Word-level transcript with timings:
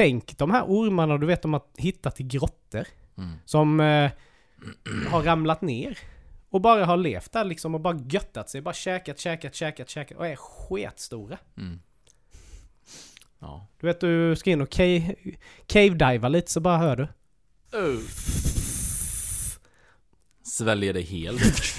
tänk 0.00 0.38
de 0.38 0.50
här 0.50 0.64
ormarna 0.64 1.18
du 1.18 1.26
vet 1.26 1.42
de 1.42 1.52
har 1.52 1.62
hittat 1.76 2.20
i 2.20 2.22
grottor. 2.22 2.86
Mm. 3.18 3.36
Som 3.44 3.80
eh, 3.80 4.10
har 5.08 5.22
ramlat 5.22 5.62
ner. 5.62 5.98
Och 6.50 6.60
bara 6.60 6.84
har 6.84 6.96
levt 6.96 7.32
där 7.32 7.44
liksom 7.44 7.74
och 7.74 7.80
bara 7.80 8.00
göttat 8.08 8.50
sig. 8.50 8.60
Bara 8.60 8.74
käkat, 8.74 9.18
käkat, 9.18 9.54
käkat, 9.54 9.88
käkat. 9.88 10.18
Och 10.18 10.26
är 10.26 10.36
sketstora. 10.36 11.38
Mm. 11.56 11.80
Ja. 13.38 13.66
Du 13.80 13.86
vet 13.86 14.00
du 14.00 14.36
ska 14.36 14.50
in 14.50 14.60
och 14.60 14.70
cave, 14.70 15.14
cave-diva 15.66 16.28
lite 16.28 16.50
så 16.50 16.60
bara 16.60 16.78
hör 16.78 16.96
du. 16.96 17.08
Sväljer 20.42 20.92
det 20.92 21.00
helt. 21.00 21.74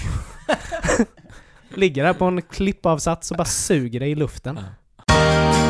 Ligger 1.74 2.04
där 2.04 2.14
på 2.14 2.24
en 2.24 2.42
klippavsats 2.42 3.30
och 3.30 3.36
bara 3.36 3.44
suger 3.44 4.00
dig 4.00 4.10
i 4.10 4.14
luften. 4.14 4.58
Hej 5.08 5.61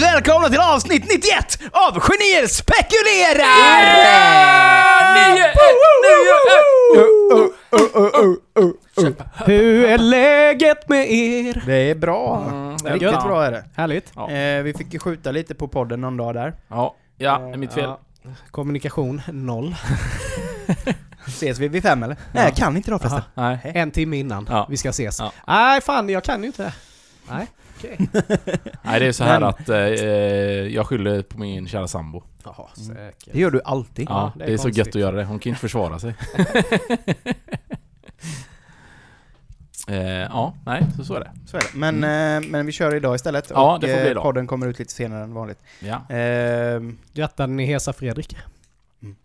hjärtligt 0.00 0.14
välkomna 0.14 0.48
till 0.48 0.60
avsnitt 0.60 1.02
91 1.10 1.58
av 1.72 2.00
Genier 2.00 2.46
spekulerar! 2.46 3.46
Hur 9.46 9.84
är 9.84 9.98
läget 9.98 10.88
med 10.88 11.12
er? 11.12 11.62
Det 11.66 11.90
är 11.90 11.94
bra. 11.94 12.44
det 12.82 12.88
är 12.88 12.92
Riktigt 12.92 13.02
gött. 13.12 13.24
bra 13.24 13.44
är 13.44 13.50
det. 13.52 13.64
Härligt. 13.76 14.12
Ja. 14.16 14.30
Eh, 14.30 14.62
vi 14.62 14.74
fick 14.74 14.92
ju 14.92 14.98
skjuta 14.98 15.30
lite 15.30 15.54
på 15.54 15.68
podden 15.68 16.00
någon 16.00 16.16
dag 16.16 16.34
där. 16.34 16.54
Ja, 16.68 16.94
ja, 17.16 17.38
det 17.38 17.52
är 17.52 17.56
mitt 17.56 17.72
fel. 17.72 17.84
Ja. 17.84 18.00
Kommunikation 18.50 19.22
noll. 19.32 19.74
Ses 21.26 21.58
vi 21.58 21.68
vid 21.68 21.82
fem 21.82 22.02
eller? 22.02 22.16
Nej, 22.32 22.44
jag 22.44 22.56
kan 22.56 22.76
inte 22.76 22.90
då 22.90 22.98
förresten. 22.98 23.22
Nej. 23.34 23.58
En 23.74 23.90
timme 23.90 24.16
innan 24.16 24.46
Ja. 24.50 24.66
vi 24.70 24.76
ska 24.76 24.88
ses. 24.88 25.18
Ja. 25.20 25.32
Nej 25.46 25.80
fan, 25.80 26.08
jag 26.08 26.24
kan 26.24 26.40
ju 26.40 26.46
inte. 26.46 26.72
Nej. 27.30 27.46
Okej. 27.78 27.98
Nej, 28.82 29.00
det 29.00 29.06
är 29.06 29.12
så 29.12 29.24
här 29.24 29.40
Men- 29.40 29.48
att 29.48 29.68
eh, 29.68 29.76
eh, 29.78 30.06
jag 30.74 30.86
skyller 30.86 31.22
på 31.22 31.38
min 31.38 31.68
kära 31.68 31.88
sambo. 31.88 32.22
Jaha, 32.44 32.68
Det 32.76 32.80
säkert. 32.80 33.34
gör 33.34 33.50
du 33.50 33.60
alltid. 33.64 34.06
Ja, 34.10 34.32
det 34.36 34.44
det 34.44 34.50
är 34.50 34.52
är, 34.52 34.56
så 34.56 34.62
konstigt. 34.62 34.86
gött 34.86 34.94
att 34.96 35.00
göra 35.00 35.16
det. 35.16 35.24
Hon 35.24 35.38
kan 35.38 35.50
inte 35.50 35.60
försvara 35.60 35.98
sig. 35.98 36.14
eh, 39.88 40.06
ja, 40.06 40.54
nej, 40.66 40.86
så 40.96 41.04
så 41.04 41.14
är 41.14 41.20
det. 41.20 41.30
Så 41.46 41.56
är 41.56 41.60
det. 41.60 41.66
Men, 41.74 41.94
eh, 42.04 42.50
men 42.50 42.66
vi 42.66 42.72
kör 42.72 42.94
idag 42.94 43.14
istället. 43.14 43.50
Ja, 43.50 43.74
och 43.74 43.80
det 43.80 43.86
får 43.86 43.94
bli 43.96 44.04
eh, 44.04 44.10
idag. 44.10 44.22
podden 44.22 44.46
kommer 44.46 44.66
ut 44.66 44.78
lite 44.78 44.92
senare 44.92 45.22
än 45.24 45.34
vanligt. 45.34 45.58
Ja. 45.80 46.16
Eh, 46.16 46.80
Hjärtan 47.12 47.56
ni 47.56 47.66
Hesa 47.66 47.92
Fredrik? 47.92 48.36
Mm. 49.02 49.16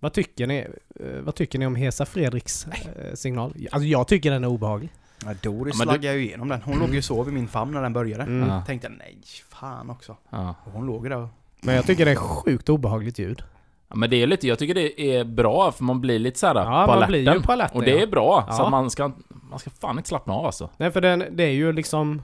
Vad 0.00 0.12
tycker 0.12 0.46
ni, 0.46 0.58
eh, 1.00 1.06
vad 1.22 1.34
tycker 1.34 1.58
ni 1.58 1.66
om 1.66 1.74
Hesa 1.76 2.06
Fredriks 2.06 2.66
eh, 2.66 3.14
signal? 3.14 3.54
Alltså 3.72 3.86
jag 3.86 4.08
tycker 4.08 4.30
den 4.30 4.44
är 4.44 4.48
obehaglig. 4.48 4.90
Ja, 5.26 5.34
Doris 5.42 5.74
Ja, 5.78 5.84
slaggade 5.84 6.16
ju 6.16 6.22
igenom 6.24 6.48
den. 6.48 6.62
Hon 6.62 6.78
låg 6.78 6.88
ju 6.90 6.98
och 6.98 7.04
sov 7.04 7.28
i 7.28 7.32
min 7.32 7.48
famn 7.48 7.72
när 7.72 7.82
den 7.82 7.92
började. 7.92 8.22
Mm. 8.22 8.48
Ja. 8.48 8.62
Tänkte 8.66 8.88
nej, 8.88 9.18
fan 9.48 9.90
också. 9.90 10.16
Ja. 10.30 10.54
Och 10.64 10.72
hon 10.72 10.86
låg 10.86 11.10
där 11.10 11.16
och... 11.16 11.28
Men 11.60 11.74
jag 11.74 11.86
tycker 11.86 12.04
det 12.04 12.10
är 12.10 12.16
sjukt 12.16 12.68
obehagligt 12.68 13.18
ljud. 13.18 13.42
ja, 13.88 13.96
men 13.96 14.10
det 14.10 14.16
är 14.22 14.26
lite, 14.26 14.48
jag 14.48 14.58
tycker 14.58 14.74
det 14.74 15.00
är 15.16 15.24
bra 15.24 15.72
för 15.72 15.84
man 15.84 16.00
blir 16.00 16.18
lite 16.18 16.38
såhär 16.38 16.54
Ja, 16.54 16.86
på 16.86 16.98
man 17.00 17.08
blir 17.08 17.18
ju 17.20 17.26
alerten. 17.28 17.42
på 17.42 17.52
alerten, 17.52 17.76
Och 17.76 17.82
det 17.84 18.02
är 18.02 18.06
bra, 18.06 18.48
så 18.52 18.68
man 18.70 18.90
ska, 18.90 19.12
man 19.50 19.58
ska 19.58 19.70
fan 19.70 19.96
inte 19.98 20.08
slappna 20.08 20.32
av 20.34 20.46
alltså. 20.46 20.70
Nej 20.76 20.90
för 20.90 21.00
den, 21.00 21.24
det 21.30 21.44
är 21.44 21.50
ju 21.52 21.72
liksom... 21.72 22.22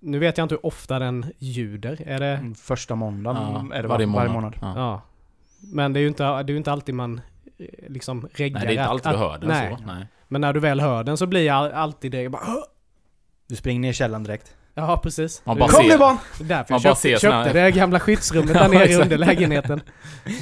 Nu 0.00 0.18
vet 0.18 0.38
jag 0.38 0.44
inte 0.44 0.54
hur 0.54 0.66
ofta 0.66 0.98
den 0.98 1.26
ljuder. 1.38 2.02
Är 2.06 2.20
det... 2.20 2.26
Mm, 2.26 2.54
Första 2.54 2.94
måndagen 2.94 3.66
Ja, 3.70 3.76
är 3.76 3.82
det 3.82 3.88
varje 3.88 4.06
varje, 4.06 4.06
månad. 4.06 4.24
varje 4.28 4.32
månad. 4.32 4.54
Ja. 4.60 4.72
Ja. 4.76 5.00
Men 5.72 5.92
det 5.92 5.98
är 5.98 6.02
ju 6.02 6.08
inte, 6.08 6.42
det 6.42 6.52
är 6.52 6.56
inte 6.56 6.72
alltid 6.72 6.94
man 6.94 7.20
liksom 7.88 8.28
reggar 8.34 8.58
Nej, 8.58 8.66
det 8.66 8.70
är 8.70 8.72
inte 8.72 8.84
att- 8.84 8.90
alltid 8.90 9.12
du 9.12 9.16
hör 9.16 9.38
den 9.38 9.48
nej. 9.48 9.76
så. 9.78 9.84
Nej. 9.86 10.06
Men 10.28 10.40
när 10.40 10.52
du 10.52 10.60
väl 10.60 10.80
hör 10.80 11.04
den 11.04 11.16
så 11.16 11.26
blir 11.26 11.46
jag 11.46 11.72
alltid 11.72 12.12
det 12.12 12.28
bara 12.28 12.42
"Åh!" 12.48 12.64
Du 13.48 13.56
springer 13.56 13.80
ner 13.80 13.90
i 13.90 13.92
källaren 13.92 14.22
direkt. 14.24 14.56
Ja 14.74 15.00
precis. 15.02 15.42
Man 15.44 15.58
bara 15.58 15.68
Kom 15.68 15.86
nu 15.88 15.98
barn! 15.98 16.16
Därför 16.40 16.74
man 16.74 16.80
jag 16.82 16.82
bara 16.82 16.94
köpte, 16.94 17.18
köpte 17.20 17.52
det 17.52 17.70
gamla 17.70 18.00
skyddsrummet 18.00 18.52
där 18.54 18.68
nere 18.68 18.94
under 19.02 19.18
lägenheten. 19.18 19.80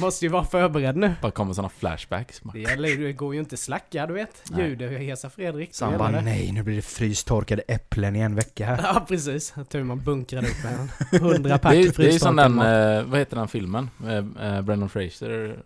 Måste 0.01 0.25
ju 0.25 0.29
vara 0.31 0.43
förberedd 0.43 0.97
nu. 0.97 1.13
Bara 1.21 1.31
kommer 1.31 1.53
såna 1.53 1.69
flashbacks. 1.69 2.41
Det, 2.53 2.59
gäller, 2.59 2.97
det 2.97 3.13
går 3.13 3.33
ju 3.33 3.39
inte 3.39 3.57
slacka 3.57 4.07
du 4.07 4.13
vet. 4.13 4.43
Ljudet 4.57 4.99
Hesa 4.99 5.29
Fredrik. 5.29 5.75
Så 5.75 5.85
han 5.85 5.97
bara 5.97 6.21
nej, 6.21 6.51
nu 6.51 6.63
blir 6.63 6.75
det 6.75 6.81
frystorkade 6.81 7.61
äpplen 7.67 8.15
i 8.15 8.19
en 8.19 8.35
vecka 8.35 8.65
här. 8.65 8.79
Ja 8.83 9.05
precis. 9.07 9.53
Tur 9.69 9.83
man 9.83 10.03
bunkrade 10.03 10.47
upp 10.47 10.63
med 10.63 10.73
en 10.73 10.89
100 11.31 11.57
pack 11.57 11.71
Det 11.71 11.79
är, 11.81 11.93
det 11.97 12.07
är 12.07 12.11
ju 12.11 12.19
som 12.19 12.35
den, 12.35 12.55
mat. 12.55 12.65
eh, 12.65 13.03
vad 13.03 13.19
heter 13.19 13.35
den 13.37 13.47
filmen? 13.47 13.89
Eh, 14.07 14.15
eh, 14.55 14.61
Brendan 14.61 14.89
Fraser? 14.89 15.57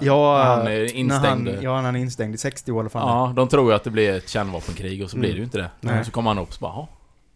Ja, 0.00 0.44
han 0.44 0.66
är 0.66 0.94
instängd. 0.94 1.44
När 1.44 1.52
han, 1.54 1.62
ja, 1.62 1.76
när 1.76 1.82
han 1.82 1.96
är 1.96 2.00
instängd 2.00 2.34
i 2.34 2.38
60 2.38 2.72
år 2.72 2.80
alla 2.80 2.88
fall. 2.90 3.08
Ja, 3.08 3.32
de 3.36 3.48
tror 3.48 3.70
ju 3.70 3.76
att 3.76 3.84
det 3.84 3.90
blir 3.90 4.12
ett 4.12 4.28
kärnvapenkrig 4.28 5.02
och 5.04 5.10
så 5.10 5.16
Mm. 5.16 5.20
blir 5.20 5.30
det 5.32 5.38
ju 5.38 5.44
inte 5.44 5.58
det. 5.58 5.70
Nej. 5.80 6.04
Så 6.04 6.10
kommer 6.10 6.30
han 6.30 6.38
upp 6.38 6.48
och 6.48 6.54
så 6.54 6.60
bara. 6.60 6.86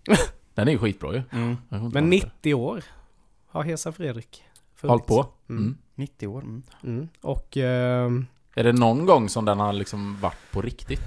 Den 0.54 0.69
är 0.69 0.72
ju 0.72 0.78
skitbra 0.78 1.12
ju. 1.12 1.22
Mm. 1.32 1.56
Men 1.69 1.81
vara 1.81 1.91
det. 1.92 2.00
90 2.00 2.54
år 2.54 2.84
har 3.50 3.62
Hesa 3.65 3.92
Fredrik 3.92 4.42
funnits. 4.75 4.91
Hållt 4.91 5.06
på. 5.06 5.26
Mm. 5.48 5.62
Mm. 5.62 5.78
90 5.94 6.26
år. 6.26 6.41
Mm. 6.42 6.62
Mm. 6.84 7.09
Och 7.20 7.56
ehm, 7.56 8.26
Är 8.54 8.65
det 8.65 8.72
någon 8.72 9.06
gång 9.06 9.28
som 9.28 9.44
den 9.44 9.60
har 9.60 9.72
liksom 9.72 10.21
varit 10.21 10.50
på 10.53 10.62
riktigt? 10.62 11.00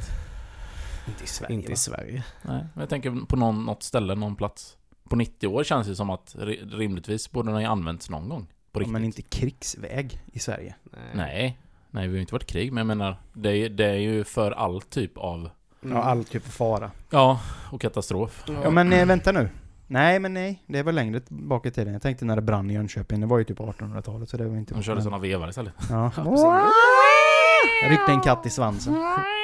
Inte 1.08 1.24
i 1.24 1.28
Sverige 1.28 1.54
inte 1.56 1.72
i 1.72 1.76
Sverige. 1.76 2.24
Nej, 2.42 2.66
men 2.74 2.80
jag 2.82 2.90
tänker 2.90 3.26
på 3.28 3.36
någon, 3.36 3.66
något 3.66 3.84
ställe, 3.84 4.16
någon 4.16 4.36
plats. 4.36 4.78
På 5.10 5.16
90 5.16 5.48
år 5.48 5.64
känns 5.64 5.88
det 5.88 5.96
som 5.96 6.10
att 6.10 6.36
ri- 6.40 6.78
rimligtvis 6.78 7.32
borde 7.32 7.52
den 7.52 7.62
ha 7.66 7.72
använts 7.72 8.10
någon 8.10 8.30
gång. 8.30 8.48
På 8.78 8.82
Ja, 8.82 8.84
riktigt. 8.84 8.94
men 8.94 9.04
inte 9.04 9.22
krigsväg 9.22 10.22
i 10.34 10.40
Sverige. 10.40 10.76
Nej. 11.14 11.58
Nej, 11.92 12.08
vi 12.08 12.14
har 12.14 12.16
ju 12.16 12.22
inte 12.22 12.34
varit 12.34 12.44
i 12.44 12.46
krig, 12.54 12.72
men 12.72 12.78
jag 12.78 12.98
menar, 12.98 13.18
det 13.34 13.50
är, 13.58 13.70
det 13.70 13.86
är 13.86 13.94
ju 13.94 14.24
för 14.24 14.52
all 14.52 14.82
typ 14.82 15.18
av, 15.18 15.50
Ja, 15.82 16.04
all 16.04 16.24
typ 16.26 16.46
av 16.46 16.50
fara. 16.52 16.92
ja, 17.10 17.40
och 17.72 17.82
katastrof. 17.82 18.44
Ja 18.64 18.70
men 18.70 18.94
eh, 18.94 19.06
vänta 19.06 19.32
nu. 19.32 19.50
Nej 19.88 20.20
men 20.20 20.34
nej, 20.34 20.64
det 20.68 20.84
var 20.84 20.92
längre 20.92 21.20
tillbaka 21.20 21.70
i 21.70 21.72
tiden. 21.72 21.94
Jag 21.94 22.02
tänkte 22.02 22.26
när 22.26 22.36
det 22.36 22.42
brann 22.42 22.70
i 22.70 22.74
Jönköping, 22.74 23.20
det 23.22 23.28
var 23.28 23.38
ju 23.38 23.44
typ 23.44 23.60
1800-talet 23.60 24.30
så 24.30 24.38
det 24.38 24.46
var 24.48 24.58
inte... 24.58 24.74
De 24.74 24.84
körde 24.84 25.02
såna 25.02 25.18
vevar 25.18 25.50
istället. 25.50 25.74
Ja. 25.90 26.12
Ja. 26.18 26.68
Jag 27.84 27.92
ryckte 27.92 28.12
en 28.12 28.22
katt 28.22 28.46
i 28.46 28.50
svansen. 28.50 28.94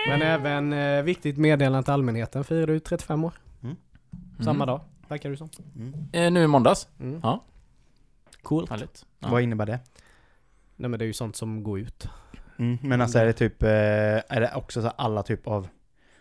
Men 0.07 0.21
även 0.21 0.73
eh, 0.73 1.03
viktigt 1.03 1.38
meddelande 1.38 1.83
till 1.83 1.94
allmänheten 1.94 2.44
firar 2.44 2.67
du 2.67 2.79
35 2.79 3.23
år. 3.23 3.33
Mm. 3.63 3.75
Samma 4.39 4.65
dag, 4.65 4.81
verkar 5.07 5.29
det 5.29 5.38
som. 5.38 5.50
Mm. 5.75 5.94
Eh, 6.11 6.31
nu 6.31 6.44
i 6.44 6.47
måndags. 6.47 6.88
Mm. 7.00 7.19
Ja. 7.23 7.44
Coolt. 8.41 8.69
Härligt. 8.69 9.05
Ja. 9.23 9.29
Vad 9.31 9.41
innebär 9.41 9.66
det? 9.66 9.79
Nej 10.75 10.89
men 10.89 11.00
det 11.00 11.06
är 11.06 11.07
ju 11.07 11.13
sånt 11.13 11.35
som 11.35 11.63
går 11.63 11.79
ut. 11.79 12.07
Mm. 12.59 12.78
Men 12.81 13.01
alltså 13.01 13.19
är 13.19 13.25
det 13.25 13.34
typ, 13.34 13.63
eh, 13.63 13.69
är 13.69 14.39
det 14.39 14.51
också 14.56 14.81
så 14.81 14.88
alla 14.88 15.23
typ 15.23 15.47
av 15.47 15.67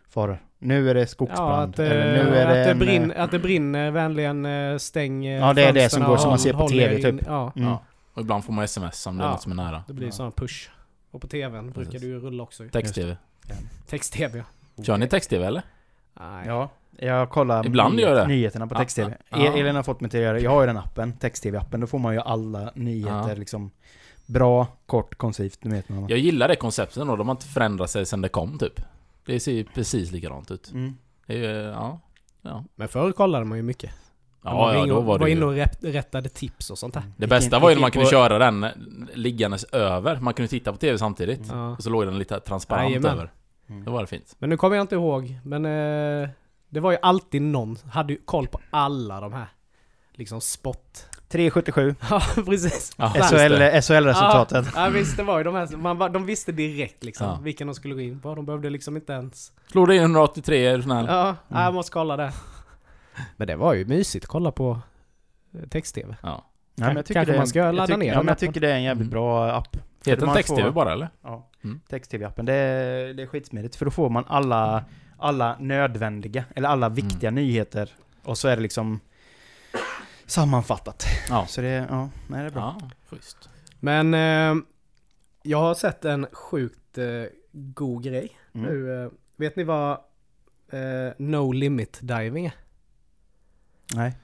faror? 0.08 0.38
Nu 0.58 0.90
är 0.90 0.94
det 0.94 1.00
Ja, 1.00 1.06
skogsbrand, 1.06 1.72
att, 1.74 1.78
eh, 1.78 1.86
eller 1.90 2.24
nu 2.24 2.36
är 2.36 2.46
det 2.46 2.60
att, 2.60 2.64
det 2.66 2.70
en, 2.70 2.78
brinner, 2.78 3.14
eh, 3.16 3.22
att 3.24 3.30
det 3.30 3.38
brinner, 3.38 3.90
vänligen 3.90 4.46
eh, 4.46 4.76
stäng 4.78 5.26
eh, 5.26 5.38
Ja, 5.40 5.52
det 5.52 5.64
är 5.64 5.72
det 5.72 5.88
som 5.90 6.02
går 6.04 6.16
som 6.16 6.28
man 6.28 6.38
ser 6.38 6.52
på 6.52 6.68
TV 6.68 6.96
in- 6.96 7.02
typ. 7.18 7.26
Ja, 7.26 7.52
Mm. 7.56 7.68
Ja. 7.68 7.82
Och 8.14 8.20
ibland 8.22 8.44
får 8.44 8.52
man 8.52 8.64
sms 8.64 9.06
om 9.06 9.16
det 9.16 9.24
är 9.24 9.26
Ja. 9.26 9.32
något 9.32 9.42
som 9.42 9.52
är 9.52 9.56
nära. 9.56 9.84
det 9.86 9.92
blir 9.92 10.06
Ja. 10.06 10.12
sån 10.12 10.32
push. 10.32 10.68
Och 11.10 11.20
på 11.20 11.26
TVn 11.28 11.64
brukar 11.72 11.90
Precis. 11.90 12.00
det 12.00 12.06
ju 12.06 12.20
rulla 12.20 12.42
också. 12.42 12.68
Text-tv. 12.68 13.16
Text-TV 13.86 14.44
ja. 14.76 14.82
Kör 14.84 14.96
ni 14.98 15.08
text-tv 15.08 15.46
eller? 15.46 15.62
Nej. 16.20 16.46
Ja, 16.46 16.68
jag 16.98 17.30
kollar 17.30 17.66
Ibland 17.66 18.00
gör 18.00 18.14
det. 18.14 18.26
nyheterna 18.26 18.66
på 18.66 18.74
text-tv. 18.74 19.16
ja, 19.30 19.38
ja. 19.44 19.56
Elin 19.56 19.76
har 19.76 19.82
fått 19.82 20.00
mig 20.00 20.10
till 20.10 20.20
att 20.20 20.24
göra 20.24 20.32
det. 20.36 20.40
Jag 20.40 20.50
har 20.50 20.60
ju 20.60 20.66
den 20.66 20.76
appen, 20.76 21.12
text-tv-appen. 21.12 21.80
Då 21.80 21.86
får 21.86 21.98
man 21.98 22.14
ju 22.14 22.20
alla 22.20 22.70
nyheter 22.74 23.28
Ja. 23.28 23.34
liksom 23.34 23.70
bra, 24.26 24.66
kort, 24.86 25.14
koncist. 25.14 25.60
Du 25.62 25.68
vet 25.70 25.88
man. 25.88 26.06
Jag 26.08 26.18
gillar 26.18 26.48
det 26.48 26.56
konceptet 26.56 26.96
ändå. 26.96 27.16
De 27.16 27.28
har 27.28 27.34
inte 27.34 27.46
förändrat 27.46 27.90
sig 27.90 28.06
sedan 28.06 28.20
det 28.20 28.28
kom 28.28 28.58
typ. 28.58 28.80
Det 29.26 29.40
ser 29.40 29.52
ju 29.52 29.64
precis 29.64 30.10
likadant 30.12 30.50
ut. 30.50 30.70
Mm. 30.72 30.96
Det 31.26 31.34
är, 31.34 31.38
ju- 31.38 31.70
ja. 31.70 32.00
Ja. 32.42 32.64
Men 32.74 32.88
förr 32.88 33.12
kollade 33.12 33.44
man 33.44 33.58
ju 33.58 33.62
mycket. 33.62 33.90
Ja, 34.44 34.74
ja, 34.74 34.86
då 34.86 35.00
var 35.00 35.18
det 35.18 35.22
var 35.22 35.28
inne 35.28 35.44
och 35.44 35.54
rättade 35.92 36.28
tips 36.28 36.70
och 36.70 36.78
sånt 36.78 36.94
där. 36.94 37.02
Det 37.16 37.26
bästa 37.26 37.58
var 37.58 37.68
ju 37.70 37.74
när 37.74 37.80
man 37.80 37.90
kunde 37.90 38.08
köra 38.10 38.38
den 38.38 38.66
liggandes 39.14 39.64
över. 39.64 40.20
Man 40.20 40.34
kunde 40.34 40.48
titta 40.48 40.72
på 40.72 40.78
TV 40.78 40.98
samtidigt. 40.98 41.40
Ja. 41.50 41.70
Och 41.70 41.82
så 41.82 41.90
låg 41.90 42.04
den 42.06 42.18
lite 42.18 42.40
transparent 42.40 42.90
Jajamän. 42.90 43.12
över. 43.12 43.32
Mm. 43.68 43.84
Det 43.84 43.90
var 43.90 44.00
det 44.00 44.06
fint. 44.06 44.34
Men 44.38 44.50
nu 44.50 44.56
kommer 44.56 44.76
jag 44.76 44.84
inte 44.84 44.94
ihåg. 44.94 45.38
Men 45.44 45.64
eh, 45.64 46.28
det 46.68 46.80
var 46.80 46.90
ju 46.92 46.98
alltid 47.02 47.42
någon, 47.42 47.76
hade 47.90 48.12
ju 48.12 48.18
koll 48.24 48.46
på 48.46 48.60
alla 48.70 49.20
de 49.20 49.32
här. 49.32 49.46
Liksom 50.12 50.40
spot. 50.40 51.06
377, 51.28 51.94
Ja, 52.10 52.22
precis. 52.46 52.92
Ja, 52.96 53.12
Där. 53.14 53.22
SHL, 53.22 53.80
SHL-resultatet. 53.82 54.66
Ja, 54.74 54.88
visst 54.88 55.16
det 55.16 55.22
var 55.22 55.38
ju 55.38 55.44
de 55.44 55.54
här, 55.54 55.76
man, 55.76 56.12
de 56.12 56.26
visste 56.26 56.52
direkt 56.52 57.04
liksom 57.04 57.26
Ja. 57.26 57.38
vilken 57.42 57.66
de 57.66 57.74
skulle 57.74 57.94
gå 57.94 58.00
in 58.00 58.20
på. 58.20 58.34
De 58.34 58.46
behövde 58.46 58.70
liksom 58.70 58.96
inte 58.96 59.12
ens... 59.12 59.52
Slog 59.70 59.88
det 59.88 59.96
in 59.96 60.02
183 60.02 60.66
är 60.66 60.76
du 60.76 60.82
snäll? 60.82 61.06
Ja, 61.08 61.36
ja, 61.48 61.64
jag 61.64 61.74
måste 61.74 61.92
kolla 61.92 62.16
det. 62.16 62.32
Men 63.36 63.46
det 63.46 63.56
var 63.56 63.74
ju 63.74 63.84
mysigt 63.84 64.24
att 64.24 64.28
kolla 64.28 64.52
på 64.52 64.80
eh, 65.54 65.68
text-tv. 65.68 66.16
Ja. 66.22 66.28
Ja, 66.74 66.86
men 66.86 66.96
jag 66.96 67.06
tycker 67.06 67.14
Kanske 67.20 67.32
det 67.32 67.36
är- 67.36 67.38
man 67.38 67.46
ska 67.46 67.58
jag 67.58 67.74
ladda 67.74 67.86
tycker, 67.86 67.98
ner 67.98 68.06
Ja, 68.12 68.18
men 68.18 68.26
jag 68.28 68.38
tycker 68.38 68.60
det 68.60 68.70
är 68.70 68.74
en 68.74 68.82
jävligt 68.82 69.02
Mm. 69.02 69.10
bra 69.10 69.52
app. 69.52 69.76
Heter 70.06 70.26
den 70.26 70.34
text-tv 70.34 70.70
bara 70.70 70.92
eller? 70.92 71.08
Ja, 71.22 71.48
Mm. 71.64 71.80
text-tv-appen. 71.88 72.46
Det 72.46 72.54
är, 72.54 73.14
det 73.14 73.22
är 73.22 73.26
skitsmidigt 73.26 73.76
för 73.76 73.84
då 73.84 73.90
får 73.90 74.10
man 74.10 74.24
alla, 74.28 74.84
alla 75.18 75.56
nödvändiga, 75.58 76.44
eller 76.54 76.68
alla 76.68 76.88
viktiga 76.88 77.30
nyheter. 77.30 77.90
Och 78.22 78.38
så 78.38 78.48
är 78.48 78.56
det 78.56 78.62
liksom 78.62 79.00
sammanfattat. 80.26 81.04
Ja. 81.28 81.46
Så 81.46 81.60
det, 81.60 81.86
ja, 81.90 82.10
nej 82.28 82.40
det 82.40 82.46
är 82.46 82.50
bra. 82.50 82.76
Ja, 82.80 82.90
schysst. 83.08 83.48
Men 83.80 84.14
eh, 84.14 84.64
jag 85.42 85.58
har 85.58 85.74
sett 85.74 86.04
en 86.04 86.26
sjukt 86.32 86.98
eh, 86.98 87.24
god 87.52 88.04
grej. 88.04 88.38
Mm. 88.52 88.66
Nu, 88.66 89.02
eh, 89.04 89.10
vet 89.36 89.56
ni 89.56 89.64
vad 89.64 89.90
eh, 90.72 91.12
No 91.18 91.52
Limit 91.52 91.98
Diving 92.02 92.46
är? 92.46 92.54
Nej, 93.94 94.14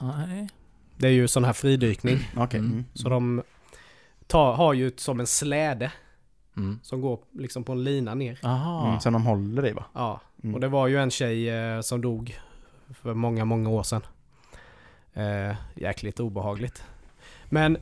Nej. 0.00 0.48
Det 0.96 1.06
är 1.06 1.12
ju 1.12 1.28
sån 1.28 1.44
här 1.44 1.52
fridykning. 1.52 2.18
Mm. 2.36 2.48
Mm. 2.52 2.84
Så 2.94 3.08
de 3.08 3.42
tar, 4.26 4.52
har 4.52 4.72
ju 4.72 4.92
som 4.96 5.20
en 5.20 5.26
släde 5.26 5.92
Mm. 6.56 6.78
som 6.82 7.00
går 7.00 7.18
liksom 7.32 7.64
på 7.64 7.72
en 7.72 7.84
lina 7.84 8.14
ner. 8.14 8.40
Aha. 8.42 8.88
Mm, 8.88 9.00
som 9.00 9.12
de 9.12 9.26
håller 9.26 9.66
i 9.66 9.72
va? 9.72 9.84
Ja, 9.94 10.20
Mm. 10.42 10.54
och 10.54 10.60
det 10.60 10.68
var 10.68 10.86
ju 10.86 10.96
en 10.98 11.10
tjej 11.10 11.50
eh, 11.50 11.80
som 11.80 12.00
dog 12.00 12.38
för 12.90 13.14
många, 13.14 13.44
många 13.44 13.68
år 13.70 13.82
sedan. 13.82 14.02
Eh, 15.14 15.56
jäkligt 15.74 16.20
obehagligt. 16.20 16.84
Men 17.44 17.78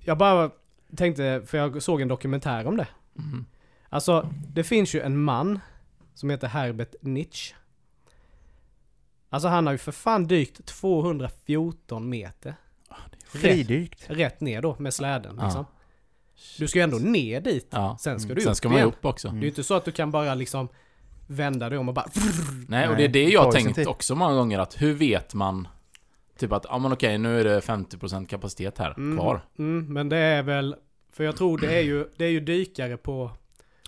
jag 0.00 0.18
bara 0.18 0.50
tänkte, 0.96 1.42
för 1.46 1.58
jag 1.58 1.82
såg 1.82 2.00
en 2.00 2.08
dokumentär 2.08 2.66
om 2.66 2.76
det. 2.76 2.86
Mm. 3.18 3.46
Alltså, 3.88 4.28
det 4.48 4.64
finns 4.64 4.94
ju 4.94 5.00
en 5.00 5.18
man 5.24 5.60
som 6.14 6.30
heter 6.30 6.48
Herbert 6.48 6.94
Nietzsche. 7.00 7.54
Alltså 9.30 9.48
han 9.48 9.66
har 9.66 9.72
ju 9.72 9.78
för 9.78 9.92
fan 9.92 10.26
dykt 10.26 10.66
214 10.66 12.08
meter. 12.08 12.54
Fridykt. 13.26 14.10
Rätt 14.10 14.40
ner 14.40 14.62
då 14.62 14.76
med 14.78 14.94
släden 14.94 15.38
Ja. 15.40 15.64
Du 16.58 16.68
ska 16.68 16.78
ju 16.78 16.82
ändå 16.82 16.96
ner 16.98 17.40
dit. 17.40 17.66
Ja. 17.70 17.96
Sen 18.00 18.20
ska 18.20 18.26
Mm. 18.26 18.34
du 18.36 18.40
Sen 18.42 18.50
upp 18.50 18.56
ska 18.56 18.68
man 18.68 18.76
ju 18.76 18.78
igen. 18.82 18.88
upp 18.88 19.04
också. 19.04 19.28
Det 19.28 19.36
är 19.38 19.40
ju 19.42 19.48
inte 19.48 19.64
så 19.64 19.74
att 19.74 19.84
du 19.84 19.90
kan 19.92 20.10
bara 20.10 20.34
liksom 20.34 20.68
vända 21.26 21.68
dig 21.68 21.78
om 21.78 21.88
och 21.88 21.94
bara... 21.94 22.06
Nej, 22.68 22.88
och 22.88 22.96
det 22.96 23.04
är 23.04 23.08
det 23.08 23.24
jag 23.28 23.42
tar 23.42 23.44
har 23.44 23.52
ju 23.52 23.58
sin 23.58 23.64
tänkt 23.64 23.76
tid. 23.76 23.86
också 23.86 24.14
många 24.14 24.34
gånger 24.34 24.58
att 24.58 24.82
hur 24.82 24.94
vet 24.94 25.34
man 25.34 25.68
Typ 26.38 26.52
att, 26.52 26.66
ja 26.68 26.78
men 26.78 26.92
okej 26.92 27.18
nu 27.18 27.40
är 27.40 27.44
det 27.44 27.60
50% 27.60 28.26
kapacitet 28.26 28.78
här 28.78 28.94
Mm, 28.96 29.18
kvar. 29.18 29.40
Mm, 29.58 29.92
men 29.92 30.08
det 30.08 30.16
är 30.16 30.42
väl... 30.42 30.76
För 31.12 31.24
jag 31.24 31.36
tror 31.36 31.58
det 31.58 31.76
är 31.78 31.82
ju, 31.82 32.06
det 32.16 32.24
är 32.24 32.28
ju 32.30 32.40
dykare 32.40 32.96
på, 32.96 33.30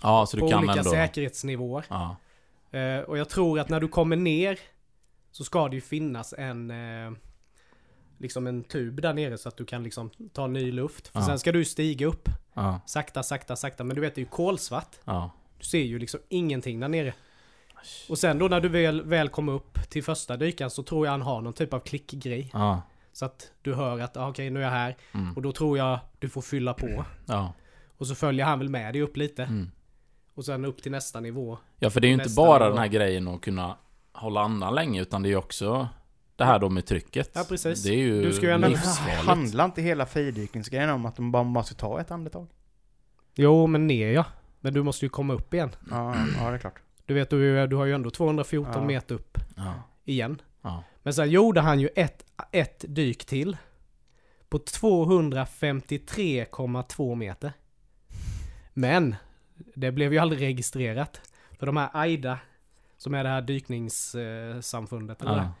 Ja, 0.03 0.25
så 0.25 0.37
du 0.37 0.41
på 0.41 0.49
kan 0.49 0.59
olika 0.59 0.73
ändå... 0.79 0.89
säkerhetsnivåer. 0.91 1.85
Ja. 1.89 2.15
Eh, 2.79 2.99
och 2.99 3.17
jag 3.17 3.29
tror 3.29 3.59
att 3.59 3.69
när 3.69 3.79
du 3.79 3.87
kommer 3.87 4.15
ner 4.15 4.59
så 5.31 5.43
ska 5.43 5.67
det 5.67 5.75
ju 5.75 5.81
finnas 5.81 6.33
en... 6.37 6.71
Eh, 6.71 7.11
liksom 8.17 8.47
en 8.47 8.63
tub 8.63 9.01
där 9.01 9.13
nere 9.13 9.37
så 9.37 9.49
att 9.49 9.57
du 9.57 9.65
kan 9.65 9.83
liksom 9.83 10.09
ta 10.33 10.47
ny 10.47 10.71
luft. 10.71 11.07
För 11.07 11.19
Ja. 11.19 11.25
sen 11.25 11.39
ska 11.39 11.51
du 11.51 11.65
stiga 11.65 12.05
upp. 12.07 12.29
Ja. 12.53 12.79
Sakta, 12.85 13.23
sakta, 13.23 13.55
sakta. 13.55 13.83
Men 13.83 13.95
du 13.95 14.01
vet 14.01 14.15
det 14.15 14.21
är 14.21 14.23
ju 14.23 14.29
kolsvart. 14.29 14.95
Ja. 15.05 15.31
Du 15.57 15.63
ser 15.65 15.83
ju 15.83 15.99
liksom 15.99 16.19
ingenting 16.29 16.79
där 16.79 16.87
nere. 16.87 17.13
Och 18.09 18.17
sen 18.17 18.39
då 18.39 18.47
när 18.47 18.61
du 18.61 18.69
väl, 18.69 19.01
väl 19.01 19.29
kommer 19.29 19.53
upp 19.53 19.89
till 19.89 20.03
första 20.03 20.37
dykan 20.37 20.69
så 20.69 20.83
tror 20.83 21.05
jag 21.05 21.11
han 21.11 21.21
har 21.21 21.41
någon 21.41 21.53
typ 21.53 21.73
av 21.73 21.79
klickgrej. 21.79 22.49
Ja. 22.53 22.81
Så 23.13 23.25
att 23.25 23.51
du 23.61 23.73
hör 23.73 23.99
att 23.99 24.17
ah, 24.17 24.29
okej 24.29 24.49
nu 24.49 24.59
är 24.59 24.63
jag 24.63 24.71
här. 24.71 24.97
Mm. 25.13 25.33
Och 25.35 25.41
då 25.41 25.51
tror 25.51 25.77
jag 25.77 25.99
du 26.19 26.29
får 26.29 26.41
fylla 26.41 26.73
på. 26.73 27.05
Ja. 27.25 27.53
Och 27.97 28.07
så 28.07 28.15
följer 28.15 28.45
han 28.45 28.59
väl 28.59 28.69
med 28.69 28.93
dig 28.93 29.01
upp 29.01 29.17
lite. 29.17 29.43
Mm. 29.43 29.71
Och 30.33 30.45
sen 30.45 30.65
upp 30.65 30.81
till 30.83 30.91
nästa 30.91 31.19
nivå. 31.19 31.57
Ja, 31.79 31.89
för 31.89 32.01
det 32.01 32.07
är 32.07 32.09
ju 32.09 32.13
inte 32.13 32.35
bara 32.35 32.59
nivå. 32.59 32.69
den 32.69 32.77
här 32.77 32.87
grejen 32.87 33.27
att 33.27 33.41
kunna 33.41 33.77
hålla 34.13 34.41
andan 34.41 34.75
länge, 34.75 35.01
utan 35.01 35.23
det 35.23 35.27
är 35.27 35.31
ju 35.31 35.35
också 35.37 35.87
det 36.37 36.45
här 36.45 36.59
då 36.59 36.69
med 36.69 36.85
trycket. 36.85 37.31
Ja, 37.33 37.45
precis. 37.49 37.83
Det 37.83 37.89
är 37.89 37.97
ju 37.97 38.21
Du 38.23 38.33
ska 38.33 38.45
ju 38.45 38.51
ändå- 38.51 38.67
livsfarligt. 38.67 39.25
Handlar 39.25 39.65
inte 39.65 39.81
hela 39.81 40.05
fridykningsgrejen 40.05 40.89
om 40.89 41.05
att 41.05 41.15
de 41.15 41.31
bara 41.31 41.43
måste 41.43 41.75
ta 41.75 42.01
ett 42.01 42.11
andetag? 42.11 42.47
Jo 43.35 43.67
men 43.67 43.87
ner 43.87 44.11
ja. 44.11 44.25
Men 44.59 44.73
du 44.73 44.83
måste 44.83 45.05
ju 45.05 45.09
komma 45.09 45.33
upp 45.33 45.53
igen. 45.53 45.69
Ja, 45.91 46.15
ja 46.41 46.49
det 46.49 46.55
är 46.55 46.59
klart. 46.59 46.79
Du 47.05 47.13
vet 47.13 47.29
du, 47.29 47.67
du 47.67 47.75
har 47.75 47.85
ju 47.85 47.93
ändå 47.93 48.09
214 48.09 48.71
Ja. 48.75 48.83
meter 48.87 49.15
upp 49.15 49.37
Ja. 49.55 49.73
igen. 50.05 50.41
Ja. 50.61 50.83
Men 51.03 51.13
sen 51.13 51.29
gjorde 51.29 51.61
han 51.61 51.79
ju 51.79 51.89
ett, 51.95 52.25
ett 52.51 52.85
dyk 52.87 53.25
till. 53.25 53.57
På 54.49 54.57
253,2 54.59 57.15
meter. 57.15 57.53
Men 58.73 59.15
det 59.75 59.91
blev 59.91 60.13
ju 60.13 60.19
aldrig 60.19 60.41
registrerat. 60.41 61.21
För 61.59 61.65
de 61.65 61.77
här 61.77 61.89
AIDA, 61.93 62.39
som 62.97 63.13
är 63.13 63.23
det 63.23 63.29
här 63.29 63.41
dykningssamfundet, 63.41 65.21
eller 65.21 65.37
Ja. 65.37 65.51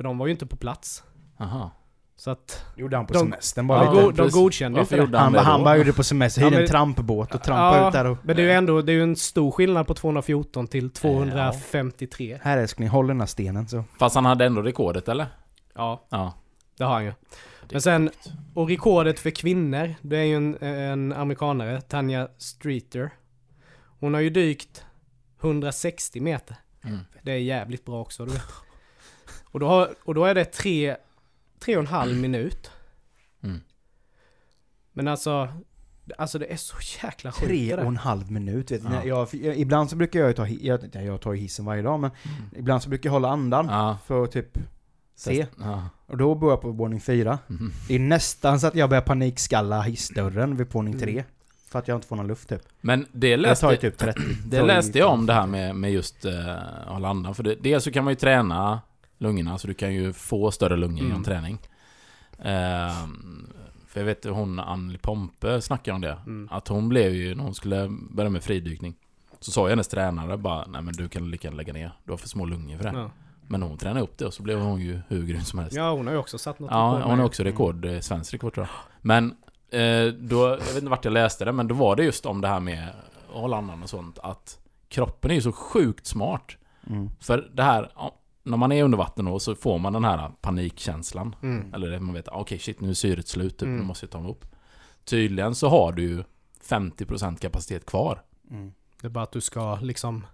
För 0.00 0.04
de 0.04 0.18
var 0.18 0.26
ju 0.26 0.32
inte 0.32 0.46
på 0.46 0.56
plats. 0.56 1.02
Aha. 1.38 1.70
Så 2.16 2.30
att... 2.30 2.64
Gjorde 2.76 2.96
han 2.96 3.06
på 3.06 3.12
De- 3.12 3.18
semestern 3.18 3.66
bara 3.66 3.84
Ja, 3.84 4.08
lite. 4.08 4.22
de 4.22 4.30
godkände 4.30 4.78
ju 4.78 4.82
inte 4.82 4.96
det. 4.96 5.18
Han, 5.18 5.32
det 5.32 5.36
bara- 5.38 5.44
han 5.44 5.64
bara 5.64 5.76
gjorde 5.76 5.92
på 5.92 6.02
semester, 6.04 6.40
Ja, 6.40 6.46
hyrde 6.46 6.56
men- 6.56 6.64
en 6.64 6.70
trampbåt 6.70 7.34
och 7.34 7.42
trampade 7.42 7.76
Ja, 7.82 7.86
ut 7.88 7.92
där 7.92 8.04
och... 8.06 8.18
Men 8.22 8.36
det 8.36 8.42
är 8.42 8.46
ju 8.46 8.52
ändå, 8.52 8.82
det 8.82 8.92
är 8.92 8.94
ju 8.94 9.02
en 9.02 9.16
stor 9.16 9.50
skillnad 9.50 9.86
på 9.86 9.94
214 9.94 10.66
till 10.66 10.90
253. 10.90 12.38
Här 12.42 12.58
älskling, 12.58 12.88
håll 12.88 13.06
den 13.06 13.20
här 13.20 13.26
stenen 13.26 13.68
så. 13.68 13.84
Fast 13.98 14.14
han 14.14 14.24
hade 14.24 14.44
ändå 14.46 14.62
rekordet, 14.62 15.08
eller? 15.08 15.26
Ja, 15.74 16.06
Ja. 16.10 16.32
det 16.76 16.84
har 16.84 16.92
han 16.92 17.04
ju. 17.04 17.12
Men 17.72 17.80
sen, 17.82 18.10
och 18.54 18.68
rekordet 18.68 19.20
för 19.20 19.30
kvinnor, 19.30 19.94
det 20.02 20.16
är 20.16 20.24
ju 20.24 20.36
en, 20.36 20.56
en 20.62 21.12
amerikanare, 21.12 21.80
Tanja 21.80 22.28
Streeter. 22.38 23.10
Hon 24.00 24.14
har 24.14 24.20
ju 24.20 24.30
dykt 24.30 24.84
160 25.42 26.20
meter. 26.20 26.56
Mm. 26.84 26.98
Det 27.22 27.32
är 27.32 27.36
jävligt 27.36 27.84
bra 27.84 28.00
också, 28.00 28.24
du 28.24 28.32
vet. 28.32 28.42
Och 29.50 29.60
då, 29.60 29.66
har, 29.66 29.94
och 30.04 30.14
då 30.14 30.24
är 30.24 30.34
det 30.34 30.44
tre, 30.44 30.96
tre 31.58 31.76
och 31.76 31.80
en 31.80 31.86
halv 31.86 32.16
minut. 32.16 32.70
Mm. 33.42 33.60
Men 34.92 35.08
alltså, 35.08 35.48
alltså 36.18 36.38
det 36.38 36.52
är 36.52 36.56
så 36.56 36.76
jäkla 37.02 37.32
sjukt 37.32 37.46
Tre 37.46 37.74
och 37.74 37.86
en 37.86 37.96
halv 37.96 38.30
minut 38.30 38.70
vet. 38.70 38.82
Ja. 38.84 39.04
Jag, 39.04 39.28
jag, 39.34 39.56
ibland 39.56 39.90
så 39.90 39.96
brukar 39.96 40.20
jag 40.20 40.28
ju 40.28 40.34
ta, 40.34 40.46
jag, 40.46 40.80
jag, 40.92 41.04
jag 41.04 41.20
tar 41.20 41.32
hissen 41.34 41.64
varje 41.64 41.82
dag 41.82 42.00
men 42.00 42.10
Mm. 42.24 42.36
ibland 42.56 42.82
så 42.82 42.88
brukar 42.88 43.08
jag 43.08 43.12
hålla 43.12 43.28
andan 43.28 43.66
Ja. 43.70 43.98
för 44.06 44.24
att 44.24 44.32
typ 44.32 44.58
se. 45.16 45.46
Ja. 45.58 45.88
Och 46.06 46.16
då 46.16 46.34
bor 46.34 46.50
jag 46.50 46.60
på 46.60 46.70
våning 46.70 47.00
fyra. 47.00 47.38
Mhm. 47.46 47.72
Det 47.88 47.94
är 47.94 47.98
nästan 47.98 48.60
så 48.60 48.66
att 48.66 48.74
jag 48.74 48.88
börjar 48.90 49.02
panikskalla 49.02 49.82
hissdörren 49.82 50.56
vid 50.56 50.72
våning 50.72 50.94
Mm. 50.94 51.04
tre. 51.06 51.24
För 51.68 51.78
att 51.78 51.88
jag 51.88 51.96
inte 51.96 52.06
får 52.06 52.16
någon 52.16 52.26
luft 52.26 52.48
typ. 52.48 52.62
Men 52.80 53.00
det 53.12 53.28
Det 53.30 53.36
läste, 53.36 53.66
ju 53.66 53.76
typ 53.76 53.98
30. 53.98 54.20
det 54.46 54.62
läste 54.62 54.98
jag 54.98 55.10
om 55.12 55.26
det 55.26 55.32
här 55.32 55.46
med, 55.46 55.76
med 55.76 55.92
just 55.92 56.24
uh, 56.26 56.32
hålla 56.86 57.08
andan. 57.08 57.34
För 57.34 57.42
det, 57.42 57.54
dels 57.54 57.84
så 57.84 57.92
kan 57.92 58.04
man 58.04 58.12
ju 58.12 58.16
träna 58.16 58.80
lungorna, 59.20 59.58
så 59.58 59.66
du 59.66 59.74
kan 59.74 59.94
ju 59.94 60.12
få 60.12 60.50
större 60.50 60.76
lungor 60.76 60.98
Mm. 60.98 61.08
genom 61.08 61.24
träning. 61.24 61.58
Ehm, 62.42 63.52
för 63.88 64.00
jag 64.00 64.04
vet 64.06 64.24
hon 64.24 64.60
Anneli 64.60 64.98
Pompe 64.98 65.60
snackade 65.60 65.94
om 65.94 66.00
det. 66.00 66.18
Mm. 66.26 66.48
Att 66.50 66.68
hon 66.68 66.88
blev 66.88 67.14
ju, 67.14 67.34
när 67.34 67.44
hon 67.44 67.54
skulle 67.54 67.88
börja 68.10 68.30
med 68.30 68.42
fridykning 68.44 68.94
Så 69.40 69.50
sa 69.50 69.66
ju 69.66 69.70
hennes 69.70 69.88
tränare 69.88 70.36
bara 70.36 70.66
Nej 70.66 70.82
men 70.82 70.94
du 70.94 71.08
kan 71.08 71.30
lika 71.30 71.50
lägga 71.50 71.72
ner 71.72 71.92
Du 72.04 72.12
har 72.12 72.16
för 72.18 72.28
små 72.28 72.44
lungor 72.44 72.76
för 72.76 72.84
det 72.84 72.92
Ja. 72.94 73.10
Men 73.48 73.62
hon 73.62 73.78
tränade 73.78 74.00
upp 74.00 74.18
det 74.18 74.26
och 74.26 74.34
så 74.34 74.42
blev 74.42 74.58
hon 74.60 74.80
ju 74.80 75.00
hur 75.08 75.26
grym 75.26 75.40
som 75.40 75.58
helst 75.58 75.76
ja, 75.76 75.90
hon 75.92 76.06
har 76.06 76.14
ju 76.14 76.18
också 76.20 76.38
satt 76.38 76.58
något 76.58 76.70
Ja, 76.70 77.02
hon 77.04 77.18
har 77.18 77.26
också 77.26 77.42
rekord, 77.42 77.84
eh, 77.84 78.00
svensk 78.00 78.34
rekord 78.34 78.54
tror 78.54 78.66
jag 78.66 78.74
Men 79.00 79.34
eh, 79.70 80.06
då, 80.14 80.48
jag 80.48 80.56
vet 80.58 80.76
inte 80.76 80.90
vart 80.90 81.04
jag 81.04 81.12
läste 81.12 81.44
det 81.44 81.52
Men 81.52 81.68
då 81.68 81.74
var 81.74 81.96
det 81.96 82.04
just 82.04 82.26
om 82.26 82.40
det 82.40 82.48
här 82.48 82.60
med 82.60 82.88
Att 83.28 83.34
hålla 83.40 83.56
andan 83.56 83.82
och 83.82 83.90
sånt 83.90 84.18
Att 84.22 84.58
kroppen 84.88 85.30
är 85.30 85.34
ju 85.34 85.42
så 85.42 85.52
sjukt 85.52 86.06
smart 86.06 86.56
Mm. 86.86 87.10
För 87.20 87.50
det 87.54 87.62
här 87.62 87.90
När 88.42 88.56
man 88.56 88.72
är 88.72 88.84
under 88.84 88.98
vatten 88.98 89.24
då 89.24 89.38
så 89.38 89.54
får 89.54 89.78
man 89.78 89.92
den 89.92 90.04
här 90.04 90.30
panikkänslan 90.40 91.34
Mm. 91.42 91.74
eller 91.74 91.98
man 91.98 92.14
vet, 92.14 92.28
okej 92.28 92.58
shit 92.58 92.80
nu 92.80 92.90
är 92.90 92.94
syret 92.94 93.28
slut, 93.28 93.58
typ, 93.58 93.66
Mm. 93.66 93.76
nu 93.78 93.84
måste 93.84 94.04
jag 94.06 94.10
ta 94.10 94.20
mig 94.20 94.30
upp. 94.30 94.44
Tydligen 95.04 95.54
så 95.54 95.68
har 95.68 95.92
du 95.92 96.02
ju 96.02 96.24
50% 96.64 97.40
kapacitet 97.40 97.86
kvar. 97.86 98.22
Mm. 98.50 98.72
Det 99.00 99.06
är 99.06 99.10
bara 99.10 99.24
att 99.24 99.32
du 99.32 99.40
ska 99.40 99.74
liksom 99.82 100.26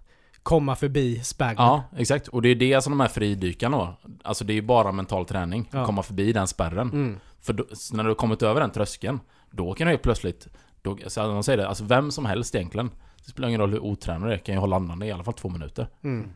komma 0.43 0.75
förbi 0.75 1.19
spärren. 1.23 1.55
Ja, 1.57 1.83
exakt. 1.97 2.27
Och 2.27 2.41
det 2.41 2.49
är 2.49 2.55
det 2.55 2.81
som 2.81 2.91
de 2.91 2.99
här 2.99 3.07
fridykarna 3.07 3.77
då. 3.77 3.93
Alltså 4.23 4.43
det 4.45 4.53
är 4.53 4.55
ju 4.55 4.61
bara 4.61 4.91
mental 4.91 5.25
träning. 5.25 5.69
Ja. 5.71 5.85
Komma 5.85 6.03
förbi 6.03 6.33
den 6.33 6.47
spärren. 6.47 6.89
Mm. 6.91 7.17
För 7.39 7.53
då, 7.53 7.65
när 7.93 8.03
du 8.03 8.09
har 8.09 8.15
kommit 8.15 8.41
över 8.43 8.61
den 8.61 8.71
tröskeln, 8.71 9.19
då 9.51 9.73
kan 9.73 9.87
du 9.87 9.91
helt 9.91 10.01
plötsligt... 10.03 10.47
Då, 10.81 10.97
så 11.07 11.21
man 11.27 11.43
säger 11.43 11.57
det, 11.57 11.67
alltså 11.67 11.83
vem 11.83 12.11
som 12.11 12.25
helst 12.25 12.55
egentligen. 12.55 12.91
Det 13.25 13.31
spelar 13.31 13.47
ingen 13.47 13.61
roll 13.61 13.71
hur 13.71 13.79
otränad 13.79 14.29
du 14.29 14.33
är, 14.33 14.37
kan 14.37 14.55
ju 14.55 14.59
hålla 14.61 14.75
andan 14.75 15.03
i 15.03 15.11
alla 15.11 15.23
fall 15.23 15.33
två 15.33 15.49
minuter. 15.49 15.87
Mm. 16.01 16.29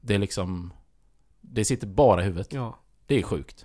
Det 0.00 0.14
är 0.14 0.18
liksom... 0.18 0.72
Det 1.52 1.64
sitter 1.64 1.86
bara 1.86 2.20
i 2.20 2.24
huvudet. 2.24 2.52
Ja. 2.52 2.78
Det 3.06 3.14
är 3.18 3.22
sjukt. 3.22 3.64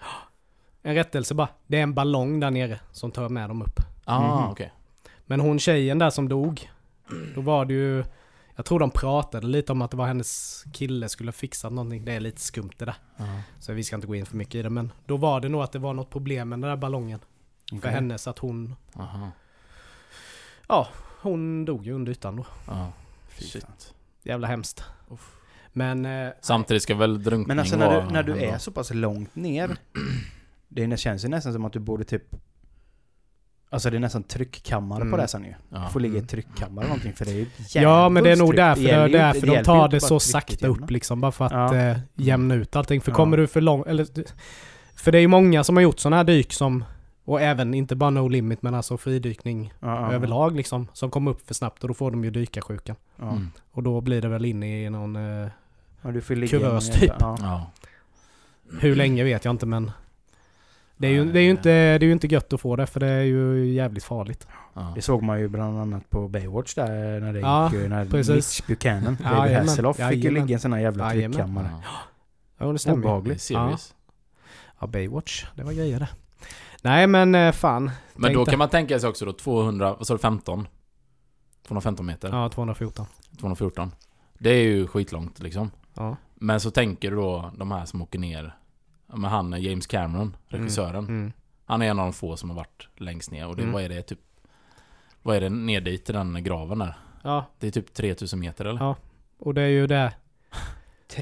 En 0.84 0.96
rättelse 0.96 1.34
bara. 1.34 1.48
Det 1.68 1.78
är 1.78 1.84
en 1.84 1.94
ballong 1.94 2.40
där 2.40 2.52
nere 2.52 2.80
som 2.92 3.12
tar 3.12 3.30
med 3.30 3.50
dem 3.50 3.62
upp. 3.62 3.80
Ah, 4.06 4.42
Mhm. 4.42 4.52
okej. 4.52 4.74
Men 5.26 5.40
hon 5.40 5.60
tjejen 5.60 6.00
där 6.00 6.10
som 6.10 6.30
dog. 6.30 6.72
Då 7.36 7.42
var 7.42 7.66
det 7.66 7.74
ju... 7.74 8.04
Jag 8.56 8.66
tror 8.66 8.80
de 8.80 8.92
pratade 8.92 9.48
lite 9.48 9.72
om 9.72 9.82
att 9.82 9.92
det 9.92 9.98
var 9.98 10.08
hennes 10.08 10.64
kille 10.74 11.10
skulle 11.10 11.28
ha 11.28 11.34
fixat 11.34 11.72
någonting. 11.74 12.06
Det 12.06 12.12
är 12.14 12.20
lite 12.20 12.42
skumt 12.42 12.72
det 12.78 12.86
där. 12.86 12.96
Ja. 13.18 13.26
Så 13.60 13.74
vi 13.74 13.84
ska 13.84 13.96
inte 13.96 14.08
gå 14.08 14.16
in 14.16 14.26
för 14.26 14.38
mycket 14.38 14.56
i 14.56 14.62
det. 14.62 14.70
Men 14.70 14.92
då 15.06 15.18
var 15.18 15.40
det 15.42 15.50
nog 15.50 15.62
att 15.62 15.72
det 15.72 15.80
var 15.80 15.94
något 15.94 16.10
problem 16.10 16.50
med 16.50 16.60
den 16.60 16.70
där 16.70 16.76
ballongen. 16.78 17.20
För 17.70 17.78
Okej. 17.78 17.92
henne 17.92 18.18
så 18.18 18.30
att 18.30 18.40
hon... 18.40 18.76
Aha. 18.96 19.32
Ja, 20.68 20.88
hon 21.22 21.66
dog 21.66 21.86
ju 21.86 21.94
under 21.94 22.12
ytan 22.12 22.36
då. 22.36 22.46
Ja. 22.68 22.92
Shit. 23.38 23.94
Jävla 24.24 24.48
hemskt. 24.48 24.84
Uff. 25.10 25.38
Men... 25.74 26.06
Eh, 26.06 26.30
Samtidigt 26.42 26.84
ska 26.84 26.96
väl 26.96 27.24
drunkning 27.24 27.48
Men 27.48 27.60
alltså 27.60 27.76
när 27.78 28.02
du, 28.02 28.14
när 28.14 28.24
du 28.24 28.38
är 28.44 28.58
så 28.58 28.72
pass 28.72 28.94
långt 28.94 29.36
ner 29.36 29.78
Det 30.68 30.84
är- 30.84 30.98
känns 30.98 31.26
ju 31.26 31.30
nästan 31.30 31.54
som 31.54 31.66
att 31.66 31.74
du 31.74 31.80
borde 31.80 32.04
typ 32.04 32.24
Alltså 33.70 33.90
det 33.90 33.96
är 33.98 34.00
nästan 34.00 34.24
tryckkammare 34.24 35.00
på 35.00 35.06
Mm. 35.06 35.20
det 35.20 35.28
sen 35.28 35.44
ju. 35.44 35.54
Ja. 35.70 35.80
Du 35.86 35.90
får 35.94 36.00
ligga 36.00 36.14
i 36.16 36.18
Mm. 36.18 36.28
tryckkammare 36.28 36.86
eller 36.86 36.90
någonting 36.96 37.14
för 37.14 37.26
det 37.26 37.32
är 37.32 37.36
ju 37.36 37.46
Ja 37.74 38.10
men 38.10 38.24
det 38.24 38.32
är 38.32 38.36
nog 38.36 38.56
därför, 38.56 38.82
det 38.84 39.08
ju 39.08 39.14
därför 39.14 39.48
inte- 39.48 39.58
de 39.60 39.64
tar 39.64 39.88
det 39.90 40.00
så 40.02 40.20
sakta 40.20 40.68
upp 40.68 40.90
liksom. 40.92 41.22
Bara 41.22 41.32
för 41.32 41.46
att 41.46 41.52
Ja. 41.52 41.76
eh, 41.76 41.98
jämna 42.16 42.56
ut 42.56 42.76
allting. 42.76 43.02
För 43.02 43.12
Ja. 43.12 43.16
kommer 43.16 43.38
du 43.38 43.48
för 43.48 43.62
långt, 43.62 43.88
eller... 43.88 44.08
För 44.96 45.12
det 45.12 45.18
är 45.18 45.22
ju 45.22 45.28
många 45.28 45.64
som 45.64 45.76
har 45.76 45.84
gjort 45.84 46.00
sådana 46.00 46.16
här 46.18 46.24
dyk 46.24 46.54
som... 46.54 46.84
Och 47.26 47.42
även, 47.42 47.74
inte 47.74 47.96
bara 47.96 48.10
no 48.10 48.28
limit, 48.28 48.62
men 48.62 48.74
alltså 48.76 48.98
fridykning 48.98 49.74
Ja, 49.80 49.88
ja. 49.88 50.14
överlag 50.14 50.56
liksom. 50.56 50.88
Som 50.94 51.12
kommer 51.12 51.32
upp 51.32 51.48
för 51.48 51.54
snabbt 51.54 51.82
och 51.84 51.88
då 51.88 51.94
får 51.94 52.12
de 52.12 52.24
ju 52.24 52.32
dykarsjukan. 52.32 52.96
Ja. 53.20 53.30
Mm. 53.32 53.50
Och 53.72 53.84
då 53.84 54.02
blir 54.02 54.22
det 54.22 54.28
väl 54.28 54.46
inne 54.46 54.86
i 54.86 54.90
någon... 54.90 55.16
Eh, 55.16 55.48
Ja, 56.02 56.12
du 56.12 56.22
får 56.22 56.36
ligga 56.36 56.50
Kuvös 56.60 56.90
typ. 57.00 57.12
Ja. 57.20 57.38
Ja. 57.40 57.72
hur 58.80 58.96
länge 58.96 59.24
vet 59.24 59.46
jag 59.46 59.52
inte 59.54 59.66
men... 59.66 59.92
Det 60.98 61.08
är, 61.08 61.12
ju, 61.12 61.32
det, 61.32 61.40
är 61.40 61.44
ju 61.44 61.50
inte, 61.52 61.70
det 61.70 62.06
är 62.06 62.08
ju 62.08 62.12
inte 62.12 62.28
gött 62.28 62.54
att 62.54 62.62
få 62.62 62.76
det 62.76 62.88
för 62.88 63.00
det 63.00 63.08
är 63.08 63.22
ju 63.22 63.66
jävligt 63.74 64.04
farligt. 64.04 64.48
Ja. 64.74 64.92
Det 64.96 65.02
såg 65.02 65.24
man 65.24 65.40
ju 65.40 65.48
bland 65.48 65.80
annat 65.80 66.10
på 66.10 66.28
Baywatch 66.28 66.74
där 66.76 67.20
när 67.20 67.34
det 67.34 67.40
Ja, 67.40 67.74
gick, 67.74 67.90
när 67.90 68.06
precis. 68.06 68.36
Mitch 68.36 68.68
Buchanan, 68.68 69.18
Ja, 69.24 69.30
David 69.30 69.52
jajamän. 69.52 69.68
Hasselhoff, 69.68 69.98
fick 69.98 70.24
ju 70.24 70.32
ligga 70.32 70.46
i 70.48 70.54
en 70.54 70.60
sån 70.60 70.74
här 70.74 70.80
jävla 70.80 71.10
tryckkammare. 71.12 71.70
Ja. 71.84 71.90
Ja, 72.66 72.72
det 72.72 72.80
stämmer 72.80 72.98
Obehagligt. 72.98 73.42
serious. 73.42 73.96
Ja, 74.80 74.88
Baywatch. 74.88 75.46
Det 75.56 75.64
var 75.64 75.74
grejer 75.74 76.00
det. 76.00 76.10
Nej 76.82 77.08
men 77.08 77.36
eh, 77.36 77.52
fan. 77.52 77.92
Men 78.16 78.34
då 78.34 78.46
kan 78.46 78.60
man 78.60 78.70
tänka 78.70 79.00
sig 79.00 79.10
också 79.10 79.26
då 79.26 79.34
200, 79.34 79.96
vad 79.98 80.08
sa 80.08 80.14
du, 80.14 80.18
15? 80.20 80.68
215 81.68 82.06
meter? 82.06 82.30
Ja, 82.30 82.50
214. 82.50 83.06
214. 83.40 83.92
Det 84.40 84.50
är 84.50 84.64
ju 84.64 84.88
skitlångt 84.88 85.40
liksom. 85.40 85.72
Ja. 85.94 86.16
Men 86.36 86.60
så 86.60 86.72
tänker 86.72 87.12
du 87.12 87.18
då 87.18 87.52
de 87.58 87.72
här 87.72 87.86
som 87.86 88.02
åker 88.02 88.20
ner. 88.20 88.56
Men 89.08 89.24
han 89.24 89.54
är 89.54 89.58
James 89.58 89.88
Cameron, 89.88 90.36
regissören. 90.48 91.04
Mm. 91.08 91.34
Han 91.66 91.82
är 91.82 91.90
en 91.90 92.00
av 92.00 92.06
de 92.06 92.14
få 92.14 92.38
som 92.38 92.50
har 92.50 92.58
varit 92.58 92.88
längst 92.96 93.32
ner. 93.32 93.48
Och 93.48 93.56
det, 93.56 93.62
Mm. 93.62 93.74
vad 93.74 93.84
är 93.84 93.90
det 93.90 94.02
typ? 94.02 94.20
Vad 95.22 95.36
är 95.36 95.42
det 95.42 95.50
ner 95.50 95.82
dit 95.82 96.06
till 96.06 96.14
den 96.16 96.44
graven 96.44 96.80
där? 96.80 96.94
Ja, 97.24 97.46
Det 97.60 97.68
är 97.68 97.72
typ 97.72 97.94
3000 97.94 98.40
meter 98.40 98.66
eller? 98.66 98.80
Ja. 98.80 98.96
och 99.40 99.54
det 99.54 99.62
är 99.62 99.68
ju 99.68 99.88
det. 99.88 100.14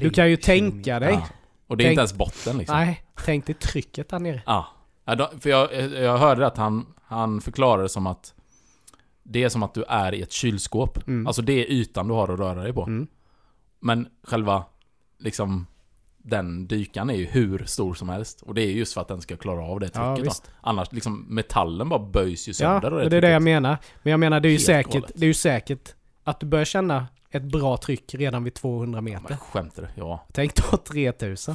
Du 0.00 0.10
kan 0.10 0.30
ju 0.30 0.36
tänka 0.36 0.98
dig. 1.00 1.12
Ja. 1.12 1.26
Och 1.66 1.76
det 1.76 1.82
är 1.82 1.84
Tänk- 1.84 1.92
inte 1.92 2.00
ens 2.00 2.14
botten 2.14 2.58
liksom. 2.58 2.76
Nej, 2.76 3.02
tänk 3.24 3.46
dig 3.46 3.54
trycket 3.54 4.08
där 4.08 4.18
nere. 4.18 4.42
Ja. 4.46 4.66
ja 5.04 5.14
då, 5.14 5.30
för 5.40 5.50
jag, 5.50 5.74
jag 5.90 6.18
hörde 6.18 6.46
att 6.46 6.56
han, 6.56 6.86
han 7.02 7.40
förklarade 7.40 7.82
det 7.82 7.88
som 7.88 8.06
att 8.06 8.34
det 9.22 9.42
är 9.44 9.48
som 9.48 9.62
att 9.62 9.74
du 9.74 9.84
är 9.84 10.14
i 10.14 10.22
ett 10.22 10.32
kylskåp. 10.32 11.06
Mm. 11.08 11.26
Alltså 11.26 11.42
det 11.42 11.52
är 11.52 11.70
ytan 11.70 12.08
du 12.08 12.14
har 12.14 12.28
att 12.32 12.38
röra 12.38 12.62
dig 12.62 12.72
på. 12.72 12.82
Mm. 12.82 13.06
Men 13.80 14.08
själva, 14.22 14.64
liksom, 15.18 15.66
den 16.18 16.66
dykan 16.66 17.10
är 17.10 17.14
ju 17.14 17.24
hur 17.26 17.64
stor 17.66 17.94
som 17.94 18.08
helst. 18.08 18.42
Och 18.42 18.54
det 18.54 18.62
är 18.62 18.70
just 18.70 18.94
för 18.94 19.00
att 19.00 19.08
den 19.08 19.20
ska 19.20 19.36
klara 19.36 19.64
av 19.64 19.80
det 19.80 19.88
trycket. 19.88 20.42
Ja. 20.46 20.52
Annars, 20.60 20.92
liksom, 20.92 21.26
metallen 21.28 21.88
bara 21.88 22.00
böjs 22.00 22.48
ju 22.48 22.50
Ja, 22.50 22.54
sönder. 22.54 22.92
och 22.92 23.02
och 23.04 23.10
det 23.10 23.16
är 23.16 23.20
det 23.20 23.30
jag 23.30 23.42
menar. 23.42 23.78
Men 24.02 24.10
jag 24.10 24.20
menar, 24.20 24.40
det 24.40 24.48
är 24.48 24.52
ju 24.52 24.58
säkert, 24.58 24.92
galet. 24.92 25.12
det 25.14 25.24
är 25.24 25.28
ju 25.28 25.34
säkert 25.34 25.94
att 26.24 26.40
du 26.40 26.46
börjar 26.46 26.64
känna 26.64 27.06
ett 27.30 27.42
bra 27.42 27.76
tryck 27.76 28.14
redan 28.14 28.44
vid 28.44 28.54
200 28.54 29.00
meter. 29.00 29.24
Men 29.28 29.38
skämtar 29.38 29.82
du? 29.82 29.88
Ja. 30.00 30.26
Tänk 30.32 30.54
då 30.70 30.76
3000. 30.76 31.54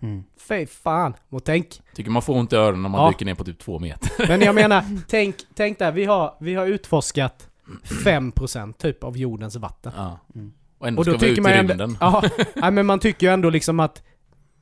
Mm. 0.00 0.24
Fy 0.48 0.66
fan. 0.66 1.14
Och 1.28 1.44
tänk. 1.44 1.80
Tycker 1.94 2.10
man 2.10 2.22
får 2.22 2.34
ont 2.36 2.52
i 2.52 2.56
öronen 2.56 2.82
när 2.82 2.88
man 2.88 3.00
Ja. 3.04 3.08
dyker 3.10 3.24
ner 3.26 3.34
på 3.34 3.44
typ 3.44 3.58
två 3.58 3.78
meter. 3.78 4.10
Men 4.28 4.40
jag 4.40 4.54
menar, 4.54 4.84
tänk, 5.08 5.36
tänk 5.54 5.78
där, 5.78 5.92
vi 5.92 6.04
har, 6.04 6.34
vi 6.40 6.54
har 6.54 6.66
utforskat 6.66 7.48
5% 8.04 8.72
typ 8.72 9.04
av 9.04 9.16
jordens 9.16 9.56
vatten. 9.56 9.92
Ja. 9.96 10.18
Mm. 10.34 10.52
Och 10.82 10.88
ändå 10.88 11.00
Och 11.00 11.04
då 11.04 11.10
ska 11.12 11.18
vi 11.26 11.32
ut 11.32 11.36
tycker 11.36 11.50
i 11.50 11.52
man 11.52 11.52
ändå, 11.52 11.72
rymden. 11.84 11.96
ja, 12.00 12.22
nej, 12.54 12.70
men 12.70 12.86
man 12.86 12.98
tycker 12.98 13.26
ju 13.26 13.32
ändå 13.32 13.50
liksom 13.50 13.80
att 13.80 14.02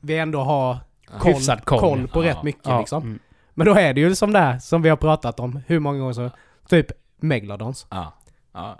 vi 0.00 0.18
ändå 0.18 0.40
har 0.40 0.76
koll, 1.18 1.32
Hyfsad 1.32 1.64
koll. 1.64 1.80
koll 1.80 2.08
på 2.08 2.24
Ja. 2.24 2.30
rätt 2.30 2.42
mycket 2.42 2.66
Ja. 2.66 2.78
liksom. 2.80 3.02
Mm. 3.02 3.18
Men 3.54 3.66
då 3.66 3.74
är 3.74 3.94
det 3.94 4.00
ju 4.00 4.14
som 4.14 4.32
det 4.32 4.38
här 4.38 4.58
som 4.58 4.82
vi 4.82 4.88
har 4.88 4.96
pratat 4.96 5.40
om 5.40 5.60
hur 5.66 5.78
många 5.78 5.98
gånger 5.98 6.12
så, 6.12 6.30
typ 6.68 6.86
Megalodons. 7.20 7.86
Ja. 7.90 8.12
Ja. 8.54 8.78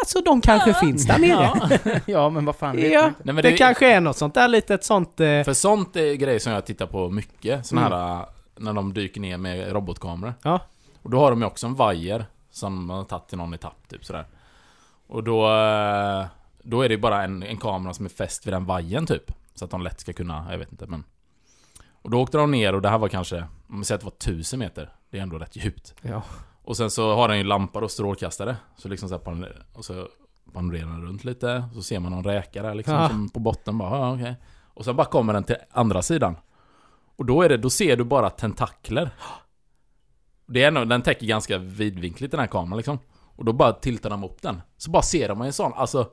Alltså 0.00 0.20
de 0.20 0.40
kanske 0.40 0.74
finns 0.74 1.06
där 1.06 1.18
nere. 1.18 1.50
Ja. 1.84 1.98
ja, 2.06 2.30
men 2.30 2.44
vad 2.44 2.56
fan. 2.56 2.78
Ja. 2.90 3.02
Nej, 3.02 3.12
men 3.22 3.36
det, 3.36 3.42
det, 3.42 3.56
kanske 3.56 3.92
är 3.92 4.00
något 4.00 4.16
sånt 4.16 4.34
där 4.34 4.48
litet 4.48 4.84
sånt... 4.84 5.20
Eh, 5.20 5.42
För 5.42 5.52
sånt 5.52 5.96
är 5.96 6.14
grejer 6.14 6.38
som 6.38 6.52
jag 6.52 6.66
tittar 6.66 6.86
på 6.86 7.10
mycket. 7.10 7.66
Såna 7.66 7.86
Mm. 7.86 7.92
här, 7.98 8.14
äh, 8.16 8.24
när 8.56 8.72
de 8.72 8.92
dyker 8.94 9.20
ner 9.20 9.36
med 9.36 9.72
robotkameror. 9.72 10.34
Ja. 10.42 10.60
Och 11.02 11.10
då 11.10 11.18
har 11.18 11.30
de 11.30 11.40
ju 11.40 11.46
också 11.46 11.66
en 11.66 11.74
vajer 11.74 12.26
som 12.50 12.86
man 12.86 12.96
har 12.96 13.04
tagit 13.04 13.28
till 13.28 13.38
någon 13.38 13.54
etapp, 13.54 13.88
typ 13.88 14.04
sådär. 14.04 14.24
Och 15.14 15.24
då, 15.24 15.46
äh, 15.46 16.26
då 16.62 16.82
är 16.82 16.88
det 16.88 16.94
ju 16.94 17.00
bara 17.00 17.24
en, 17.24 17.42
en 17.42 17.56
kamera 17.56 17.94
som 17.94 18.04
är 18.04 18.10
fäst 18.10 18.46
vid 18.46 18.54
den 18.54 18.64
vajern 18.64 19.06
typ. 19.06 19.32
Så 19.54 19.64
att 19.64 19.70
de 19.70 19.82
lätt 19.82 20.00
ska 20.00 20.12
kunna, 20.12 20.46
jag 20.50 20.58
vet 20.58 20.72
inte 20.72 20.86
men... 20.86 21.04
Och 22.02 22.10
då 22.10 22.22
åkte 22.22 22.38
de 22.38 22.50
ner 22.50 22.74
och 22.74 22.82
det 22.82 22.88
här 22.88 22.98
var 22.98 23.08
kanske, 23.08 23.46
om 23.68 23.78
vi 23.78 23.84
säger 23.84 23.96
att 23.96 24.00
det 24.00 24.28
var 24.28 24.34
1000 24.34 24.58
meter. 24.58 24.92
Det 25.10 25.18
är 25.18 25.22
ändå 25.22 25.38
rätt 25.38 25.56
djupt. 25.56 25.94
ja. 26.02 26.22
Och 26.62 26.76
sen 26.76 26.90
så 26.90 27.14
har 27.14 27.28
den 27.28 27.38
ju 27.38 27.44
lampa 27.44 27.78
och 27.78 27.90
strålkastare. 27.90 28.56
Så 28.76 28.88
liksom 28.88 29.08
så 29.08 29.20
här 29.24 29.62
och 29.72 29.84
så 29.84 30.08
panorerar 30.52 30.88
den 30.88 31.02
runt 31.02 31.24
lite. 31.24 31.64
Så 31.74 31.82
ser 31.82 32.00
man 32.00 32.12
någon 32.12 32.24
räka 32.24 32.62
där 32.62 32.74
liksom 32.74 33.08
som 33.08 33.28
på 33.28 33.40
botten 33.40 33.78
bara, 33.78 33.98
ja 33.98 34.14
okej. 34.14 34.36
Och 34.74 34.84
sen 34.84 34.96
bara 34.96 35.06
kommer 35.06 35.32
den 35.32 35.44
till 35.44 35.56
andra 35.70 36.02
sidan. 36.02 36.36
Och 37.16 37.24
då 37.24 37.42
är 37.42 37.48
det, 37.48 37.56
då 37.56 37.70
ser 37.70 37.96
du 37.96 38.04
bara 38.04 38.30
tentakler. 38.30 39.10
Det 40.46 40.62
är 40.62 40.84
den 40.84 41.02
täcker 41.02 41.26
ganska 41.26 41.58
vidvinkligt 41.58 42.30
den 42.30 42.40
här 42.40 42.46
kameran 42.46 42.76
liksom. 42.76 42.98
Och 43.36 43.44
då 43.44 43.52
bara 43.52 43.72
tiltar 43.72 44.10
de 44.10 44.24
upp 44.24 44.42
den. 44.42 44.60
Så 44.76 44.90
bara 44.90 45.02
ser 45.02 45.34
man 45.34 45.46
en 45.46 45.52
sån, 45.52 45.72
alltså, 45.76 46.08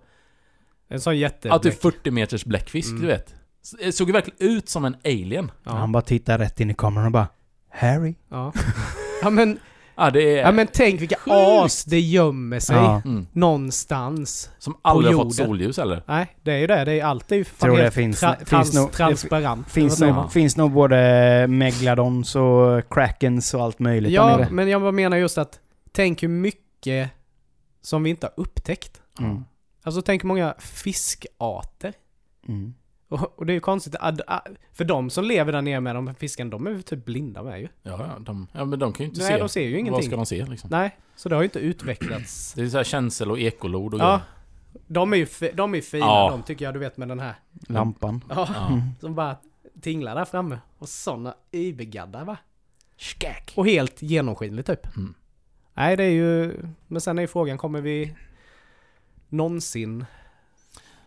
En 0.89 1.01
sån 1.01 1.17
jätte... 1.17 1.47
ja, 1.47 1.59
typ 1.59 1.81
40 1.81 2.11
meters 2.11 2.45
bläckfisk 2.45 2.89
Mm. 2.89 3.01
du 3.01 3.07
vet. 3.07 3.35
Det 3.79 3.91
såg 3.91 4.07
ju 4.07 4.13
verkligen 4.13 4.55
ut 4.57 4.69
som 4.69 4.85
en 4.85 4.95
alien. 5.05 5.51
Ja. 5.63 5.71
Han 5.71 5.91
bara 5.91 6.01
tittar 6.03 6.37
rätt 6.37 6.59
in 6.59 6.69
i 6.71 6.73
kameran 6.73 7.05
och 7.05 7.11
bara 7.11 7.27
Harry? 7.69 8.15
Ja. 8.29 8.53
ja 9.21 9.29
men, 9.29 9.59
Ja, 9.95 10.09
det 10.11 10.37
är... 10.39 10.41
ja 10.41 10.51
men 10.51 10.67
tänk 10.73 11.01
vilka 11.01 11.15
Sjukt. 11.15 11.35
as 11.35 11.83
det 11.83 11.99
gömmer 11.99 12.59
sig 12.59 12.75
Ja. 12.75 13.01
Mm. 13.05 13.27
någonstans. 13.31 14.49
Som 14.59 14.77
aldrig 14.81 15.15
har 15.17 15.23
fått 15.23 15.35
solljus 15.35 15.79
eller? 15.79 16.03
Nej, 16.07 16.35
det 16.43 16.51
är 16.53 16.57
ju 16.57 16.67
det. 16.67 16.85
Det 16.85 16.99
är 16.99 17.05
alltid 17.05 17.47
fan 17.47 17.69
Tror 17.69 17.77
det 17.77 17.91
finns- 17.91 18.23
tra- 18.23 18.45
finns 18.45 18.71
det 18.71 18.87
transparent. 18.97 19.69
Finns 19.71 19.99
nog, 19.99 20.31
finns 20.31 20.57
nog 20.57 20.71
både 20.71 21.45
Megalodons 21.49 22.35
och 22.35 22.89
Krakens 22.89 23.53
och 23.53 23.61
allt 23.63 23.79
möjligt? 23.79 24.11
Ja, 24.11 24.45
men 24.51 24.67
jag 24.69 24.93
menar 24.93 25.17
just 25.17 25.37
att 25.37 25.59
tänk 25.91 26.23
hur 26.23 26.27
mycket 26.27 26.60
som 27.81 28.03
vi 28.03 28.09
inte 28.09 28.25
har 28.27 28.33
upptäckt. 28.37 29.01
Mm. 29.19 29.43
Alltså 29.83 30.01
tänk 30.01 30.23
många 30.23 30.55
fiskarter. 30.59 31.93
Mm. 32.47 32.73
Och, 33.07 33.39
och 33.39 33.45
det 33.45 33.51
är 33.51 33.55
ju 33.55 33.59
konstigt, 33.59 33.95
för 34.71 34.83
de 34.83 35.09
som 35.09 35.23
lever 35.25 35.51
där 35.51 35.61
nere 35.61 35.79
med 35.81 35.95
de 35.95 36.15
fiskarna, 36.15 36.49
de 36.49 36.67
är 36.67 36.71
ju 36.71 36.81
typ 36.81 37.05
blinda 37.05 37.43
med 37.43 37.59
ju. 37.61 37.67
Ja, 37.83 38.17
de, 38.19 38.47
ja 38.53 38.65
men 38.65 38.79
de 38.79 38.93
kan 38.93 39.03
ju 39.03 39.09
inte 39.09 39.21
Nej, 39.21 39.31
se. 39.33 39.39
de 39.39 39.49
ser 39.49 39.61
ju 39.61 39.71
Vad 39.71 39.79
ingenting. 39.79 40.03
ska 40.07 40.15
de 40.15 40.25
se 40.25 40.45
liksom? 40.45 40.69
Nej, 40.69 40.97
så 41.15 41.29
det 41.29 41.35
har 41.35 41.41
ju 41.41 41.45
inte 41.45 41.59
utvecklats. 41.59 42.53
Det 42.55 42.61
är 42.61 42.69
så 42.69 42.77
här 42.77 42.83
känsel 42.83 43.31
och 43.31 43.39
ekolod 43.39 43.93
och 43.93 43.99
Ja, 43.99 44.05
grejer. 44.05 44.21
de 44.87 45.13
är 45.13 45.17
ju 45.17 45.27
de 45.53 45.75
är 45.75 45.81
fina 45.81 46.05
Ja. 46.05 46.29
de 46.31 46.43
tycker 46.43 46.65
jag, 46.65 46.73
du 46.73 46.79
vet 46.79 46.97
med 46.97 47.07
den 47.07 47.19
här. 47.19 47.35
Lampan. 47.67 48.23
Ja, 48.29 48.47
Ja. 48.55 48.81
som 48.99 49.15
bara 49.15 49.35
tinglar 49.81 50.15
där 50.15 50.25
framme. 50.25 50.59
Och 50.77 50.89
såna 50.89 51.35
übergaddar 51.51 52.25
va? 52.25 52.37
Skak. 52.97 53.53
Och 53.55 53.65
helt 53.67 54.01
genomskinligt 54.01 54.67
typ. 54.67 54.95
Mm. 54.97 55.13
Nej, 55.73 55.97
det 55.97 56.03
är 56.03 56.09
ju... 56.09 56.57
Men 56.87 57.01
sen 57.01 57.17
är 57.17 57.21
ju 57.21 57.27
frågan, 57.27 57.57
kommer 57.57 57.81
vi 57.81 58.15
någonsin 59.29 60.05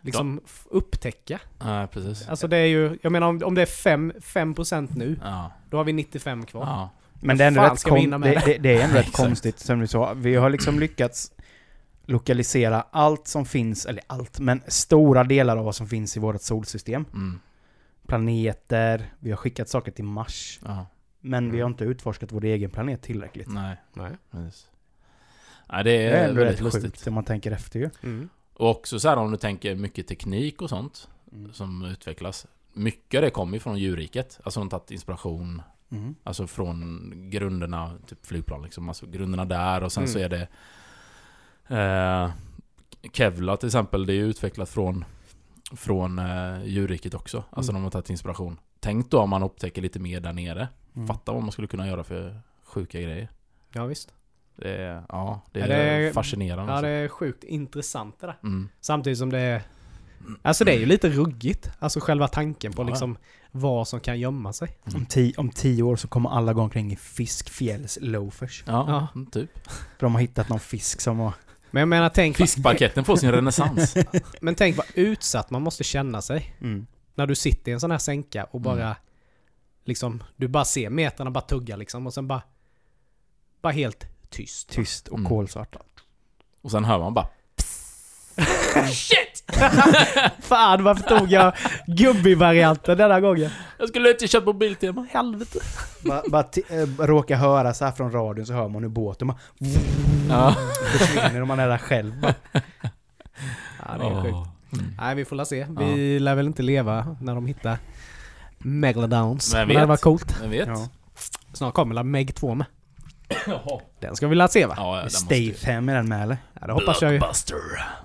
liksom 0.00 0.40
f- 0.44 0.66
upptäcka? 0.70 1.40
ja, 1.60 1.88
precis. 1.92 2.28
Alltså 2.28 2.48
det 2.48 2.56
är 2.56 2.66
ju, 2.66 2.98
jag 3.02 3.12
menar 3.12 3.26
om, 3.26 3.42
om 3.44 3.54
det 3.54 3.62
är 3.62 3.66
5, 3.66 4.12
5% 4.20 4.88
nu, 4.96 5.18
Ja. 5.22 5.52
då 5.70 5.76
har 5.76 5.84
vi 5.84 5.92
95 5.92 6.46
kvar. 6.46 6.62
ja. 6.66 6.90
Men 7.26 7.38
det 7.38 7.44
är 7.44 7.48
ändå 7.48 7.62
rätt, 7.62 8.08
med 8.10 8.20
det, 8.20 8.42
det, 8.46 8.58
det 8.58 8.76
är 8.80 8.84
ändå 8.84 8.96
rätt 8.98 9.12
konstigt 9.12 9.58
som 9.58 9.80
du 9.80 9.86
sa. 9.86 10.12
Vi 10.14 10.34
har 10.34 10.50
liksom 10.50 10.80
lyckats 10.80 11.32
lokalisera 12.06 12.84
allt 12.90 13.26
som 13.28 13.44
finns, 13.46 13.86
eller 13.86 14.02
allt, 14.06 14.40
men 14.40 14.62
stora 14.68 15.24
delar 15.24 15.56
av 15.56 15.64
vad 15.64 15.74
som 15.74 15.88
finns 15.88 16.16
i 16.16 16.20
vårt 16.20 16.42
solsystem. 16.42 17.04
Mm. 17.12 17.40
Planeter, 18.06 19.12
vi 19.18 19.30
har 19.30 19.36
skickat 19.36 19.68
saker 19.68 19.92
till 19.92 20.04
Mars. 20.04 20.60
ja. 20.64 20.86
Men 21.24 21.50
vi 21.52 21.60
har 21.60 21.66
Mm. 21.66 21.72
inte 21.72 21.84
utforskat 21.84 22.32
vår 22.32 22.44
egen 22.44 22.70
planet 22.70 23.02
tillräckligt. 23.02 23.48
Nej, 23.48 23.76
Nej. 23.92 24.10
precis. 24.30 24.68
Nej, 25.72 25.84
det 25.84 25.90
Det 25.90 26.02
är, 26.04 26.10
är 26.24 26.28
ändå 26.28 26.40
väldigt 26.40 26.54
rätt 26.56 26.64
lustigt. 26.64 26.82
sjukt 26.82 27.06
om 27.06 27.14
man 27.14 27.24
tänker 27.24 27.50
efter 27.50 27.78
ju. 27.80 27.90
Mm. 28.02 28.28
Och 28.54 28.70
också 28.70 29.00
så 29.00 29.08
här 29.08 29.16
om 29.16 29.30
du 29.30 29.36
tänker 29.36 29.74
mycket 29.74 30.06
teknik 30.08 30.62
och 30.62 30.68
sånt 30.70 31.08
som 31.52 31.84
utvecklas. 31.84 32.46
Mycket 32.72 33.18
av 33.18 33.22
det 33.22 33.30
kommer 33.30 33.54
ju 33.54 33.60
från 33.60 33.78
djurriket. 33.78 34.40
Alltså 34.44 34.60
de 34.60 34.66
har 34.66 34.70
tagit 34.78 34.90
inspiration 34.90 35.62
Mm. 35.90 36.14
Alltså 36.22 36.46
från 36.46 37.12
grunderna, 37.30 37.98
typ 38.06 38.26
flygplan 38.26 38.62
liksom. 38.62 38.88
Alltså 38.88 39.06
grunderna 39.06 39.44
där 39.44 39.82
och 39.82 39.92
sen 39.92 40.02
Mm. 40.04 40.12
så 40.12 40.18
är 40.18 40.28
det 40.28 40.48
eh, 41.76 42.30
Kevlar 43.12 43.56
till 43.56 43.66
exempel, 43.66 44.06
det 44.06 44.12
är 44.12 44.14
ju 44.14 44.26
utvecklat 44.26 44.68
från 44.68 45.04
Från 45.76 46.18
eh, 46.18 46.64
djurriket 46.64 47.14
också. 47.14 47.44
Alltså 47.50 47.72
Mm. 47.72 47.80
de 47.80 47.84
har 47.84 47.90
tagit 47.90 48.10
inspiration. 48.10 48.58
Tänk 48.80 49.10
då 49.10 49.18
om 49.20 49.30
man 49.30 49.42
upptäcker 49.42 49.82
lite 49.82 49.98
mer 50.00 50.20
där 50.20 50.32
nere. 50.32 50.68
Mm. 50.96 51.08
Fatta 51.08 51.32
vad 51.32 51.42
man 51.42 51.52
skulle 51.52 51.68
kunna 51.68 51.86
göra 51.86 52.04
för 52.04 52.40
sjuka 52.64 53.00
grejer. 53.00 53.28
Ja 53.72 53.84
visst. 53.86 54.14
Det 54.56 54.76
är, 54.76 55.02
ja, 55.08 55.40
det 55.52 55.60
Ja, 55.60 55.66
är, 55.66 55.68
det 55.68 55.74
är- 56.08 56.12
fascinerande. 56.12 56.72
Ja 56.72 56.76
alltså. 56.76 56.86
det 56.86 56.92
är 56.92 57.08
sjukt 57.08 57.44
intressant 57.44 58.20
det 58.20 58.26
där. 58.26 58.36
mm. 58.42 58.68
Samtidigt 58.80 59.18
som 59.18 59.30
det 59.30 59.38
är... 59.38 59.62
Alltså 60.42 60.64
det 60.64 60.72
är 60.74 60.78
ju 60.78 60.86
lite 60.86 61.08
ruggigt. 61.08 61.70
Alltså 61.78 62.00
själva 62.00 62.28
tanken 62.28 62.72
på 62.72 62.82
Ja. 62.82 62.86
liksom 62.86 63.16
vad 63.50 63.88
som 63.88 64.00
kan 64.00 64.20
gömma 64.20 64.52
sig. 64.52 64.76
Om, 64.94 65.06
tio, 65.06 65.34
om 65.36 65.50
tio 65.50 65.82
år 65.82 65.96
så 65.96 66.08
kommer 66.08 66.30
alla 66.30 66.52
gå 66.52 66.62
omkring 66.62 66.92
i 66.92 66.96
fiskfjälls 66.96 67.98
loafers. 68.00 68.64
Ja, 68.66 68.84
Ja. 68.88 69.06
mm, 69.14 69.30
typ. 69.30 69.50
För 69.68 70.06
de 70.06 70.14
har 70.14 70.20
hittat 70.20 70.48
någon 70.48 70.60
fisk 70.60 71.00
som 71.00 71.18
har... 71.18 71.32
Men 71.70 71.80
jag 71.80 71.88
menar 71.88 72.08
tänk... 72.08 72.36
Fiskparketten 72.36 73.04
får 73.04 73.16
sin 73.16 73.32
renässans. 73.32 73.94
Men 74.40 74.54
tänk 74.54 74.76
vad 74.76 74.86
utsatt 74.94 75.50
man 75.50 75.62
måste 75.62 75.84
känna 75.84 76.22
sig. 76.22 76.54
Mm. 76.60 76.86
När 77.14 77.26
du 77.26 77.34
sitter 77.34 77.70
i 77.70 77.74
en 77.74 77.80
sån 77.80 77.90
här 77.90 77.98
sänka 77.98 78.44
och 78.44 78.60
bara... 78.60 78.96
liksom, 79.84 80.22
du 80.36 80.48
bara 80.48 80.64
ser 80.64 80.90
metrarna 80.90 81.30
bara 81.30 81.40
tugga 81.44 81.76
liksom 81.76 82.06
och 82.06 82.14
sen 82.14 82.28
bara... 82.28 82.42
Bara 83.62 83.72
helt 83.72 84.06
tyst. 84.30 84.68
Tyst 84.68 85.08
och 85.08 85.18
Mm. 85.18 85.28
kolsvart. 85.28 85.76
Och 86.62 86.70
sen 86.70 86.84
hör 86.84 86.98
man 86.98 87.14
bara 87.14 87.28
Fan 90.40 90.84
varför 90.84 91.18
tog 91.18 91.32
jag 91.32 91.52
gubbi-varianten 91.86 92.98
denna 92.98 93.20
gången? 93.20 93.50
Jag 93.78 93.88
skulle 93.88 94.10
inte 94.10 94.28
köpa 94.28 94.46
mobiltema. 94.46 95.06
Helvete. 95.10 95.58
Bara, 96.04 96.22
bara 96.30 96.42
ti- 96.42 96.82
eh, 97.00 97.06
råka 97.06 97.36
höra 97.36 97.74
så 97.74 97.84
här 97.84 97.92
från 97.92 98.12
radion 98.12 98.46
så 98.46 98.52
hör 98.52 98.68
man 98.68 98.82
hur 98.82 98.90
båten 98.90 99.28
bara 99.28 99.38
Ja. 100.28 100.54
försvinner 100.98 101.40
och 101.40 101.46
man 101.48 101.58
är 101.60 101.68
där 101.68 101.78
själv. 101.78 102.20
Bara. 102.20 102.34
Ja, 102.52 103.98
det 103.98 104.04
är 104.06 104.22
sjukt. 104.22 104.34
Åh. 104.34 104.48
Mm. 104.72 104.86
Nej, 105.00 105.14
vi 105.14 105.24
får 105.24 105.36
la 105.36 105.44
se. 105.44 105.66
Vi 105.78 106.18
lär 106.18 106.34
väl 106.34 106.46
inte 106.46 106.62
leva 106.62 107.16
när 107.20 107.34
de 107.34 107.46
hittar 107.46 107.78
Megalodons. 108.64 109.54
Vem 109.54 109.68
Men 109.68 109.76
det 109.76 109.86
varit 109.86 110.00
coolt. 110.00 110.36
Vem 110.40 110.50
vet? 110.50 110.68
Ja. 110.68 110.88
Snart 111.52 111.74
kommer 111.74 111.94
la 111.94 112.02
Meg 112.02 112.34
2 112.34 112.54
med. 112.54 112.66
Jaha. 113.46 113.80
Den 114.00 114.16
ska 114.16 114.28
vi 114.28 114.34
la 114.34 114.48
se 114.48 114.66
va? 114.66 114.74
Ja, 114.76 115.02
ju- 115.04 115.10
Statham 115.10 115.88
är 115.88 115.94
den 115.94 116.08
med 116.08 116.22
eller? 116.22 116.36
Ja, 116.60 116.66
det 116.66 116.72
hoppas 116.72 117.02
jag 117.02 117.12
ju. 117.12 117.20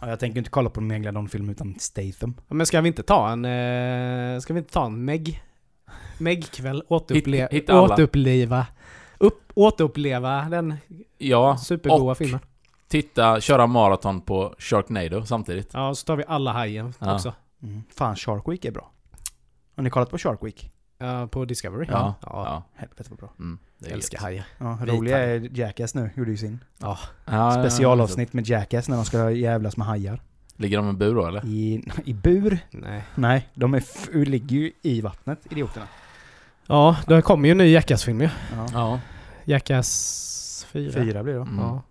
Ja, 0.01 0.09
jag 0.09 0.19
tänker 0.19 0.37
inte 0.37 0.49
kolla 0.49 0.69
på 0.69 0.79
en 0.79 0.87
Megalodon-film 0.87 1.49
utan 1.49 1.75
Statham. 1.79 2.33
Ja, 2.47 2.53
Men 2.55 2.65
ska 2.65 2.81
vi 2.81 2.87
inte 2.87 3.03
ta 3.03 3.29
en... 3.29 3.45
Eh, 3.45 4.39
ska 4.39 4.53
vi 4.53 4.59
inte 4.59 4.73
ta 4.73 4.85
en 4.85 5.05
Meg... 5.05 5.43
Meg-kväll? 6.17 6.83
Återuple 6.87 7.47
Hitt- 7.51 7.69
återuppliva... 7.73 8.65
Upp, 9.17 9.51
återuppleva 9.55 10.41
den 10.49 10.75
Ja, 11.17 11.57
supergoa 11.57 12.11
och 12.11 12.17
filmen. 12.17 12.39
titta, 12.87 13.41
köra 13.41 13.67
maraton 13.67 14.21
på 14.21 14.55
Sharknado 14.59 15.25
samtidigt. 15.25 15.69
Ja, 15.73 15.95
så 15.95 16.05
tar 16.05 16.15
vi 16.15 16.23
alla 16.27 16.51
Hajen 16.53 16.93
Ja. 16.99 17.15
också. 17.15 17.33
Mm. 17.63 17.83
Fan, 17.95 18.15
Shark 18.15 18.43
Week 18.47 18.65
är 18.65 18.71
bra. 18.71 18.91
Har 19.79 19.83
ni 19.83 19.89
kollat 19.89 20.09
på 20.09 20.17
Shark 20.17 20.43
Week? 20.43 20.71
Ja, 20.97 21.27
på 21.27 21.45
Discovery. 21.45 21.85
Ja. 21.89 22.15
ja. 22.21 22.29
Ja. 22.45 22.63
Helvete 22.75 23.09
vad 23.09 23.19
bra. 23.19 23.33
Mm, 23.39 23.59
det 23.77 23.85
Jag 23.85 23.91
är 23.91 23.95
älskar 23.95 24.15
gött. 24.15 24.21
hajar. 24.21 24.45
Ja, 24.57 24.77
roliga 24.81 25.17
är 25.17 25.49
Jackass 25.59 25.95
nu, 25.95 26.09
gjorde 26.15 26.31
ju 26.31 26.37
sin. 26.37 26.59
Ja. 26.77 26.99
Ja, 27.25 27.53
Specialavsnitt 27.53 28.33
med 28.33 28.47
Jackass 28.47 28.89
när 28.89 28.95
de 28.95 29.05
ska 29.05 29.31
jävlas 29.31 29.77
med 29.77 29.87
hajar. 29.87 30.21
Ligger 30.55 30.77
de 30.77 30.89
i 30.89 30.93
bur 30.93 31.15
då 31.15 31.27
eller? 31.27 31.45
I, 31.45 31.83
I 32.05 32.13
bur? 32.13 32.59
Nej. 32.71 33.03
Nej, 33.15 33.47
de 33.53 33.73
är 33.73 34.25
ligger 34.25 34.57
ju 34.57 34.71
i 34.81 35.01
vattnet, 35.01 35.39
idioterna. 35.49 35.87
Ja, 36.67 36.97
det 37.07 37.21
kommer 37.21 37.47
ju 37.47 37.51
en 37.51 37.57
ny 37.57 37.71
Jackass-film 37.71 38.21
ju. 38.21 38.29
Ja. 38.55 38.67
Ja. 38.73 38.99
Jackass 39.43 40.67
4. 40.71 40.91
Fyra 40.91 41.23
blir 41.23 41.33
det 41.33 41.39
då. 41.39 41.45
Mm. 41.45 41.59
Ja. 41.59 41.81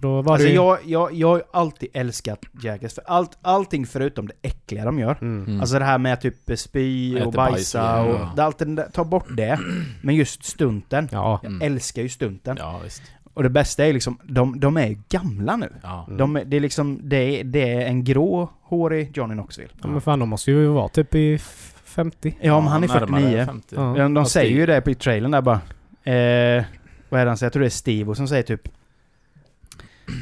För 0.00 0.08
då 0.08 0.22
var 0.22 0.32
Alltså 0.32 0.44
det 0.46 0.50
ju... 0.50 0.56
jag, 0.56 0.78
jag, 0.86 1.14
jag 1.14 1.28
har 1.28 1.36
ju 1.36 1.42
alltid 1.52 1.88
älskat 1.94 2.38
Jackass, 2.62 2.94
för 2.94 3.04
allt, 3.06 3.38
allting 3.42 3.86
förutom 3.86 4.26
det 4.26 4.34
äckliga 4.42 4.84
de 4.84 4.98
gör. 4.98 5.16
Mm. 5.20 5.44
Mm. 5.46 5.60
Alltså 5.60 5.78
det 5.78 5.84
här 5.84 5.98
med 5.98 6.20
typ 6.20 6.58
spy 6.58 7.20
och 7.20 7.32
bajs 7.32 7.52
bajsa 7.52 8.02
och- 8.02 8.08
och... 8.14 8.20
ja. 8.36 8.42
Allt 8.44 8.58
det 8.58 8.64
där, 8.64 8.88
ta 8.92 9.04
bort 9.04 9.26
det. 9.36 9.58
Men 10.02 10.14
just 10.14 10.44
stunten. 10.44 11.08
Ja. 11.12 11.40
Mm. 11.44 11.58
Jag 11.60 11.66
älskar 11.66 12.02
ju 12.02 12.08
stunten. 12.08 12.56
Ja, 12.60 12.80
visst. 12.84 13.02
Och 13.34 13.42
det 13.42 13.50
bästa 13.50 13.86
är 13.86 13.92
liksom, 13.92 14.18
de, 14.24 14.60
de 14.60 14.76
är 14.76 14.86
ju 14.86 14.98
gamla 15.08 15.56
nu. 15.56 15.72
Ja. 15.82 16.04
Mm. 16.06 16.18
De, 16.18 16.42
det 16.46 16.56
är 16.56 16.60
liksom, 16.60 17.00
det 17.02 17.16
är, 17.40 17.44
det 17.44 17.72
är 17.72 17.80
en 17.86 18.04
grå, 18.04 18.50
hårig 18.62 19.16
Johnny 19.16 19.34
Knoxville. 19.34 19.70
ja. 19.82 19.88
Men 19.88 20.00
fan, 20.00 20.18
de 20.18 20.28
måste 20.28 20.50
ju 20.50 20.66
vara 20.66 20.88
typ 20.88 21.14
i 21.14 21.34
f- 21.34 21.82
50. 21.84 22.34
Ja, 22.40 22.60
men 22.60 22.68
han 22.68 22.84
är 22.84 22.88
närmare 22.88 23.20
49. 23.22 23.44
50. 23.46 23.66
Ja. 23.76 23.82
De, 23.82 23.94
de 23.98 24.16
Ja, 24.16 24.24
säger 24.24 24.56
ju 24.56 24.66
det 24.66 24.80
på 24.80 24.94
trailern 24.94 25.30
där 25.30 25.40
bara. 25.42 25.60
Eh, 26.04 26.64
vad 27.08 27.20
är 27.20 27.24
det 27.24 27.30
han 27.30 27.36
säger? 27.36 27.46
Jag 27.46 27.52
tror 27.52 27.60
det 27.60 27.66
är 27.66 27.70
Steve 27.70 28.14
som 28.14 28.28
säger 28.28 28.42
typ... 28.42 28.68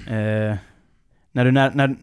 Eh, 0.06 0.56
när 1.32 1.44
du, 1.44 1.50
när, 1.52 1.70
när, 1.74 1.96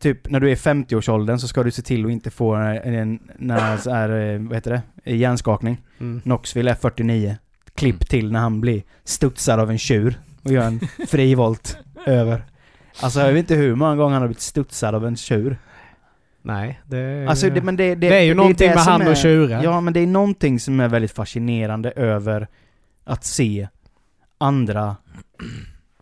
typ, 0.00 0.30
när 0.30 0.40
du 0.40 0.46
är 0.48 0.52
i 0.52 0.54
50-årsåldern 0.54 1.38
så 1.38 1.48
ska 1.48 1.62
du 1.62 1.70
se 1.70 1.82
till 1.82 2.04
att 2.04 2.10
inte 2.12 2.30
få 2.30 2.54
en, 2.54 3.18
när 3.38 3.76
så 3.76 3.90
här, 3.90 4.08
eh, 4.34 4.40
vad 4.40 4.54
heter 4.56 4.82
det? 5.04 5.12
Hjärnskakning. 5.14 5.78
Mm. 6.00 6.20
Knoxville 6.20 6.70
är 6.70 6.74
49. 6.74 7.36
Klipp 7.74 7.94
Mm. 7.94 8.06
till 8.08 8.32
när 8.32 8.40
han 8.40 8.60
blir 8.60 8.82
studsad 9.04 9.60
av 9.60 9.70
en 9.70 9.78
tjur 9.78 10.18
och 10.42 10.52
gör 10.52 10.62
en 10.66 10.80
frivolt 11.08 11.76
över. 12.06 12.44
Alltså 13.02 13.20
jag 13.20 13.28
vet 13.32 13.38
inte 13.38 13.54
hur 13.54 13.74
många 13.74 13.96
gånger 13.96 14.12
han 14.12 14.22
har 14.22 14.28
blivit 14.28 14.40
studsad 14.40 14.94
av 14.94 15.06
en 15.06 15.16
tjur. 15.16 15.56
Nej, 16.42 16.80
det... 16.86 17.26
Alltså 17.28 17.50
det, 17.50 17.62
men 17.62 17.76
det, 17.76 17.94
det, 17.94 18.08
det 18.08 18.18
är 18.18 18.22
ju 18.22 18.34
någonting 18.34 18.68
det 18.68 18.74
med 18.74 18.84
som 18.84 18.92
han 18.92 19.02
är- 19.02 19.10
och 19.10 19.16
tjurar. 19.16 19.62
Ja, 19.62 19.80
men 19.80 19.92
det 19.92 20.00
är 20.00 20.06
någonting 20.06 20.60
som 20.60 20.80
är 20.80 20.88
väldigt 20.88 21.12
fascinerande 21.12 21.90
över 21.90 22.48
att 23.04 23.24
se 23.24 23.68
andra, 24.38 24.96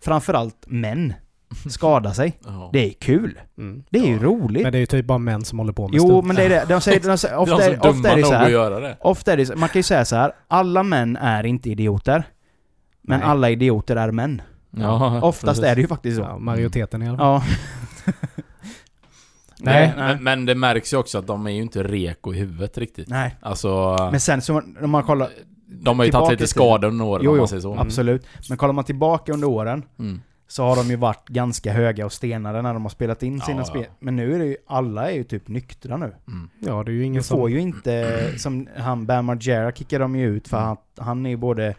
framförallt 0.01 0.65
män, 0.67 1.13
skada 1.71 2.15
sig. 2.15 2.39
Det 2.73 2.79
är 2.89 2.93
kul. 2.93 3.41
Mm. 3.59 3.83
Det 3.91 3.99
är 3.99 4.07
ju 4.07 4.13
Ja. 4.17 4.23
roligt. 4.23 4.63
Men 4.63 4.73
det 4.73 4.79
är 4.79 4.81
ju 4.81 4.87
typ 4.87 5.07
bara 5.07 5.19
män 5.19 5.45
som 5.45 5.59
håller 5.59 5.73
på 5.73 5.89
med 5.89 5.97
Jo, 5.97 6.07
stunt. 6.09 6.27
men 6.27 6.37
det 6.37 6.43
är 6.45 6.49
det. 6.49 6.65
De 6.69 6.81
säger, 6.81 7.01
de 7.09 7.19
säger, 7.19 7.37
ofta, 7.37 7.57
de 7.57 7.63
är, 7.63 7.87
ofta 7.91 8.11
är 8.13 8.17
det 8.17 8.23
så 8.23 8.29
nog 8.31 8.35
att 8.35 8.41
här. 8.41 8.49
göra 8.51 8.81
det. 8.81 8.97
Ofta 9.01 9.33
är 9.33 9.37
det 9.37 9.47
så, 9.47 9.57
man 9.57 9.69
kan 9.69 9.79
ju 9.79 9.83
säga 9.83 10.05
så 10.05 10.17
här. 10.17 10.33
alla 10.49 10.83
män 10.83 11.17
är 11.17 11.47
inte 11.47 11.71
idioter. 11.71 12.25
Men 13.03 13.21
Nej. 13.21 13.29
alla 13.29 13.51
idioter 13.51 13.97
är 13.97 14.11
män. 14.11 14.43
Ja, 14.77 15.21
Oftast 15.23 15.45
precis. 15.61 15.65
är 15.65 15.75
det 15.75 15.81
ju 15.81 15.87
faktiskt 15.89 16.17
så. 16.17 16.23
Ja, 16.23 16.39
majoriteten 16.39 17.03
i 17.03 17.09
alla 17.09 17.19
fall. 17.19 17.27
Ja. 18.07 18.13
Nej. 19.63 19.93
nej. 19.97 20.07
Men, 20.15 20.23
men 20.25 20.47
det 20.47 20.55
märks 20.55 20.93
ju 20.93 20.97
också 20.97 21.19
att 21.19 21.27
de 21.27 21.47
är 21.47 21.51
ju 21.51 21.63
inte 21.63 21.83
reko 21.83 22.35
i 22.35 22.39
huvudet 22.39 22.79
riktigt. 22.79 23.09
nej. 23.09 23.37
Alltså, 23.41 23.97
Men 24.11 24.21
sen 24.21 24.43
så, 24.43 24.63
om 24.83 24.91
man 24.91 25.03
kollar, 25.03 25.29
de 25.67 25.99
har 25.99 26.07
ju 26.07 26.13
tagit 26.13 26.31
lite 26.41 26.47
skador 26.51 26.89
under 26.89 27.05
åren 27.05 27.23
Jo, 27.25 27.31
om 27.31 27.37
jo, 27.37 27.41
man 27.41 27.49
säger 27.49 27.61
så. 27.63 27.77
absolut. 27.79 28.27
Men 28.49 28.59
kollar 28.59 28.73
man 28.73 28.85
tillbaka 28.85 29.33
under 29.33 29.49
åren 29.49 29.83
Mm. 29.99 30.21
Så 30.51 30.65
har 30.65 30.77
de 30.77 30.87
ju 30.91 30.97
varit 30.97 31.29
ganska 31.29 31.73
höga 31.73 32.05
och 32.07 32.13
stenade 32.13 32.63
när 32.63 32.73
de 32.75 32.83
har 32.83 32.91
spelat 32.91 33.23
in 33.23 33.41
sina 33.41 33.57
Ja, 33.59 33.61
ja. 33.61 33.65
spel. 33.65 33.87
Men 33.99 34.17
nu 34.17 34.35
är 34.35 34.39
det 34.39 34.45
ju, 34.47 34.57
alla 34.67 35.11
är 35.11 35.15
ju 35.15 35.25
typ 35.25 35.49
nyktra 35.49 35.97
nu. 35.97 36.15
Mm. 36.29 36.51
Ja, 36.61 36.83
det 36.85 36.91
är 36.91 36.93
ju 36.95 37.05
ingen 37.05 37.23
Du 37.23 37.27
som... 37.29 37.37
får 37.39 37.51
ju 37.51 37.61
inte, 37.61 38.25
som 38.39 38.69
han 38.77 39.07
Bam 39.07 39.25
Margera 39.25 39.73
kickar 39.73 39.99
de 39.99 40.17
ju 40.17 40.27
ut 40.37 40.49
för 40.49 40.59
Mm. 40.59 40.71
att 40.73 40.99
han 40.99 41.27
är 41.27 41.31
ju 41.31 41.37
både 41.37 41.75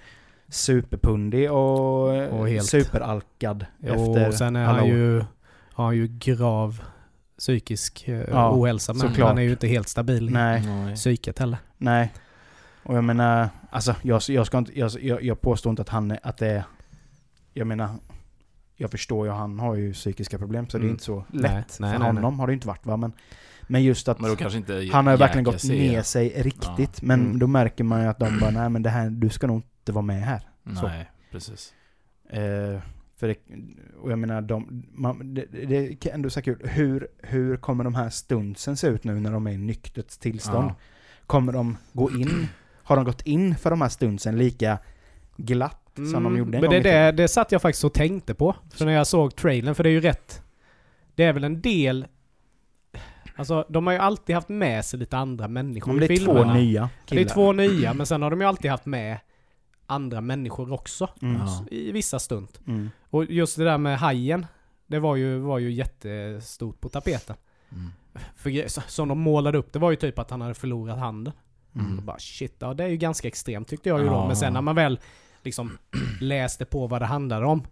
superpundig 0.49 1.51
och, 1.51 2.09
Och 2.39 2.49
helt- 2.49 2.65
superalkad 2.65 3.65
Jo, 3.79 3.93
efter 3.93 4.27
och 4.27 4.33
sen 4.33 4.55
är 4.55 4.65
han 4.65 4.87
ju... 4.87 5.23
Har 5.73 5.85
han 5.85 5.95
ju 5.95 6.07
grav 6.07 6.81
psykisk 7.37 8.07
eh, 8.07 8.21
Ja, 8.31 8.51
ohälsa. 8.51 8.93
Men 8.93 8.99
såklart. 9.01 9.27
han 9.27 9.37
är 9.37 9.41
ju 9.41 9.51
inte 9.51 9.67
helt 9.67 9.87
stabil 9.87 10.29
i 10.29 10.31
Nej, 10.31 10.61
Nej. 10.65 10.95
psyket 10.95 11.39
heller. 11.39 11.57
nej. 11.77 12.13
Och 12.83 12.97
jag 12.97 13.03
menar, 13.03 13.49
alltså 13.69 13.95
jag, 14.01 14.21
jag 14.27 14.45
ska 14.47 14.57
inte, 14.57 14.79
jag, 14.79 15.23
jag 15.23 15.41
påstår 15.41 15.69
inte 15.69 15.81
att 15.81 15.89
han 15.89 16.11
är, 16.11 16.19
att 16.23 16.37
det 16.37 16.47
är, 16.47 16.63
jag 17.53 17.67
menar, 17.67 17.89
jag 18.81 18.91
förstår 18.91 19.25
ju, 19.27 19.31
han 19.33 19.59
har 19.59 19.75
ju 19.75 19.93
psykiska 19.93 20.37
problem 20.37 20.69
så 20.69 20.77
det 20.77 20.81
är 20.81 20.83
Mm. 20.83 20.91
inte 20.91 21.03
så 21.03 21.25
lätt 21.29 21.77
nej, 21.79 21.91
för 21.91 21.99
nej, 21.99 22.07
honom. 22.07 22.39
Har 22.39 22.47
det 22.47 22.53
inte 22.53 22.67
varit 22.67 22.85
va, 22.85 22.97
men, 22.97 23.13
men 23.67 23.83
just 23.83 24.07
att 24.07 24.19
Men 24.19 24.29
då 24.29 24.35
kanske 24.35 24.57
inte 24.57 24.89
han 24.93 25.05
har 25.07 25.13
ju 25.13 25.17
verkligen 25.19 25.43
gått 25.43 25.63
är- 25.63 25.69
ner 25.69 26.01
sig 26.01 26.29
riktigt. 26.29 27.01
Men 27.01 27.19
Mm. 27.21 27.39
då 27.39 27.47
märker 27.47 27.83
man 27.83 28.01
ju 28.01 28.07
att 28.07 28.19
de 28.19 28.39
bara, 28.39 28.51
nej 28.51 28.69
men 28.69 28.83
det 28.83 28.89
här, 28.89 29.09
du 29.09 29.29
ska 29.29 29.47
nog 29.47 29.57
inte 29.57 29.91
vara 29.91 30.01
med 30.05 30.21
här. 30.23 30.41
Så. 30.75 30.87
Nej, 30.87 31.11
precis. 31.31 31.73
Eh, 32.29 32.79
för 33.17 33.27
det, 33.27 33.35
och 34.01 34.11
jag 34.11 34.19
menar, 34.19 34.41
de, 34.41 34.83
man, 34.93 35.33
det, 35.33 35.45
det 35.51 35.95
kan 35.95 36.11
ändå 36.13 36.29
så 36.29 36.41
kul. 36.41 36.57
Hur, 36.63 37.07
hur 37.23 37.57
kommer 37.57 37.83
de 37.83 37.95
här 37.95 38.09
stunsen 38.09 38.77
se 38.77 38.87
ut 38.87 39.03
nu 39.03 39.19
när 39.19 39.31
de 39.31 39.47
är 39.47 39.51
i 39.51 39.57
nyktert 39.57 40.09
tillstånd? 40.19 40.69
Ja. 40.69 40.75
Kommer 41.25 41.53
de 41.53 41.77
gå 41.93 42.11
in? 42.11 42.47
Har 42.83 42.95
de 42.95 43.05
gått 43.05 43.21
in 43.21 43.55
för 43.55 43.69
de 43.69 43.81
här 43.81 43.89
stunsen 43.89 44.37
lika 44.37 44.77
glatt 45.37 45.80
som 45.95 46.23
de 46.23 46.37
gjorde 46.37 46.57
en 46.57 46.63
Mm, 46.63 46.73
Men 46.73 46.83
det, 46.83 46.89
det, 46.91 47.11
det 47.11 47.27
satt 47.27 47.51
jag 47.51 47.61
faktiskt 47.61 47.83
och 47.83 47.93
tänkte 47.93 48.33
på. 48.33 48.55
För 48.73 48.85
när 48.85 48.93
jag 48.93 49.07
såg 49.07 49.35
trailern, 49.35 49.75
för 49.75 49.83
det 49.83 49.89
är 49.89 49.91
ju 49.91 50.01
rätt... 50.01 50.41
Det 51.15 51.23
är 51.23 51.33
väl 51.33 51.43
en 51.43 51.61
del... 51.61 52.07
Alltså, 53.35 53.65
de 53.69 53.87
har 53.87 53.93
ju 53.93 53.99
alltid 53.99 54.35
haft 54.35 54.49
med 54.49 54.85
sig 54.85 54.99
lite 54.99 55.17
andra 55.17 55.47
människor 55.47 55.99
det 55.99 56.05
i 56.05 56.13
är 56.13 56.25
två 56.25 56.33
filmerna. 56.33 56.53
nya 56.53 56.81
Det 56.81 56.89
killar. 57.05 57.21
är 57.21 57.25
två 57.25 57.51
nya, 57.51 57.93
men 57.93 58.05
sen 58.05 58.21
har 58.21 58.29
de 58.29 58.41
ju 58.41 58.47
alltid 58.47 58.71
haft 58.71 58.85
med 58.85 59.17
andra 59.85 60.21
människor 60.21 60.73
också. 60.73 61.09
Mm. 61.21 61.41
I 61.71 61.91
vissa 61.91 62.19
stund. 62.19 62.47
Mm. 62.67 62.89
Och 63.09 63.25
just 63.25 63.57
det 63.57 63.63
där 63.63 63.77
med 63.77 63.99
hajen, 63.99 64.45
det 64.87 64.99
var 64.99 65.15
ju, 65.15 65.37
var 65.37 65.59
ju 65.59 65.71
jättestort 65.71 66.81
på 66.81 66.89
tapeten. 66.89 67.35
Mm. 67.71 67.89
För 68.35 68.89
som 68.89 69.07
de 69.07 69.19
målade 69.19 69.57
upp, 69.57 69.73
det 69.73 69.79
var 69.79 69.91
ju 69.91 69.95
typ 69.97 70.19
att 70.19 70.29
han 70.31 70.41
hade 70.41 70.53
förlorat 70.53 70.99
handen. 70.99 71.33
Mm. 71.75 71.97
Och 71.97 72.03
bara 72.03 72.19
shit, 72.19 72.55
ja 72.59 72.73
det 72.73 72.83
är 72.83 72.87
ju 72.87 72.97
ganska 72.97 73.27
extremt 73.27 73.67
tyckte 73.67 73.89
jag 73.89 73.99
ju 73.99 74.05
då. 74.05 74.11
Ja. 74.11 74.27
Men 74.27 74.35
sen 74.35 74.53
när 74.53 74.61
man 74.61 74.75
väl 74.75 74.99
liksom 75.45 75.77
läste 76.21 76.65
på 76.65 76.87
vad 76.87 77.01
det 77.01 77.05
handlade 77.05 77.45
om. 77.45 77.67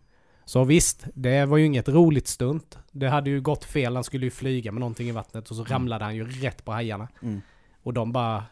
Så 0.45 0.63
visst, 0.63 1.07
det 1.13 1.45
var 1.45 1.57
ju 1.57 1.65
inget 1.65 1.89
roligt 1.89 2.27
stunt. 2.27 2.77
Det 2.91 3.07
hade 3.09 3.29
ju 3.29 3.41
gått 3.41 3.65
fel, 3.65 3.95
han 3.95 4.03
skulle 4.03 4.25
ju 4.25 4.31
flyga 4.31 4.71
med 4.71 4.79
någonting 4.79 5.09
i 5.09 5.11
vattnet 5.11 5.49
och 5.49 5.55
så 5.55 5.61
Mm. 5.61 5.71
ramlade 5.71 6.05
han 6.05 6.15
ju 6.15 6.25
rätt 6.29 6.65
på 6.65 6.71
hajarna. 6.71 7.07
Mm. 7.21 7.41
Och 7.83 7.93
de 7.93 8.11
bara 8.11 8.43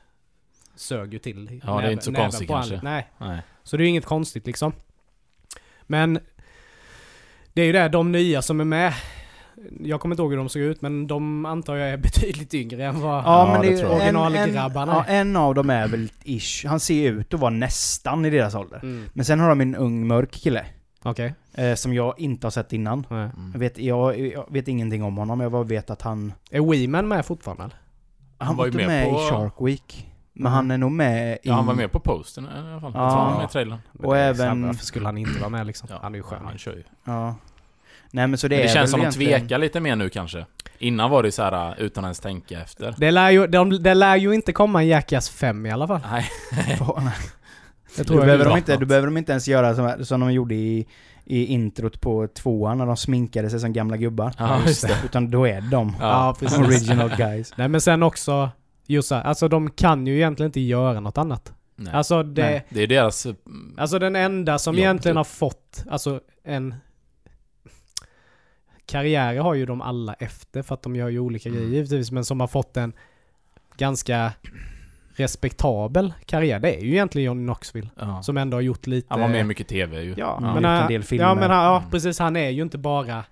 sög 0.76 1.14
ju 1.14 1.20
till 1.20 1.62
Ja, 1.64 1.82
det 1.82 1.88
är 1.88 1.92
inte 1.92 2.06
så 2.06 2.14
konstigt 2.14 2.48
kanske. 2.48 2.80
Nej, 2.84 3.08
Nej. 3.18 3.42
så 3.64 3.78
det 3.78 3.82
är 3.82 3.86
ju 3.86 3.90
inget 3.90 4.06
konstigt 4.06 4.48
liksom. 4.48 4.74
Men 5.84 6.20
det 7.54 7.62
är 7.62 7.66
ju 7.66 7.72
det, 7.72 7.90
de 7.90 8.12
nya 8.12 8.42
som 8.42 8.60
är 8.60 8.66
med. 8.66 8.94
Jag 9.80 10.00
kommer 10.02 10.14
inte 10.16 10.22
ihåg 10.22 10.32
hur 10.32 10.38
de 10.38 10.50
såg 10.50 10.62
ut, 10.62 10.82
men 10.82 11.08
de 11.08 11.46
antar 11.46 11.76
jag 11.76 11.90
är 11.90 11.98
betydligt 12.08 12.54
yngre 12.54 12.86
än 12.86 13.02
vad... 13.02 13.18
Ja, 13.18 13.24
Ja, 13.26 13.52
men 13.52 13.62
det 13.62 13.68
det 13.76 13.82
är 13.82 13.86
en, 13.86 14.02
en, 14.02 14.16
Originalgrabbarna. 14.16 14.94
ja, 14.94 15.14
en 15.14 15.36
av 15.36 15.56
dem 15.56 15.70
är 15.70 15.88
väl 15.88 16.12
ish. 16.24 16.66
Han 16.68 16.80
ser 16.80 17.12
ut 17.12 17.34
att 17.34 17.40
vara 17.40 17.52
nästan 17.52 18.26
i 18.26 18.30
deras 18.30 18.56
ålder. 18.56 18.80
Mm. 18.84 19.06
Men 19.14 19.26
sen 19.26 19.40
har 19.40 19.50
de 19.50 19.62
en 19.62 19.76
ung 19.76 20.08
mörk 20.08 20.32
kille. 20.32 20.66
Okej. 21.04 21.34
Eh, 21.54 21.76
som 21.76 21.94
jag 21.94 22.20
inte 22.20 22.46
har 22.48 22.52
sett 22.52 22.74
innan. 22.74 23.06
Mm. 23.10 23.30
Jag 23.54 23.60
vet, 23.60 23.78
jag, 23.78 24.20
jag 24.20 24.46
vet 24.50 24.68
ingenting 24.68 25.04
om 25.04 25.18
honom, 25.18 25.40
jag 25.40 25.52
bara 25.52 25.64
vet 25.64 25.90
att 25.90 26.02
han... 26.02 26.34
Är 26.52 26.62
Weeman 26.72 27.08
med 27.08 27.26
fortfarande 27.26 27.64
eller? 27.64 27.76
Han, 28.38 28.56
var 28.56 28.64
var 28.66 28.72
ju 28.72 28.78
med 28.78 28.88
med, 28.88 29.10
på- 29.10 29.22
i 29.22 29.30
Shark 29.30 29.54
Week. 29.60 30.08
Men 30.34 30.52
han 30.52 30.72
är 30.72 30.78
nog 30.78 30.92
med 30.92 31.34
i... 31.36 31.38
Ja, 31.44 31.54
han 31.54 31.66
var 31.66 31.74
med 31.74 31.92
på 31.92 32.00
posten 32.00 32.46
i 32.46 32.48
alla 32.72 32.82
fall. 32.82 32.92
Ja. 32.96 33.02
Jag 33.02 33.12
tror 33.12 33.22
han 33.22 33.32
var 33.32 33.38
med 33.40 33.46
i 33.50 33.52
trailern. 33.52 33.80
Men 33.94 34.06
Och 34.06 34.18
även- 34.18 34.66
Varför 34.66 34.86
skulle 34.86 35.06
han 35.06 35.18
inte 35.18 35.40
vara 35.40 35.50
med 35.50 35.68
liksom? 35.68 35.88
Ja, 35.92 35.98
han 36.02 36.14
är 36.14 36.18
ju 36.18 36.24
skön. 36.24 36.40
Han 36.46 36.58
kör 36.58 36.74
ju. 36.74 36.84
Ja. 37.04 37.36
Nej 38.12 38.28
men 38.28 38.38
så 38.38 38.48
det, 38.48 38.56
Det, 38.56 38.62
det 38.62 38.70
är 38.70 38.74
känns 38.74 38.92
som 38.92 39.00
väl 39.00 39.12
de 39.12 39.16
egentligen- 39.22 39.42
tvekar 39.42 39.58
lite 39.58 39.80
mer 39.80 39.96
nu 39.96 40.10
kanske. 40.10 40.46
Innan 40.80 41.10
var 41.12 41.24
det 41.24 41.32
så 41.32 41.44
här 41.44 41.70
uh, 41.72 41.82
utan 41.86 42.04
ens 42.04 42.20
tänka 42.20 42.62
efter. 42.62 42.96
Det 42.98 43.12
lär, 43.12 43.30
ju, 43.32 43.48
de, 43.48 43.84
det 43.84 43.94
lär 43.94 44.16
ju 44.16 44.34
inte 44.34 44.52
komma 44.54 44.82
en 44.82 44.88
Jackass 44.88 45.30
5 45.30 45.66
i 45.66 45.72
alla 45.72 45.88
fall. 45.88 46.00
Nej. 46.12 46.30
Då 47.98 48.04
tror 48.04 48.20
jag 48.20 48.26
behöver, 48.26 48.46
de 48.46 48.58
inte, 48.58 48.78
då 48.78 48.86
behöver 48.86 49.08
de 49.08 49.18
inte 49.18 49.32
ens 49.32 49.48
göra 49.48 49.76
som, 49.76 50.06
som 50.06 50.20
de 50.20 50.34
gjorde 50.34 50.56
i, 50.56 50.88
i 51.26 51.46
introt 51.46 52.02
på 52.02 52.28
tvåan 52.28 52.78
när 52.78 52.86
de 52.86 52.98
sminkade 52.98 53.50
sig 53.50 53.60
som 53.60 53.74
gamla 53.74 53.98
gubbar. 53.98 54.34
Ja, 54.38 54.60
just 54.68 54.88
det. 54.88 54.98
Utan 55.06 55.32
då 55.32 55.48
är 55.48 55.62
de 55.62 55.96
Ja, 56.00 56.36
original 56.60 57.12
guys. 57.18 57.54
Nej 57.56 57.68
men 57.68 57.82
sen 57.82 58.04
också, 58.04 58.50
just 58.88 59.08
så 59.10 59.16
här, 59.16 59.24
alltså 59.24 59.48
de 59.48 59.70
kan 59.72 60.08
ju 60.08 60.16
egentligen 60.16 60.48
inte 60.50 60.60
göra 60.60 61.00
något 61.00 61.18
annat. 61.18 61.54
Nej. 61.76 61.94
Alltså 61.94 62.24
det... 62.24 62.42
Nej. 62.42 62.66
Det 62.70 62.82
är 62.84 62.88
deras... 62.88 63.26
uh, 63.26 63.34
Alltså 63.78 64.00
den 64.00 64.16
enda 64.16 64.60
som 64.60 64.76
Jobb, 64.76 64.80
egentligen 64.80 65.14
typ. 65.14 65.18
har 65.18 65.24
fått, 65.24 65.84
alltså 65.90 66.20
en... 66.44 66.76
Karriärer 68.88 69.40
har 69.40 69.54
ju 69.54 69.66
de 69.66 69.82
alla 69.82 70.14
efter 70.14 70.62
för 70.62 70.74
att 70.76 70.82
de 70.82 70.96
gör 70.96 71.10
ju 71.10 71.20
olika 71.20 71.50
Mm. 71.50 71.62
grejer 71.62 71.74
givetvis, 71.76 72.12
men 72.12 72.26
som 72.26 72.40
har 72.40 72.48
fått 72.48 72.78
en 72.78 72.94
ganska 73.78 74.34
respektabel 75.16 76.14
karriär, 76.26 76.60
det 76.60 76.76
är 76.76 76.82
ju 76.82 76.92
egentligen 76.92 77.26
Johnny 77.26 77.44
Knoxville. 77.46 77.90
Ja. 78.00 78.24
Som 78.24 78.38
ändå 78.38 78.58
har 78.58 78.62
gjort 78.62 78.88
lite... 78.88 79.08
Han 79.10 79.22
var 79.22 79.28
med 79.28 79.46
mycket 79.46 79.68
TV 79.68 80.02
ju. 80.02 80.16
Ja, 80.18 80.38
Mm. 80.38 80.44
men, 80.44 80.56
Gjort 80.56 80.64
en 80.66 80.70
han- 80.80 80.88
del 80.92 81.04
filmer. 81.04 81.26
ja, 81.26 81.36
men 81.36 81.52
han, 81.52 81.64
ja, 81.64 81.78
Mm. 81.78 81.90
precis. 81.90 82.20
Han 82.20 82.36
är 82.36 82.50
ju 82.50 82.62
inte 82.62 82.78
bara... 82.78 83.24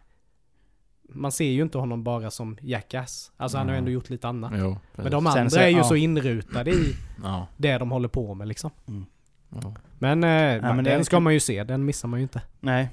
Man 1.09 1.31
ser 1.31 1.45
ju 1.51 1.61
inte 1.61 1.77
honom 1.77 2.03
bara 2.03 2.31
som 2.31 2.57
Jackass. 2.61 3.31
Alltså 3.37 3.57
han 3.57 3.69
har 3.69 3.75
ändå 3.75 3.91
gjort 3.91 4.09
lite 4.09 4.27
annat. 4.27 4.51
Jo, 4.55 4.77
Men 4.95 5.11
de 5.11 5.27
andra 5.27 5.49
så- 5.49 5.59
är 5.59 5.67
ju 5.67 5.77
ja. 5.77 5.83
så 5.83 5.95
inrutade 5.95 6.71
i 6.71 6.95
Ja. 7.23 7.47
det 7.57 7.77
de 7.77 7.91
håller 7.91 8.07
på 8.07 8.33
med 8.33 8.47
liksom. 8.47 8.71
ja. 9.49 9.73
Men, 9.99 10.23
eh, 10.23 10.75
men 10.75 10.83
den 10.83 11.05
ska 11.05 11.19
man 11.19 11.33
ju 11.33 11.39
se, 11.39 11.63
den 11.63 11.85
missar 11.85 12.07
man 12.07 12.19
ju 12.19 12.23
inte. 12.23 12.41
Nej. 12.59 12.89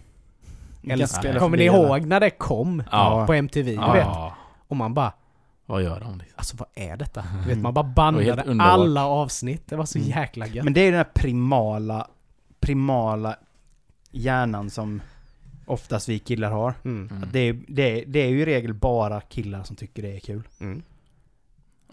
Älskar 0.89 1.33
det. 1.33 1.39
Kommer 1.39 1.57
ni 1.57 1.65
ihåg 1.65 2.07
när 2.07 2.21
det 2.21 2.31
kom? 2.31 2.83
Ja. 2.91 3.25
På 3.27 3.35
MTV, 3.35 3.71
du 3.71 3.77
vet? 3.93 4.07
Ja. 4.07 4.35
Och 4.69 4.77
man 4.77 4.95
bara, 4.95 5.13
Vad 5.67 5.83
gör 5.83 6.01
de 6.01 6.19
liksom? 6.19 6.35
alltså 6.37 6.57
vad 6.57 6.69
är 6.75 6.97
detta? 6.97 7.25
Du 7.43 7.49
vet, 7.49 7.59
man 7.59 7.75
bara 7.75 7.85
bandade 7.85 8.63
alla 8.63 9.07
avsnitt. 9.07 9.63
Det 9.69 9.77
var 9.77 9.85
så 9.85 9.99
Mm. 9.99 10.11
jäkla 10.11 10.47
gött. 10.47 10.65
Men 10.65 10.73
det 10.73 10.81
är 10.81 10.87
den 10.91 10.95
här 10.99 11.09
primala, 11.15 12.07
primala 12.61 13.37
hjärnan 14.11 14.71
som 14.71 15.03
oftast 15.67 16.09
vi 16.09 16.19
killar 16.19 16.51
har. 16.51 16.75
Mm. 16.85 17.09
Mm. 17.17 17.29
Det, 17.33 17.39
är, 17.39 17.59
det, 17.69 17.83
är, 18.01 18.05
det 18.07 18.19
är 18.21 18.29
ju 18.29 18.41
i 18.41 18.45
regel 18.47 18.75
bara 18.75 19.21
killar 19.21 19.63
som 19.63 19.77
tycker 19.77 20.03
det 20.03 20.17
är 20.17 20.21
kul. 20.21 20.43
Mm. 20.61 20.83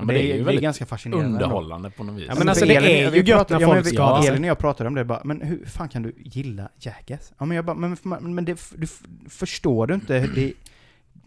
Men 0.05 0.15
det 0.15 0.21
är 0.21 0.23
ju 0.23 0.33
det 0.33 0.39
är 0.39 0.43
väldigt 0.43 0.63
ganska 0.63 0.85
fascinerande. 0.85 1.25
ändå. 1.27 1.35
underhållande 1.45 1.89
på 1.89 2.03
något 2.03 2.15
vis. 2.21 2.25
Ja, 2.27 2.35
men 2.37 2.49
alltså, 2.49 2.65
för 2.65 2.73
det 2.73 2.79
Elin- 2.79 2.89
är 2.89 3.03
ju 3.03 3.09
vi 3.23 3.29
gött 3.29 3.49
när 3.49 3.59
ja, 3.61 3.67
folk 3.67 3.87
skadar 3.87 4.21
sig. 4.21 4.29
Elin 4.31 4.43
och 4.43 4.49
jag 4.49 4.57
pratade 4.59 4.87
om 4.87 4.95
det 4.95 5.05
bara, 5.05 5.21
men 5.23 5.41
hur 5.41 5.65
fan 5.65 5.89
kan 5.89 6.03
du 6.03 6.13
gilla 6.17 6.69
Jackass? 6.79 7.33
Ja 7.37 7.45
men 7.45 7.55
jag 7.55 7.65
bara, 7.65 7.75
men, 7.75 7.97
men, 8.03 8.35
men 8.35 8.45
det, 8.45 8.71
du 8.75 8.87
förstår 9.29 9.87
du 9.87 9.93
inte? 9.93 10.19
Det, 10.35 10.53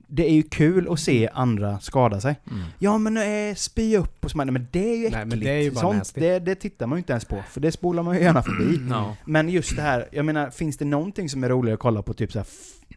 det 0.07 0.31
är 0.31 0.35
ju 0.35 0.43
kul 0.43 0.89
att 0.91 1.01
se 1.01 1.29
andra 1.33 1.81
skada 1.81 2.21
sig. 2.21 2.37
Mm. 2.51 2.63
Ja 2.79 2.99
men 2.99 3.17
äh, 3.17 3.55
spy 3.55 3.97
upp 3.97 4.25
och 4.25 4.31
så, 4.31 4.37
men 4.37 4.67
det 4.71 4.93
är 4.93 4.97
ju 4.97 5.07
äckligt. 5.07 5.17
Nej, 5.17 5.27
men 5.27 5.41
det 5.41 5.51
är 5.51 5.63
ju 5.63 5.75
Sånt, 5.75 6.15
det, 6.15 6.39
det 6.39 6.55
tittar 6.55 6.87
man 6.87 6.97
ju 6.97 7.01
inte 7.01 7.13
ens 7.13 7.25
på, 7.25 7.43
för 7.51 7.61
det 7.61 7.73
spolar 7.73 8.03
man 8.03 8.17
ju 8.17 8.23
gärna 8.23 8.43
förbi. 8.43 8.79
Ja. 8.91 9.17
Men 9.25 9.49
just 9.49 9.77
det 9.77 9.83
här, 9.83 10.09
jag 10.13 10.25
menar, 10.25 10.51
finns 10.51 10.77
det 10.77 10.85
någonting 10.85 11.29
som 11.29 11.45
är 11.45 11.49
roligare 11.49 11.75
att 11.75 11.81
kolla 11.81 12.03
på 12.03 12.15
typ 12.15 12.33
så 12.33 12.39
här, 12.39 12.47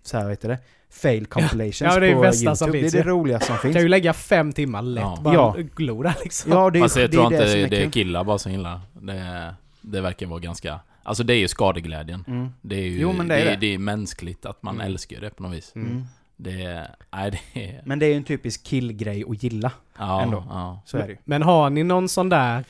så 0.03 0.17
här 0.17 0.23
vad 0.23 0.31
heter 0.31 0.49
det? 0.49 0.57
Fail 0.89 1.25
compilations 1.25 1.81
Ja, 1.93 1.99
det 1.99 2.07
är 2.07 2.13
på 2.15 2.21
bästa 2.21 2.43
YouTube? 2.43 2.55
som 2.55 2.71
det 2.71 2.77
är 2.77 2.81
finns, 2.81 2.93
det 2.93 2.99
ja. 2.99 3.05
roligaste 3.05 3.45
som 3.47 3.57
finns. 3.57 3.73
Kan 3.73 3.81
ju 3.83 3.89
lägga 3.89 4.13
fem 4.13 4.53
timmar 4.53 4.81
lätt 4.81 5.03
Ja. 5.03 5.17
bara 5.21 5.33
Ja. 5.33 5.55
glo 5.75 6.03
där 6.03 6.15
liksom. 6.23 6.51
Ja, 6.51 6.69
det 6.69 6.79
är 6.79 6.81
Fast 6.81 6.95
jag 6.95 7.11
det, 7.11 7.17
är 7.17 7.19
tror 7.19 7.29
det 7.29 7.35
inte 7.35 7.47
som 7.49 7.59
det, 7.59 7.65
är 7.65 7.69
det 7.69 7.83
är 7.85 7.89
killar 7.89 8.23
bara 8.23 8.37
som 8.37 8.51
gillar. 8.51 8.81
Det, 8.93 9.55
det 9.81 10.01
verkar 10.01 10.25
vara 10.27 10.39
ganska... 10.39 10.79
Alltså 11.03 11.23
det 11.23 11.33
är 11.33 11.37
ju 11.37 11.47
skadeglädjen. 11.47 12.23
Mm. 12.27 12.49
Det 12.61 12.75
är 12.75 12.81
ju 12.83 12.99
Jo, 12.99 13.13
men 13.13 13.27
det 13.27 13.35
är 13.35 13.45
det, 13.45 13.51
det. 13.51 13.55
det 13.57 13.73
är 13.73 13.77
mänskligt 13.77 14.45
att 14.45 14.63
man 14.63 14.75
Mm. 14.75 14.87
älskar 14.87 15.21
det 15.21 15.29
på 15.29 15.43
något 15.43 15.53
vis. 15.53 15.71
Mm. 15.75 16.03
Det 16.37 16.61
är... 16.63 16.95
Nej 17.13 17.31
det 17.53 17.65
är... 17.65 17.81
Men 17.85 17.99
det 17.99 18.05
är 18.05 18.09
ju 18.09 18.15
en 18.17 18.23
typisk 18.23 18.63
killgrej 18.63 19.23
att 19.29 19.43
gilla. 19.43 19.71
Ja, 19.97 20.21
ändå. 20.21 20.43
ja. 20.49 20.81
Så 20.85 20.97
är 20.97 21.01
det 21.01 21.09
ju. 21.11 21.17
Men 21.23 21.41
har 21.41 21.69
ni 21.69 21.83
någon 21.83 22.09
sån 22.09 22.29
där 22.29 22.63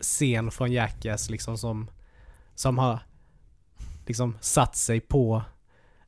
scen 0.00 0.50
från 0.50 0.72
Jackass 0.72 1.30
liksom 1.30 1.58
som, 1.58 1.90
som 2.54 2.78
har 2.78 2.98
liksom 4.06 4.36
satt 4.40 4.76
sig 4.76 5.00
på 5.00 5.42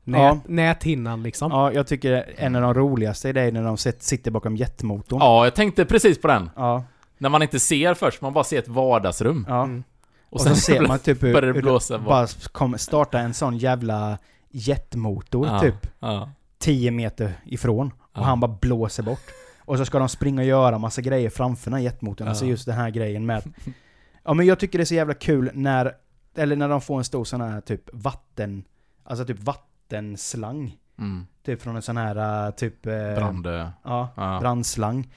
nät, 0.07 0.19
Ja. 0.21 0.39
näthinnan 0.45 1.23
liksom? 1.23 1.51
Ja, 1.51 1.71
jag 1.71 1.87
tycker 1.87 2.33
en 2.37 2.55
av 2.55 2.61
de 2.61 2.73
roligaste 2.73 3.29
är 3.29 3.33
det 3.33 3.51
när 3.51 3.63
de 3.63 3.75
sit- 3.75 4.01
sitter 4.03 4.31
bakom 4.31 4.55
jetmotorn. 4.55 5.19
ja, 5.19 5.43
jag 5.45 5.55
tänkte 5.55 5.85
precis 5.85 6.21
på 6.21 6.27
den. 6.27 6.49
Ja, 6.55 6.83
När 7.17 7.29
man 7.29 7.41
inte 7.41 7.59
ser 7.59 7.93
först, 7.93 8.21
man 8.21 8.33
bara 8.33 8.43
ser 8.43 8.59
ett 8.59 8.67
vardagsrum. 8.67 9.45
ja. 9.49 9.63
Mm. 9.63 9.83
Och, 10.29 10.41
så 10.41 10.55
ser 10.55 10.87
man 10.87 10.99
typ 10.99 11.23
hur, 11.23 11.41
hur 11.41 11.53
blåsa 11.61 11.97
bara. 11.97 12.07
bara 12.07 12.27
kommer 12.51 12.77
starta 12.77 13.19
en 13.19 13.33
sån 13.33 13.57
jävla 13.57 14.17
jetmotor 14.51 15.47
Ja. 15.47 15.59
typ 15.59 15.87
Ja. 15.99 16.29
10 16.59 16.91
meter 16.91 17.33
ifrån. 17.45 17.87
Och 18.01 18.09
Ja. 18.13 18.21
han 18.23 18.39
bara 18.39 18.57
blåser 18.61 19.03
bort. 19.03 19.21
Och 19.59 19.77
så 19.77 19.85
ska 19.85 19.99
de 19.99 20.09
springa 20.09 20.41
och 20.41 20.47
göra 20.47 20.77
massa 20.77 21.01
grejer 21.01 21.29
framför 21.29 21.71
den 21.71 21.77
här 21.79 21.83
jetmotorn. 21.83 22.25
Ja. 22.25 22.29
Alltså 22.29 22.45
just 22.45 22.65
den 22.65 22.75
här 22.75 22.89
grejen 22.89 23.25
med 23.25 23.43
Ja 24.23 24.33
men 24.33 24.45
jag 24.45 24.59
tycker 24.59 24.77
det 24.77 24.83
är 24.83 24.85
så 24.85 24.95
jävla 24.95 25.13
kul 25.13 25.51
när, 25.53 25.91
eller 26.37 26.55
när 26.55 26.69
de 26.69 26.81
får 26.81 26.97
en 26.97 27.03
stor 27.03 27.23
sån 27.25 27.41
här 27.41 27.61
typ 27.61 27.81
vatten, 27.93 28.63
alltså 29.03 29.25
typ 29.25 29.39
vattenslang. 29.91 30.77
Mm. 30.99 31.27
Typ 31.45 31.61
från 31.61 31.75
en 31.75 31.81
sån 31.81 31.97
här 31.97 32.45
äh, 32.47 32.51
typ... 32.51 32.85
eh, 32.85 32.91
Brand... 32.93 33.47
Ja, 33.47 33.73
Ja. 34.15 34.37
brandslang. 34.41 35.07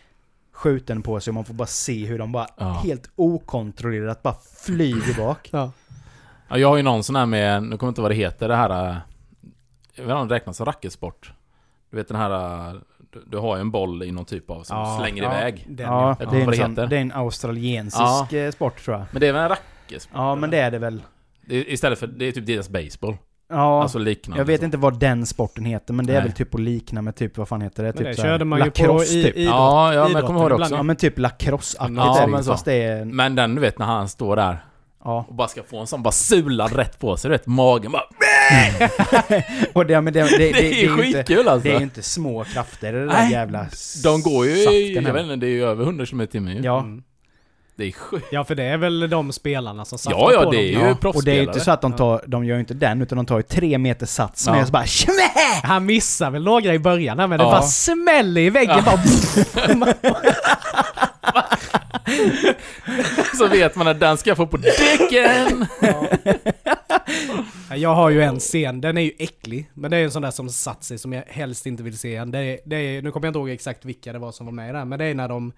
Skjuten 0.53 1.03
på 1.03 1.21
sig 1.21 1.31
och 1.31 1.35
man 1.35 1.45
får 1.45 1.55
bara 1.55 1.67
se 1.67 2.07
hur 2.07 2.19
de 2.19 2.33
bara 2.33 2.47
Ja. 2.57 2.73
helt 2.85 3.11
okontrollerat 3.17 4.23
bara 4.23 4.35
flyger 4.65 5.17
bak. 5.19 5.49
Ja. 5.53 5.73
Ja, 6.49 6.59
jag 6.59 6.69
har 6.69 6.77
ju 6.77 6.83
någon 6.83 7.05
sån 7.05 7.17
här 7.17 7.27
med, 7.27 7.63
nu 7.63 7.77
kommer 7.77 7.89
jag 7.89 7.91
inte 7.91 8.01
vad 8.01 8.11
det 8.11 8.15
heter, 8.15 8.49
det 8.49 8.57
här... 8.57 8.71
äh, 8.91 8.97
Jag 9.95 10.03
vet 10.05 10.11
inte 10.11 10.15
om 10.15 10.29
det 10.29 10.35
räknas 10.35 10.57
som 10.57 10.67
racketsport. 10.67 11.33
Du 11.91 11.97
vet 11.97 12.09
den 12.09 12.17
här... 12.17 12.71
äh, 12.75 12.81
Du, 13.13 13.25
du 13.27 13.39
har 13.39 13.57
ju 13.57 13.61
en 13.61 13.71
boll 13.71 14.03
i 14.03 14.13
någon 14.13 14.25
typ 14.25 14.51
av 14.51 14.63
som 14.63 14.77
Ja, 14.79 14.99
slänger 15.01 15.23
ja, 15.23 15.33
iväg. 15.39 15.67
Den, 15.69 15.87
ja, 15.87 16.17
det 16.19 16.25
är, 16.25 16.41
en 16.41 16.51
det 16.51 16.57
sån, 16.57 16.75
det 16.75 16.83
är 16.97 17.01
en 17.01 17.13
australiensisk 17.13 18.53
sport 18.55 18.85
tror 18.85 18.97
jag. 18.97 19.07
Men 19.11 19.21
det 19.21 19.27
är 19.29 19.33
väl 19.33 19.43
en 19.43 19.49
racketsport? 19.49 20.17
Ja 20.17 20.35
men 20.35 20.51
det 20.51 20.59
är 20.59 20.71
det 20.71 20.79
väl. 20.79 21.03
Det 21.47 21.57
är, 21.57 21.69
istället 21.71 21.99
för, 21.99 22.07
det 22.07 22.25
är 22.25 22.33
typ 22.33 22.47
deras 22.47 22.69
baseball. 22.69 23.17
Ja, 23.51 23.83
Alltså 23.83 23.99
liknande. 23.99 24.41
jag 24.41 24.47
vet 24.47 24.61
så. 24.61 24.65
inte 24.65 24.77
vad 24.77 24.99
den 25.01 25.27
sporten 25.27 25.65
heter 25.65 25.95
men 25.95 26.07
det 26.07 26.13
är 26.13 26.17
Nej. 26.19 26.25
väl 26.25 26.33
typ 26.33 26.55
att 26.55 26.61
likna 26.61 27.03
med 27.03 27.17
typ, 27.17 27.39
vad 27.39 27.49
fan 27.49 27.61
heter 27.61 27.83
det? 27.83 27.89
Men 27.95 28.05
Typ 28.05 28.17
det 28.17 28.23
körde 28.23 28.45
man 28.45 28.59
ju 28.59 28.65
på 28.71 28.83
lacrosse, 28.83 29.19
i, 29.19 29.23
typ. 29.25 29.37
idrott, 29.37 29.55
Ja, 29.55 29.95
ja, 29.95 30.05
men 30.05 30.13
jag 30.13 30.27
kommer 30.27 30.41
ihåg 30.41 30.51
det 30.51 30.55
också. 30.55 30.75
Ja 30.75 30.83
men 30.83 30.97
typ 30.97 31.19
lacrosse-aktigt 31.19 31.97
Ja, 31.97 32.23
är 32.23 32.27
men 32.27 32.45
så. 32.45 32.57
det 32.65 32.83
är... 32.83 33.05
Men 33.05 33.35
den 33.35 33.55
du 33.55 33.61
vet 33.61 33.79
när 33.79 33.87
han 33.87 34.09
står 34.09 34.37
där 34.37 34.65
Ja. 35.05 35.25
och 35.29 35.35
bara 35.35 35.49
ska 35.49 35.63
få 35.63 35.79
en 35.81 35.87
sån 35.87 36.03
bara 36.03 36.13
sulad 36.13 36.73
rätt 36.73 36.99
på 36.99 37.17
sig, 37.17 37.29
du 37.29 37.35
vet 37.37 37.47
magen 37.47 37.93
bara... 37.93 38.03
Och 39.73 39.87
det, 39.87 40.01
men 40.01 40.13
det, 40.13 40.23
det, 40.23 40.29
det, 40.39 40.53
Det, 40.53 40.73
är 40.73 40.83
ju 40.83 40.91
inte, 40.91 41.03
skitkul 41.03 41.49
alltså! 41.49 41.69
det 41.69 41.75
är 41.75 41.79
ju 41.79 41.83
inte 41.85 42.03
små 42.03 42.45
krafter 42.45 42.93
det 42.93 42.99
där 43.01 43.07
Nej, 43.07 43.33
jävla 43.33 43.67
De 44.05 44.23
går 44.23 44.47
ju 44.47 44.53
i, 44.53 44.95
jag 44.95 45.13
vet 45.13 45.23
inte, 45.23 45.37
det 45.37 45.47
är 45.47 45.51
ju 45.51 45.65
över 45.65 45.85
100 45.85 46.07
km 46.07 46.21
i 46.21 46.27
timmen 46.27 46.57
ju. 46.57 46.63
Ja. 46.63 46.81
Mm. 46.81 47.03
Det 47.81 47.87
är 47.87 47.93
sjukt. 47.93 48.27
Ja 48.33 48.45
för 48.45 48.55
det 48.55 48.63
är 48.65 48.77
väl 48.77 49.11
de 49.11 49.33
spelarna 49.33 49.85
som 49.85 49.99
satsar 49.99 50.19
Ja, 50.19 50.33
ja, 50.33 50.43
på 50.45 50.51
det 50.51 50.57
dem. 50.57 50.65
är 50.65 50.69
ju 50.69 50.73
Ja, 50.73 50.79
och 50.81 50.85
det 50.85 50.89
är 50.89 50.91
ju 50.91 50.95
proffsspelare. 50.95 51.43
inte 51.43 51.61
så 51.61 51.71
att 51.71 51.81
de 51.83 51.93
tar, 51.93 52.23
de 52.27 52.45
gör 52.45 52.55
ju 52.55 52.61
inte 52.61 52.75
den, 52.75 53.03
utan 53.03 53.17
de 53.17 53.27
tar 53.27 53.37
ju 53.37 53.43
tre 53.43 53.79
meter 53.79 54.07
sats 54.07 54.45
Ja. 54.47 54.53
med 54.53 54.61
och 54.61 54.67
så 54.67 54.73
bara 54.73 54.87
Tjäme! 54.87 55.23
Han 55.63 55.87
missar 55.87 56.31
väl 56.31 56.43
några 56.45 56.75
i 56.75 56.79
början 56.79 57.17
men 57.17 57.31
det 57.31 57.37
Ja. 57.37 57.51
bara 57.51 57.63
smäller 57.63 58.41
i 58.41 58.51
väggen 58.51 58.83
Ja. 58.87 58.99
bara... 59.81 59.95
Så 63.39 63.47
vet 63.49 63.77
man 63.77 63.89
att 63.89 64.01
den 64.01 64.17
ska 64.17 64.31
jag 64.31 64.37
få 64.37 64.47
på 64.47 64.57
däcken! 64.57 65.67
Ja, 67.71 67.77
Jag 67.77 67.95
har 67.95 68.11
ju 68.11 68.23
en 68.23 68.39
scen, 68.41 68.81
den 68.81 68.99
är 68.99 69.03
ju 69.03 69.13
äcklig. 69.19 69.71
Men 69.75 69.91
det 69.91 69.97
är 69.97 70.05
en 70.05 70.11
sån 70.11 70.23
där 70.23 70.31
som 70.31 70.49
satt 70.49 70.85
sig 70.85 70.99
som 70.99 71.13
jag 71.13 71.23
helst 71.29 71.67
inte 71.67 71.83
vill 71.83 71.99
se 71.99 72.09
igen. 72.09 72.31
Det 72.31 72.39
är, 72.39 72.59
det 72.65 72.77
är, 72.77 73.03
nu 73.03 73.11
kommer 73.11 73.27
jag 73.27 73.31
inte 73.31 73.39
ihåg 73.39 73.51
exakt 73.51 73.85
vilka 73.85 74.13
det 74.13 74.19
var 74.19 74.33
som 74.33 74.47
var 74.47 74.53
med 74.53 74.75
där, 74.75 74.85
men 74.85 74.99
det 74.99 75.05
är 75.05 75.15
när 75.15 75.29
de, 75.29 75.53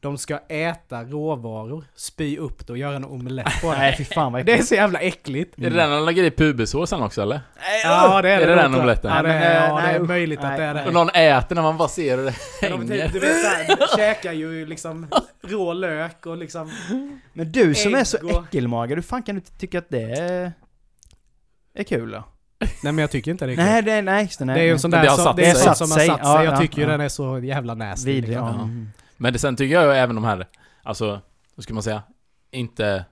de 0.00 0.18
ska 0.18 0.38
äta 0.48 1.04
råvaror, 1.04 1.84
spy 1.94 2.38
upp 2.38 2.66
det 2.66 2.72
och 2.72 2.78
göra 2.78 2.96
en 2.96 3.04
omelett 3.04 3.60
på 3.62 3.72
Nej 3.72 3.90
det. 3.90 3.96
fy 3.96 4.04
fan 4.04 4.32
vad 4.32 4.46
Det 4.46 4.52
är 4.52 4.54
äckligt. 4.54 4.68
så 4.68 4.74
jävla 4.74 4.98
äckligt. 4.98 5.58
Är 5.58 5.62
det 5.62 5.76
den 5.76 5.90
han 5.92 6.04
lägger 6.04 6.24
i 6.24 6.30
pubisåsen 6.30 7.02
också 7.02 7.22
eller? 7.22 7.40
Ja 7.84 8.22
det 8.22 8.30
är 8.30 8.38
det. 8.38 8.44
Är 8.44 8.48
det 8.48 8.54
nog, 8.54 8.64
den 8.64 8.74
omeletten? 8.74 9.10
Ja 9.16 9.22
det 9.22 9.28
Nej, 9.28 9.42
är, 9.46 9.68
ja, 9.68 9.74
det 9.76 9.82
är 9.82 9.98
nej, 9.98 10.08
möjligt 10.08 10.38
att 10.38 10.44
nej, 10.44 10.58
det 10.58 10.64
är 10.64 10.74
det. 10.74 10.86
Och 10.86 10.92
någon 10.92 11.10
äter 11.10 11.54
när 11.54 11.62
man 11.62 11.76
bara 11.76 11.88
ser 11.88 12.16
hur 12.16 12.24
det 12.24 12.34
De, 12.60 12.68
hänger. 12.90 13.08
du 13.12 13.18
vet 13.18 13.42
såhär, 13.44 13.96
käkar 13.96 14.32
ju 14.32 14.66
liksom 14.66 15.06
rå 15.42 15.72
lök 15.72 16.26
och 16.26 16.36
liksom... 16.36 16.70
Men 17.32 17.52
du 17.52 17.74
som 17.74 17.94
är 17.94 18.04
så 18.04 18.18
och- 18.36 18.44
äckelmagad, 18.44 18.98
hur 18.98 19.02
fan 19.02 19.22
kan 19.22 19.34
du 19.34 19.38
inte 19.38 19.52
tycka 19.58 19.78
att 19.78 19.88
det 19.88 20.02
är, 20.02 20.52
är 21.74 21.84
kul 21.84 22.10
då? 22.10 22.24
Nej 22.82 22.92
men 22.92 22.98
jag 22.98 23.10
tycker 23.10 23.30
inte 23.30 23.46
det 23.46 23.52
är 23.52 23.56
kul. 23.56 23.64
Nej, 23.64 23.82
det 23.82 23.92
är, 23.92 24.02
nej, 24.02 24.28
det, 24.38 24.44
nej. 24.44 24.54
Det 24.54 24.60
är 24.60 24.64
ju 24.64 24.72
en 24.72 24.78
sån 24.78 24.90
där 24.90 25.02
det 25.02 25.10
som, 25.10 25.36
det 25.36 25.46
är 25.46 25.54
som 25.54 25.68
har 25.68 25.74
Satt 25.74 25.88
sig, 25.88 25.88
satt 25.88 25.98
sig. 25.98 26.06
ja, 26.22 26.44
Jag 26.44 26.54
ja, 26.54 26.58
tycker 26.58 26.76
ju 26.76 26.82
ja. 26.82 26.88
den 26.88 27.00
är 27.00 27.08
så 27.08 27.38
jävla 27.38 27.74
nasty. 27.74 28.06
Vidrig, 28.12 28.28
liksom. 28.30 28.92
ja. 28.96 29.02
Men 29.18 29.32
det, 29.32 29.38
sen 29.38 29.56
tycker 29.56 29.74
jag 29.74 29.84
ju 29.84 29.90
även 30.00 30.14
de 30.14 30.24
här, 30.24 30.46
alltså, 30.82 31.20
vad 31.54 31.64
ska 31.64 31.74
man 31.74 31.82
säga, 31.82 32.02
inte 32.50 33.04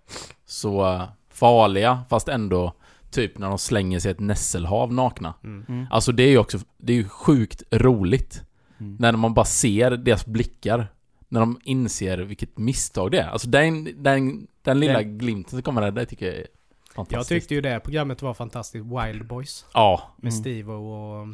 så 0.47 1.03
farliga, 1.31 2.03
fast 2.11 2.29
ändå 2.29 2.73
typ 3.11 3.39
när 3.39 3.49
de 3.49 3.59
slänger 3.59 3.99
sig 3.99 4.09
i 4.11 4.13
ett 4.13 4.21
nässelhav 4.21 4.93
nakna. 4.93 5.35
Mm. 5.45 5.65
Mm. 5.69 5.87
Alltså 5.91 6.13
det 6.13 6.23
är 6.23 6.29
ju 6.31 6.39
också, 6.39 6.59
det 6.79 6.93
är 6.93 6.97
ju 6.97 7.09
sjukt 7.09 7.63
roligt. 7.71 8.43
Mm. 8.81 8.97
När 9.01 9.13
man 9.13 9.35
bara 9.35 9.45
ser 9.45 9.91
deras 9.91 10.27
blickar. 10.27 10.87
När 11.29 11.41
de 11.41 11.61
inser 11.65 12.19
vilket 12.19 12.59
misstag 12.59 13.11
det 13.11 13.19
är. 13.21 13.29
Alltså 13.29 13.49
den, 13.49 14.03
den, 14.03 14.47
den 14.63 14.81
lilla 14.81 14.99
Den- 14.99 15.19
glimten 15.19 15.51
som 15.51 15.63
kommer 15.63 15.81
där, 15.83 15.91
det 15.91 16.07
tycker 16.07 16.27
jag 16.27 16.35
är 16.35 16.39
Jag 16.41 16.47
fantastiskt. 16.95 17.29
tyckte 17.29 17.55
ju 17.55 17.61
det 17.61 17.81
programmet 17.81 18.23
var 18.23 18.35
fantastiskt. 18.35 18.85
Wild 18.85 19.27
Boys. 19.27 19.67
Ja, 19.75 20.03
Med 20.17 20.33
Mm. 20.33 20.41
Steve 20.43 20.73
och... 20.73 21.27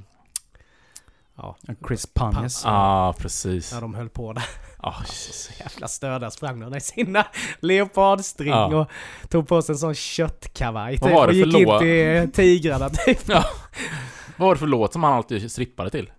Ja, 1.37 1.57
Chris 1.89 2.07
Pontius. 2.07 2.63
Ja. 2.65 2.71
ah, 2.73 3.13
precis. 3.13 3.73
när 3.73 3.81
de 3.81 3.95
höll 3.95 4.09
på 4.09 4.33
där. 4.33 4.45
Ah, 4.79 5.03
Så 5.05 5.53
jävla 5.63 5.89
störda 5.89 6.31
sprang 6.31 6.61
de 6.61 6.77
i 6.77 6.81
sina 6.81 7.27
leopardstring 7.61 8.51
Ja. 8.51 8.77
och 8.77 8.89
tog 9.31 9.49
på 9.49 9.63
sig 9.63 9.73
en 9.73 9.79
sån 9.79 9.95
köttkavaj 9.95 10.97
Vad 11.01 11.11
typ, 11.11 11.17
var 11.17 11.27
det 11.27 11.43
och 11.45 11.81
för 11.81 11.85
gick 11.87 12.23
in 12.23 12.31
till 12.31 12.33
tigrarna 12.33 12.89
typ. 12.89 13.29
Vad 14.37 14.49
var 14.49 14.55
det 14.55 14.59
för 14.59 14.67
låt 14.67 14.93
som 14.93 15.03
han 15.05 15.13
alltid 15.13 15.53
strippade 15.53 15.91
till? 15.91 16.11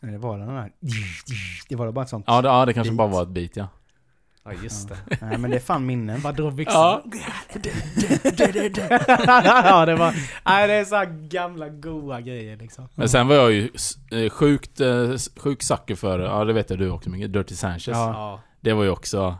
Det 0.00 0.18
var 0.18 0.38
den 0.38 0.48
här. 0.48 0.72
Det 1.68 1.76
var 1.76 1.92
bara 1.92 2.02
ett 2.02 2.08
sånt. 2.08 2.24
Ja, 2.28 2.42
det, 2.42 2.48
ja, 2.48 2.66
det 2.66 2.72
kanske 2.72 2.90
Beat. 2.92 2.96
bara 2.98 3.08
var 3.08 3.22
ett 3.22 3.28
beat 3.28 3.56
ja. 3.56 3.68
Ja 4.44 4.52
just 4.62 4.88
det. 4.88 4.96
Nej 5.20 5.38
men 5.38 5.50
det 5.50 5.56
är 5.56 5.60
fan 5.60 5.86
minnen. 5.86 6.20
Bara 6.20 6.32
drog 6.32 6.54
byxorna. 6.54 6.78
Ja. 6.78 7.02
ja 9.64 9.86
det 9.86 9.94
var... 9.96 10.14
Nej 10.44 10.68
det 10.68 10.74
är 10.74 10.84
så 10.84 10.96
här 10.96 11.28
gamla 11.28 11.68
goa 11.68 12.20
grejer 12.20 12.56
liksom. 12.56 12.88
Men 12.94 13.08
sen 13.08 13.28
var 13.28 13.34
jag 13.34 13.52
ju 13.52 13.68
eh, 14.12 14.30
sjukt, 14.30 14.80
eh, 14.80 15.10
s- 15.10 15.30
sjuk 15.36 15.62
sucker 15.62 15.94
för, 15.94 16.18
ja 16.18 16.44
det 16.44 16.52
vet 16.52 16.70
jag 16.70 16.78
du 16.78 16.90
också 16.90 17.10
mycket, 17.10 17.32
Dirty 17.32 17.54
Sanchez. 17.54 17.86
Ja. 17.88 18.40
Det 18.60 18.72
var 18.72 18.82
ju 18.84 18.90
också... 18.90 19.36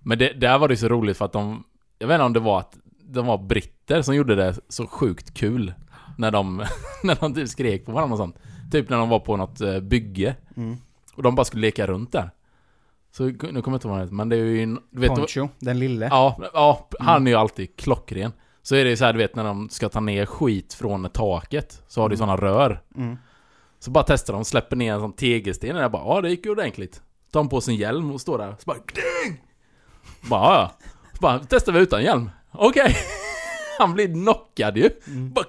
Men 0.00 0.18
det, 0.18 0.32
där 0.32 0.58
var 0.58 0.68
det 0.68 0.76
så 0.76 0.88
roligt 0.88 1.16
för 1.16 1.24
att 1.24 1.32
de... 1.32 1.64
Jag 1.98 2.08
vet 2.08 2.14
inte 2.14 2.24
om 2.24 2.32
det 2.32 2.40
var 2.40 2.58
att 2.58 2.76
de 3.04 3.26
var 3.26 3.38
britter 3.38 4.02
som 4.02 4.14
gjorde 4.14 4.34
det 4.34 4.54
så 4.68 4.86
sjukt 4.86 5.34
kul. 5.34 5.74
När 6.18 6.30
de, 6.30 6.64
när 7.02 7.14
de 7.20 7.34
typ 7.34 7.48
skrek 7.48 7.86
på 7.86 7.92
varandra 7.92 8.12
och 8.14 8.18
sånt. 8.18 8.36
Typ 8.72 8.88
när 8.88 8.96
de 8.96 9.08
var 9.08 9.20
på 9.20 9.36
något 9.36 9.60
eh, 9.60 9.80
bygge. 9.80 10.36
Mm. 10.56 10.76
Och 11.14 11.22
de 11.22 11.34
bara 11.34 11.44
skulle 11.44 11.60
leka 11.60 11.86
runt 11.86 12.12
där. 12.12 12.30
Så 13.12 13.22
nu 13.24 13.32
kommer 13.38 13.52
jag 13.52 13.66
inte 13.74 13.88
ihåg 13.88 13.98
heter, 13.98 14.14
men 14.14 14.28
det 14.28 14.36
är 14.36 14.44
ju... 14.44 14.62
en- 14.62 14.80
Du 14.90 15.00
vet, 15.00 15.14
Poncho, 15.14 15.48
den 15.58 15.78
lille. 15.78 16.06
Ja, 16.10 16.36
ja, 16.54 16.88
han 17.00 17.26
är 17.26 17.30
ju 17.30 17.36
alltid 17.36 17.76
klockren. 17.76 18.32
Så 18.62 18.74
är 18.76 18.84
det 18.84 18.90
ju 18.90 18.96
så 18.96 19.04
här, 19.04 19.12
du 19.12 19.18
vet 19.18 19.36
när 19.36 19.44
de 19.44 19.68
ska 19.68 19.88
ta 19.88 20.00
ner 20.00 20.26
skit 20.26 20.74
från 20.74 21.10
taket. 21.10 21.82
Så 21.88 22.00
har 22.00 22.08
de 22.08 22.14
Mm. 22.14 22.18
sådana 22.18 22.36
rör. 22.42 22.82
Mm. 22.96 23.16
Så 23.78 23.90
bara 23.90 24.04
testar 24.04 24.34
de, 24.34 24.44
släpper 24.44 24.76
ner 24.76 24.94
en 24.94 25.00
sån 25.00 25.12
tegelsten 25.12 25.76
och 25.76 25.82
jag 25.82 25.90
bara 25.92 26.14
ja 26.14 26.20
det 26.20 26.30
gick 26.30 26.44
ju 26.46 26.50
ordentligt. 26.52 27.02
Tar 27.32 27.40
han 27.40 27.48
på 27.48 27.60
sin 27.60 27.74
hjälm 27.76 28.10
och 28.10 28.20
står 28.20 28.38
där 28.38 28.54
så 28.58 28.64
bara 28.64 28.76
ding! 28.78 29.40
Bara 30.30 30.54
ja. 30.54 30.70
Så 31.12 31.18
bara 31.20 31.38
testar 31.48 31.72
vi 31.72 31.78
utan 31.80 32.02
hjälm. 32.02 32.30
Okej. 32.52 32.96
Han 33.78 33.94
blir 33.94 34.08
knockad 34.14 34.76
ju. 34.76 34.90
Mm. 35.06 35.32
Bara, 35.32 35.44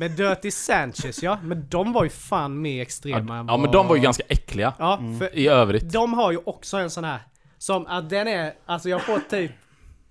Men 0.00 0.16
Dirty 0.16 0.50
Sanchez 0.50 1.22
ja, 1.22 1.38
men 1.42 1.68
de 1.68 1.92
var 1.92 2.04
ju 2.04 2.10
fan 2.10 2.60
mer 2.62 2.76
ja, 2.76 2.82
extrema 2.82 3.36
än 3.38 3.46
ja 3.48 3.56
men 3.56 3.60
vad- 3.60 3.72
de 3.72 3.86
var 3.88 3.96
ju 3.96 4.02
ganska 4.02 4.22
äckliga. 4.28 4.74
Ja, 4.78 4.96
Mm. 4.98 5.18
för 5.18 5.38
I 5.38 5.48
övrigt. 5.48 5.92
de 5.92 6.12
har 6.14 6.30
ju 6.32 6.38
också 6.44 6.76
en 6.76 6.90
sån 6.90 7.04
här 7.04 7.18
som, 7.58 7.86
att 7.86 8.10
den 8.10 8.28
är, 8.28 8.52
alltså 8.66 8.88
jag 8.88 9.02
får 9.02 9.18
typ 9.30 9.52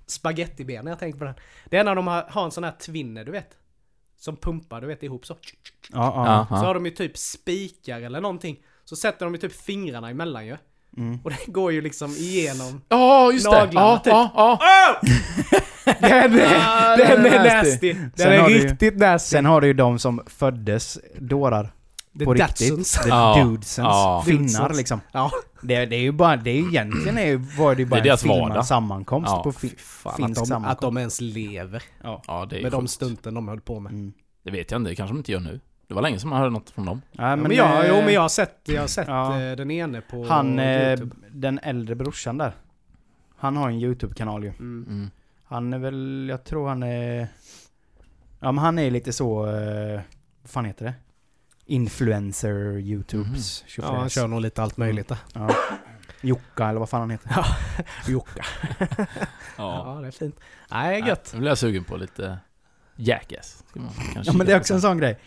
spagettiben 0.08 0.86
när 0.86 0.92
jag 0.92 1.00
tänker 1.00 1.20
på 1.20 1.26
den. 1.26 1.34
Det 1.66 1.78
är 1.78 1.84
när 1.84 1.96
de 1.96 2.08
har, 2.08 2.26
har 2.30 2.46
en 2.46 2.52
sån 2.52 2.64
här 2.64 2.72
twinner 2.72 3.26
du 3.26 3.32
vet. 3.32 3.50
Som 4.18 4.36
pumpar 4.36 4.82
du 4.82 4.88
vet 4.88 5.04
ihop 5.04 5.26
så. 5.26 5.34
Ja, 5.94 6.14
ja. 6.16 6.26
Ja, 6.50 6.58
Så 6.58 6.64
ja. 6.64 6.68
har 6.68 6.74
de 6.74 6.86
ju 6.86 6.92
typ 6.92 7.18
spikar 7.18 8.02
eller 8.02 8.22
någonting. 8.22 8.58
Så 8.86 8.96
sätter 8.96 9.26
de 9.26 9.34
ju 9.34 9.40
typ 9.42 9.62
fingrarna 9.62 10.10
emellan 10.10 10.46
ju. 10.46 10.58
Mm. 10.98 11.20
Och 11.24 11.30
det 11.30 11.46
går 11.52 11.72
ju 11.72 11.82
liksom 11.82 12.12
igenom. 12.12 12.82
Ja, 12.90 13.32
just 13.32 13.46
det. 13.52 13.52
Naglarna, 13.52 13.88
Ja, 13.88 13.98
typ. 13.98 14.14
ja, 14.14 14.32
ja. 14.36 15.02
Den 16.02 16.40
är, 16.40 16.56
Ah, 16.68 16.96
den 16.98 17.24
den 17.24 17.34
är 17.34 17.56
nasty. 17.64 17.94
Den 17.94 18.12
Sen 18.16 18.32
är 18.32 18.48
du 18.48 18.54
ju- 18.54 18.68
riktigt 18.68 18.98
nasty. 18.98 19.30
Sen 19.36 19.46
har 19.46 19.62
du 19.62 19.68
ju 19.68 19.74
de 19.74 20.00
som 20.00 20.22
föddes 20.28 20.98
dårar. 21.20 21.72
The 22.20 22.26
på 22.26 22.34
Datsuns. 22.34 22.70
riktigt. 22.70 23.04
The 23.04 23.10
Ja. 23.10 23.44
dudesens. 23.44 23.78
Ja. 23.78 24.24
Finnar 24.26 24.74
liksom. 24.74 25.02
Ja. 25.12 25.32
Det, 25.62 25.86
det 25.86 25.96
är 25.96 26.00
ju 26.02 26.12
bara, 26.12 26.36
det 26.36 26.50
är 26.52 26.56
ju 26.56 26.68
egentligen 26.68 27.18
är, 27.18 27.26
ju- 27.26 27.38
var 27.58 27.76
det 27.76 27.82
ju 27.82 27.86
bara 27.88 28.02
Det 28.02 28.10
är 28.10 28.12
en 28.12 28.18
filmad 28.18 28.66
sammankomst 28.66 29.30
Ja, 29.32 29.44
på 29.44 29.52
fi- 29.52 29.76
fan, 29.78 30.12
att 30.14 30.18
finsk 30.18 30.42
de, 30.42 30.46
sammankomst. 30.46 30.72
att 30.78 30.82
de 30.82 30.98
ens 30.98 31.22
lever. 31.22 31.84
Ja. 32.04 32.22
Ja, 32.28 32.48
det 32.50 32.58
är 32.58 32.64
Med 32.64 32.72
de 32.72 32.82
sjukt. 32.82 32.92
stunten 32.94 33.34
de 33.34 33.48
höll 33.48 33.62
på 33.62 33.80
med. 33.80 33.92
Mm. 33.92 34.14
Det 34.44 34.52
vet 34.52 34.72
jag 34.72 34.80
inte, 34.82 34.90
det 34.92 34.96
kanske 34.96 35.14
de 35.14 35.18
inte 35.18 35.32
gör 35.32 35.40
nu. 35.40 35.60
Det 35.88 35.94
var 35.94 36.02
länge 36.02 36.20
som 36.20 36.30
man 36.30 36.40
hörde 36.40 36.52
något 36.52 36.70
från 36.70 36.86
dem. 36.86 37.02
Ja, 37.12 37.30
Ja, 37.30 37.36
men 37.36 37.52
jag, 37.52 37.88
jo 37.90 37.96
men 37.96 38.14
jag 38.14 38.22
har 38.22 38.30
sett, 38.30 38.60
jag 38.66 38.82
har 38.82 38.88
sett 38.88 39.08
ja. 39.08 39.42
eh, 39.42 39.56
den 39.56 39.72
ene 39.72 40.02
på 40.02 40.26
Han, 40.30 40.60
eh, 40.60 40.88
YouTube. 40.90 41.16
den 41.32 41.60
äldre 41.64 41.96
brorsan 41.96 42.38
där. 42.38 42.52
Han 43.38 43.58
har 43.58 43.70
en 43.70 43.76
YouTube-kanal 43.76 44.44
ju. 44.44 44.50
Mm. 44.50 44.86
Mm. 44.90 45.10
Han 45.50 45.74
är 45.74 45.78
väl, 45.80 46.28
jag 46.30 46.44
tror 46.44 46.68
han 46.68 46.84
är... 46.84 47.28
Ja 48.40 48.52
men 48.52 48.58
han 48.58 48.80
är 48.80 48.92
lite 48.92 49.14
så, 49.14 49.48
eh, 49.48 50.02
vad 50.42 50.50
fan 50.52 50.66
heter 50.66 50.86
det? 50.86 50.94
Influencer 51.66 52.78
YouTubes. 52.78 53.64
Ja, 53.78 53.96
han 53.96 54.10
kör 54.10 54.28
nog 54.28 54.42
lite 54.42 54.64
allt 54.64 54.78
möjligt 54.78 55.08
där. 55.08 55.18
Ja. 55.34 55.50
Jocka 56.22 56.70
eller 56.70 56.80
vad 56.80 56.90
fan 56.90 57.00
han 57.00 57.10
heter. 57.10 57.46
Jocka. 58.08 58.46
Ja. 59.58 59.96
Ja, 59.96 60.02
det 60.02 60.08
är 60.08 60.12
fint. 60.12 60.40
Nej, 60.72 61.04
gött. 61.08 61.30
Nu 61.34 61.40
blir 61.40 61.50
jag 61.50 61.58
sugen 61.58 61.84
på 61.84 61.98
lite 61.98 62.40
Jackass. 62.96 63.64
Ska 63.70 63.80
man 63.80 63.94
kanske 63.94 64.32
Ja 64.32 64.38
men 64.38 64.48
det 64.48 64.54
är 64.54 64.60
också 64.60 64.74
en 64.74 64.82
sån 64.82 64.98
grej. 64.98 65.20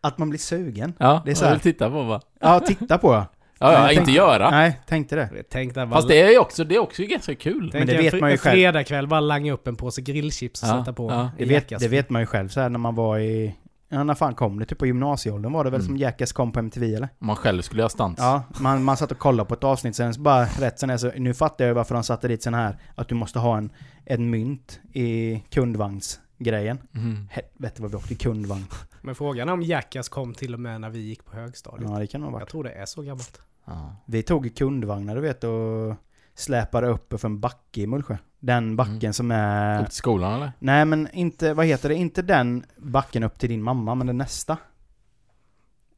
Att 0.00 0.18
man 0.18 0.28
blir 0.28 0.38
sugen. 0.38 0.94
Ja, 0.98 1.22
det 1.24 1.30
är 1.30 1.34
så 1.34 1.44
jag 1.44 1.48
här. 1.48 1.54
vill 1.54 1.62
titta 1.62 1.90
på 1.90 2.02
va? 2.02 2.20
Ja, 2.40 2.60
titta 2.60 2.98
på. 2.98 3.26
Ja, 3.60 3.72
ja 3.92 4.00
inte 4.00 4.10
göra. 4.10 4.50
Nej, 4.50 4.80
tänkte 4.86 5.16
det. 5.16 5.42
Tänk 5.50 5.74
där 5.74 5.86
bara, 5.86 5.94
Fast 5.96 6.08
det 6.08 6.22
är 6.22 6.30
ju 6.30 6.38
också, 6.38 6.64
det 6.64 6.74
är 6.74 6.78
också 6.78 7.02
ganska 7.02 7.34
kul. 7.34 7.68
tänk 7.72 7.86
det 7.86 7.96
en 7.96 8.02
vet 8.02 8.10
fri- 8.10 8.20
man 8.20 8.30
ju 8.30 8.32
en 8.32 8.38
själv. 8.38 8.52
fredagkväll 8.54 9.06
bara 9.06 9.20
langa 9.20 9.52
upp 9.52 9.68
en 9.68 9.76
påse 9.76 10.02
grillchips 10.02 10.62
och 10.62 10.68
Ja, 10.68 10.78
sätta 10.78 10.92
på. 10.92 11.10
ja. 11.10 11.30
Det 11.38 11.44
vet, 11.44 11.68
det 11.80 11.88
vet 11.88 12.10
man 12.10 12.22
ju 12.22 12.26
själv 12.26 12.48
så 12.48 12.60
här 12.60 12.68
när 12.68 12.78
man 12.78 12.94
var 12.94 13.18
i... 13.18 13.54
Ja, 13.92 14.04
när 14.04 14.14
fan 14.14 14.34
kom 14.34 14.58
det? 14.58 14.64
Typ 14.64 14.78
på 14.78 14.86
gymnasieåldern 14.86 15.52
var 15.52 15.64
det 15.64 15.70
väl 15.70 15.80
Mm. 15.80 15.86
som 15.88 15.96
Jackass 15.96 16.32
kom 16.32 16.52
på 16.52 16.58
MTV 16.58 16.94
eller? 16.94 17.08
Man 17.18 17.36
själv 17.36 17.62
skulle 17.62 17.80
göra 17.82 17.88
stunts. 17.88 18.22
Ja, 18.22 18.42
man, 18.60 18.84
man 18.84 18.96
satt 18.96 19.12
och 19.12 19.18
kollade 19.18 19.48
på 19.48 19.54
ett 19.54 19.64
avsnitt 19.64 19.96
sen 19.96 20.14
så 20.14 20.20
bara 20.20 20.44
rätt 20.44 20.78
sen 20.78 20.90
är 20.90 20.96
så, 20.96 21.10
nu 21.16 21.34
fattar 21.34 21.64
jag 21.64 21.74
varför 21.74 21.94
de 21.94 22.04
satte 22.04 22.28
dit 22.28 22.42
sån 22.42 22.54
här, 22.54 22.76
att 22.94 23.08
du 23.08 23.14
måste 23.14 23.38
ha 23.38 23.58
en, 23.58 23.70
en 24.04 24.30
mynt 24.30 24.80
i 24.92 25.42
kundvagnsgrejen. 25.50 26.78
Mm. 26.94 27.28
Helvete 27.30 27.82
vad 27.82 27.90
vi 27.90 27.96
åkte 27.96 28.14
kundvagn. 28.14 28.64
Men 29.02 29.14
frågan 29.14 29.48
är 29.48 29.52
om 29.52 29.62
Jackass 29.62 30.08
kom 30.08 30.34
till 30.34 30.54
och 30.54 30.60
med 30.60 30.80
när 30.80 30.90
vi 30.90 30.98
gick 30.98 31.24
på 31.24 31.36
högstadiet. 31.36 31.90
Ja, 31.90 31.98
det 31.98 32.06
kan 32.06 32.20
nog 32.20 32.30
ha 32.30 32.36
Jag 32.36 32.40
varit. 32.40 32.50
tror 32.50 32.64
det 32.64 32.70
är 32.70 32.86
så 32.86 33.02
gammalt. 33.02 33.40
Ja. 33.64 33.96
Vi 34.06 34.22
tog 34.22 34.56
kundvagnar 34.56 35.14
du 35.14 35.20
vet 35.20 35.44
och 35.44 35.94
släpade 36.34 36.86
upp 36.86 37.20
för 37.20 37.28
en 37.28 37.40
backe 37.40 37.80
i 37.80 37.86
Mullsjö. 37.86 38.16
Den 38.40 38.76
backen 38.76 38.96
Mm. 39.00 39.12
som 39.12 39.30
är... 39.30 39.80
Upp 39.80 39.86
till 39.86 39.96
skolan 39.96 40.32
eller? 40.34 40.52
Nej 40.58 40.84
men 40.84 41.08
inte, 41.12 41.54
vad 41.54 41.66
heter 41.66 41.88
det? 41.88 41.94
Inte 41.94 42.22
den 42.22 42.64
backen 42.76 43.22
upp 43.22 43.38
till 43.38 43.48
din 43.48 43.62
mamma, 43.62 43.94
men 43.94 44.06
den 44.06 44.18
nästa. 44.18 44.56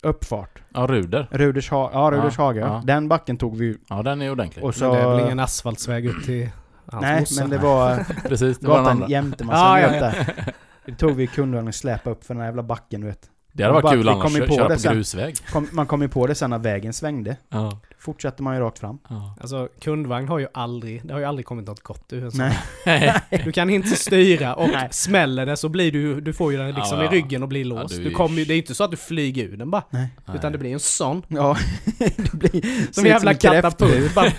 Uppfart. 0.02 0.62
Ja, 0.74 0.86
Ruder. 0.86 1.28
Ruders, 1.30 1.70
ha- 1.70 1.90
ja, 1.92 2.10
Ruders 2.16 2.34
Ja, 2.38 2.44
hage. 2.44 2.60
ja. 2.60 2.82
Den 2.86 3.08
backen 3.08 3.36
tog 3.36 3.56
vi 3.56 3.64
ju. 3.64 3.78
Ja, 3.88 4.02
den 4.02 4.22
är 4.22 4.30
ordentlig. 4.30 4.64
Och 4.64 4.74
så... 4.74 4.84
Men 4.84 4.92
det 4.94 5.00
är 5.00 5.08
väl 5.16 5.24
ingen 5.24 5.40
asfaltsväg 5.40 6.06
upp 6.06 6.24
till 6.24 6.50
hans 6.86 7.02
nej, 7.02 7.20
morsa? 7.20 7.40
men 7.40 7.50
det 7.50 7.58
var 7.58 7.96
Precis, 8.28 8.58
det 8.58 8.68
var 8.68 8.78
gatan 8.78 8.92
andra. 8.92 9.08
jämte 9.08 9.44
massa 9.44 9.58
Ja, 9.58 9.80
ja, 9.80 9.90
nöt 9.90 10.00
där. 10.00 10.54
Det 10.84 10.94
tog 10.94 11.12
vi 11.12 11.26
kundvagnen 11.26 11.68
och 11.68 11.74
släpa 11.74 12.10
upp 12.10 12.24
för 12.24 12.34
den 12.34 12.40
här 12.40 12.48
jävla 12.48 12.62
backen 12.62 13.00
du 13.00 13.06
vet. 13.06 13.30
Det 13.54 13.62
hade 13.62 13.72
varit 13.72 13.82
Bara- 13.82 13.92
kul 13.94 14.02
vi 14.02 14.08
annars, 14.08 14.22
kom 14.22 14.46
på 14.48 14.54
köra 14.54 14.68
det 14.68 14.74
på 14.74 14.80
sen. 14.80 14.94
grusväg. 14.94 15.36
Kom, 15.52 15.68
man 15.72 15.86
kom 15.86 16.02
ju 16.02 16.08
på 16.08 16.26
det 16.26 16.34
sen 16.34 16.50
när 16.50 16.58
vägen 16.58 16.92
svängde. 16.92 17.36
Ja. 17.48 17.80
Fortsätter 17.98 18.42
man 18.42 18.54
ju 18.54 18.60
rakt 18.60 18.78
fram. 18.78 18.98
ja. 19.08 19.36
Alltså 19.40 19.68
kundvagn 19.80 20.28
har 20.28 20.38
ju 20.38 20.46
aldrig, 20.54 21.00
det 21.06 21.12
har 21.12 21.20
ju 21.20 21.26
aldrig 21.26 21.46
kommit 21.46 21.66
något 21.66 21.80
gott 21.82 22.12
ur 22.12 22.24
en 22.24 22.30
sån. 22.32 22.50
Nej. 22.86 23.20
Du 23.44 23.52
kan 23.52 23.70
inte 23.70 23.88
styra 23.96 24.54
och 24.54 24.68
Nej. 24.68 24.88
smäller 24.90 25.46
det 25.46 25.56
så 25.56 25.68
blir 25.68 25.92
du, 25.92 26.20
du 26.20 26.32
får 26.32 26.52
ju 26.52 26.58
den 26.58 26.66
liksom 26.66 26.98
Ja, 26.98 27.04
ja. 27.04 27.12
i 27.12 27.16
ryggen 27.16 27.42
och 27.42 27.48
blir 27.48 27.64
låst. 27.64 27.96
du 27.96 28.04
du 28.04 28.10
kommer 28.10 28.38
ju, 28.38 28.44
det 28.44 28.52
är 28.52 28.54
ju 28.54 28.60
inte 28.60 28.74
så 28.74 28.84
att 28.84 28.90
du 28.90 28.96
flyger 28.96 29.44
ur 29.44 29.56
den 29.56 29.70
bara. 29.70 29.82
Nej. 29.90 30.08
Utan 30.34 30.52
det 30.52 30.58
blir 30.58 30.72
en 30.72 30.80
sån. 30.80 31.22
Ja, 31.28 31.56
det 31.98 32.32
blir... 32.32 32.92
Som 32.92 33.04
en 33.04 33.10
jävla 33.10 33.34
katapult. 33.34 34.14
Bara, 34.14 34.30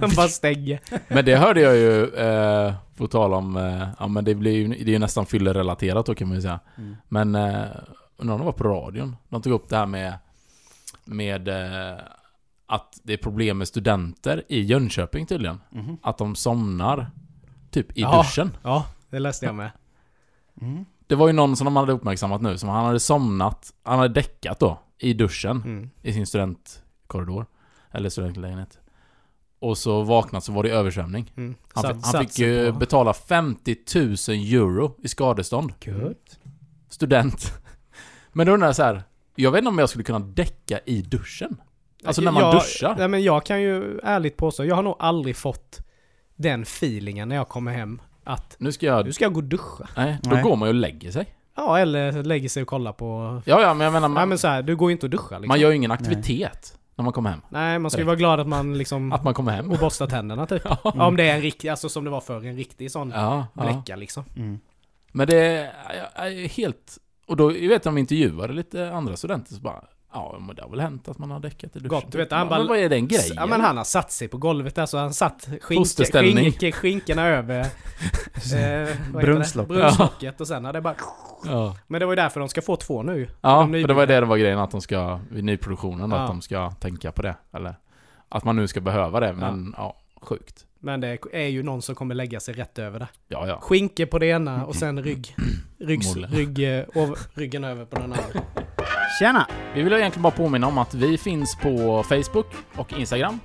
den 0.00 0.10
bara 0.16 0.28
stänger. 0.28 0.80
Men 1.08 1.24
det 1.24 1.36
hörde 1.36 1.60
jag 1.60 1.76
ju, 1.76 2.04
eh, 2.14 2.72
på 2.96 3.06
tal 3.06 3.32
om, 3.34 3.56
eh, 3.56 3.88
ja 3.98 4.08
men 4.08 4.24
det 4.24 4.34
blir 4.34 4.52
ju, 4.52 4.68
det 4.68 4.82
är 4.90 4.92
ju 4.92 4.98
nästan 4.98 5.26
fyllerelaterat 5.26 6.06
då 6.06 6.14
kan 6.14 6.28
man 6.28 6.34
ju 6.36 6.42
säga. 6.42 6.60
Mm. 6.78 6.96
Men, 7.08 7.34
eh, 7.34 7.62
undrar 8.22 8.34
om 8.34 8.40
det 8.40 8.44
var 8.44 8.52
på 8.52 8.64
radion. 8.64 9.16
De 9.28 9.42
tog 9.42 9.52
upp 9.52 9.68
det 9.68 9.76
här 9.76 9.86
med, 9.86 10.14
med 11.04 11.48
eh, 11.48 11.98
att 12.66 13.00
det 13.02 13.12
är 13.12 13.16
problem 13.16 13.58
med 13.58 13.68
studenter 13.68 14.42
i 14.48 14.60
Jönköping 14.60 15.26
tydligen. 15.26 15.60
Mhm. 15.70 15.96
Att 16.02 16.18
de 16.18 16.34
somnar, 16.36 17.10
typ 17.70 17.98
i 17.98 18.00
Ja. 18.00 18.22
duschen. 18.22 18.56
Ja, 18.62 18.86
det 19.10 19.18
läste 19.18 19.46
jag 19.46 19.54
med. 19.54 19.70
Mm. 20.60 20.84
Det 21.06 21.14
var 21.14 21.26
ju 21.26 21.32
någon 21.32 21.56
som 21.56 21.64
de 21.64 21.76
hade 21.76 21.92
uppmärksammat 21.92 22.42
nu, 22.42 22.58
som 22.58 22.68
han 22.68 22.84
hade 22.84 23.00
somnat, 23.00 23.72
han 23.82 23.98
hade 23.98 24.14
däckat 24.14 24.60
då, 24.60 24.78
i 24.98 25.12
duschen. 25.14 25.62
Mm. 25.64 25.90
i 26.02 26.12
sin 26.12 26.26
studentkorridor. 26.26 27.46
Eller 27.90 28.08
studentlägenhet. 28.08 28.78
Och 29.58 29.78
så 29.78 30.02
vaknat 30.02 30.44
så 30.44 30.52
var 30.52 30.62
det 30.62 30.70
översvämning. 30.70 31.32
Mm. 31.36 31.54
Han, 31.74 31.84
han 32.04 32.24
fick 32.24 32.38
ju 32.38 32.72
på- 32.72 32.78
betala 32.78 33.12
50 33.12 33.76
000 33.94 34.04
euro 34.28 34.94
i 35.02 35.08
skadestånd. 35.08 35.72
Gött. 35.80 36.38
Student. 36.88 37.52
Men 38.32 38.46
då 38.46 38.52
undrar 38.52 38.68
jag 38.68 38.76
så 38.76 38.82
här. 38.82 39.02
Jag 39.34 39.50
vet 39.50 39.58
inte 39.58 39.68
om 39.68 39.78
jag 39.78 39.88
skulle 39.88 40.04
kunna 40.04 40.18
däcka 40.18 40.80
i 40.84 41.02
duschen. 41.02 41.56
Alltså 42.04 42.22
när 42.22 42.32
man 42.32 42.42
jag, 42.42 42.54
duschar. 42.54 42.94
Nej 42.98 43.08
men 43.08 43.22
jag 43.22 43.46
kan 43.46 43.62
ju 43.62 43.98
ärligt 44.02 44.36
påstå, 44.36 44.64
jag 44.64 44.76
har 44.76 44.82
nog 44.82 44.96
aldrig 44.98 45.36
fått 45.36 45.80
den 46.36 46.62
feelingen 46.62 47.28
när 47.28 47.36
jag 47.36 47.48
kommer 47.48 47.72
hem 47.72 48.00
att 48.24 48.56
Nu 48.58 48.72
ska 48.72 48.86
jag... 48.86 49.04
nu 49.04 49.12
ska 49.12 49.24
jag 49.24 49.32
gå 49.32 49.40
och 49.40 49.44
duscha. 49.44 49.88
Nej, 49.96 50.18
då 50.22 50.30
Nej. 50.30 50.42
går 50.42 50.56
man 50.56 50.68
ju 50.68 50.70
och 50.70 50.80
lägger 50.80 51.10
sig. 51.10 51.26
Ja, 51.56 51.78
eller 51.78 52.22
lägger 52.22 52.48
sig 52.48 52.62
och 52.62 52.68
kollar 52.68 52.92
på... 52.92 53.40
Ja, 53.44 53.60
ja, 53.60 53.74
men 53.74 53.84
jag 53.84 53.92
menar, 53.92 54.08
Nej 54.08 54.14
man, 54.14 54.28
men 54.28 54.38
så 54.38 54.48
här, 54.48 54.62
du 54.62 54.76
går 54.76 54.90
ju 54.90 54.92
inte 54.92 55.06
och 55.06 55.10
duschar 55.10 55.38
liksom. 55.38 55.48
man 55.48 55.60
gör 55.60 55.70
ju 55.70 55.76
ingen 55.76 55.90
aktivitet. 55.90 56.78
När 56.94 57.02
man 57.02 57.12
kommer 57.12 57.30
hem. 57.30 57.40
Nej, 57.48 57.78
man 57.78 57.90
ska 57.90 58.00
ju 58.00 58.06
vara 58.06 58.16
glad 58.16 58.40
att 58.40 58.48
man 58.48 58.78
liksom... 58.78 59.12
Att 59.12 59.24
man 59.24 59.34
kommer 59.34 59.52
hem. 59.52 59.70
Och 59.70 59.78
borstar 59.78 60.06
tänderna 60.06 60.46
typ. 60.46 60.62
Ja. 60.68 60.78
Ja, 60.82 61.06
om 61.06 61.16
det 61.16 61.28
är 61.30 61.34
en 61.34 61.40
riktig, 61.40 61.68
alltså 61.68 61.88
som 61.88 62.04
det 62.04 62.10
var 62.10 62.20
förr, 62.20 62.46
en 62.46 62.56
riktig 62.56 62.90
sån 62.90 63.10
Ja, 63.10 63.46
ja. 63.54 63.62
bläcka 63.62 63.96
liksom. 63.96 64.24
Mm. 64.36 64.60
Men 65.12 65.26
det 65.26 65.36
är 66.14 66.48
helt... 66.48 66.98
Och 67.26 67.36
då, 67.36 67.56
jag 67.56 67.68
vet 67.68 67.82
de 67.82 67.98
intervjuade 67.98 68.52
lite 68.52 68.90
andra 68.92 69.16
studenter 69.16 69.54
så 69.54 69.60
bara... 69.60 69.84
Ja, 70.14 70.36
men 70.46 70.56
det 70.56 70.62
har 70.62 70.68
väl 70.70 70.80
hänt 70.80 71.08
att 71.08 71.18
man 71.18 71.30
har 71.30 71.40
däckat 71.40 71.76
i 71.76 71.78
duschen. 71.78 71.88
Gott, 71.88 72.12
du 72.12 72.18
vet, 72.18 72.30
han 72.30 72.40
men, 72.40 72.48
bara- 72.48 72.58
men 72.58 72.68
vad 72.68 72.78
är 72.78 72.88
den 72.88 73.08
grejen? 73.08 73.32
Ja 73.36 73.46
men 73.46 73.60
han 73.60 73.76
har 73.76 73.84
satt 73.84 74.12
sig 74.12 74.28
på 74.28 74.38
golvet 74.38 74.74
där 74.74 74.86
så 74.86 74.98
han 74.98 75.14
satt 75.14 75.48
Fosterställning. 75.68 76.44
skinke, 76.44 76.72
skinkorna 76.72 77.26
över 77.28 77.60
eh? 78.54 78.88
Brunnslocket. 79.12 79.68
Brunnslocket 79.76 80.40
och 80.40 80.48
sen 80.48 80.64
har 80.64 80.72
det 80.72 80.80
bara... 80.80 80.94
Ja, 81.44 81.76
Men 81.86 82.00
det 82.00 82.06
var 82.06 82.12
ju 82.12 82.16
därför 82.16 82.40
de 82.40 82.48
ska 82.48 82.62
få 82.62 82.76
två 82.76 83.02
nu 83.02 83.28
ja 83.40 83.60
De 83.60 83.72
för 83.82 83.88
det 83.88 83.94
var 83.94 84.06
det 84.06 84.20
det 84.20 84.26
var 84.26 84.36
grejen 84.36 84.58
att 84.58 84.70
de 84.70 84.80
ska... 84.80 85.20
Vid 85.30 85.44
nyproduktionen 85.44 86.10
Ja. 86.10 86.16
att 86.18 86.28
de 86.28 86.40
ska 86.40 86.70
tänka 86.70 87.12
på 87.12 87.22
det. 87.22 87.34
Eller... 87.52 87.74
Att 88.28 88.44
man 88.44 88.56
nu 88.56 88.68
ska 88.68 88.80
behöva 88.80 89.20
det, 89.20 89.32
men 89.32 89.74
ja, 89.76 89.96
sjukt. 90.22 90.66
Men 90.84 91.00
det 91.00 91.18
är 91.32 91.48
ju 91.48 91.62
någon 91.62 91.82
som 91.82 91.94
kommer 91.94 92.14
lägga 92.14 92.40
sig 92.40 92.54
rätt 92.54 92.78
över 92.78 92.98
det. 92.98 93.08
Ja, 93.28 93.46
ja. 93.46 93.58
Skinke 93.60 94.06
på 94.06 94.18
det 94.18 94.26
ena 94.26 94.66
och 94.66 94.74
sen 94.76 95.02
rygg, 95.02 95.36
ryggs, 95.78 96.16
rygg, 96.16 96.78
eh, 96.78 96.84
ov, 96.94 97.18
ryggen 97.34 97.64
över 97.64 97.84
på 97.84 97.96
den 97.96 98.04
andra. 98.04 98.42
Tjena! 99.18 99.46
Vi 99.74 99.82
vill 99.82 99.92
egentligen 99.92 100.22
bara 100.22 100.32
påminna 100.32 100.66
om 100.66 100.78
att 100.78 100.94
vi 100.94 101.18
finns 101.18 101.56
på 101.56 102.02
Facebook 102.02 102.46
och 102.76 102.92
Instagram. 102.92 103.40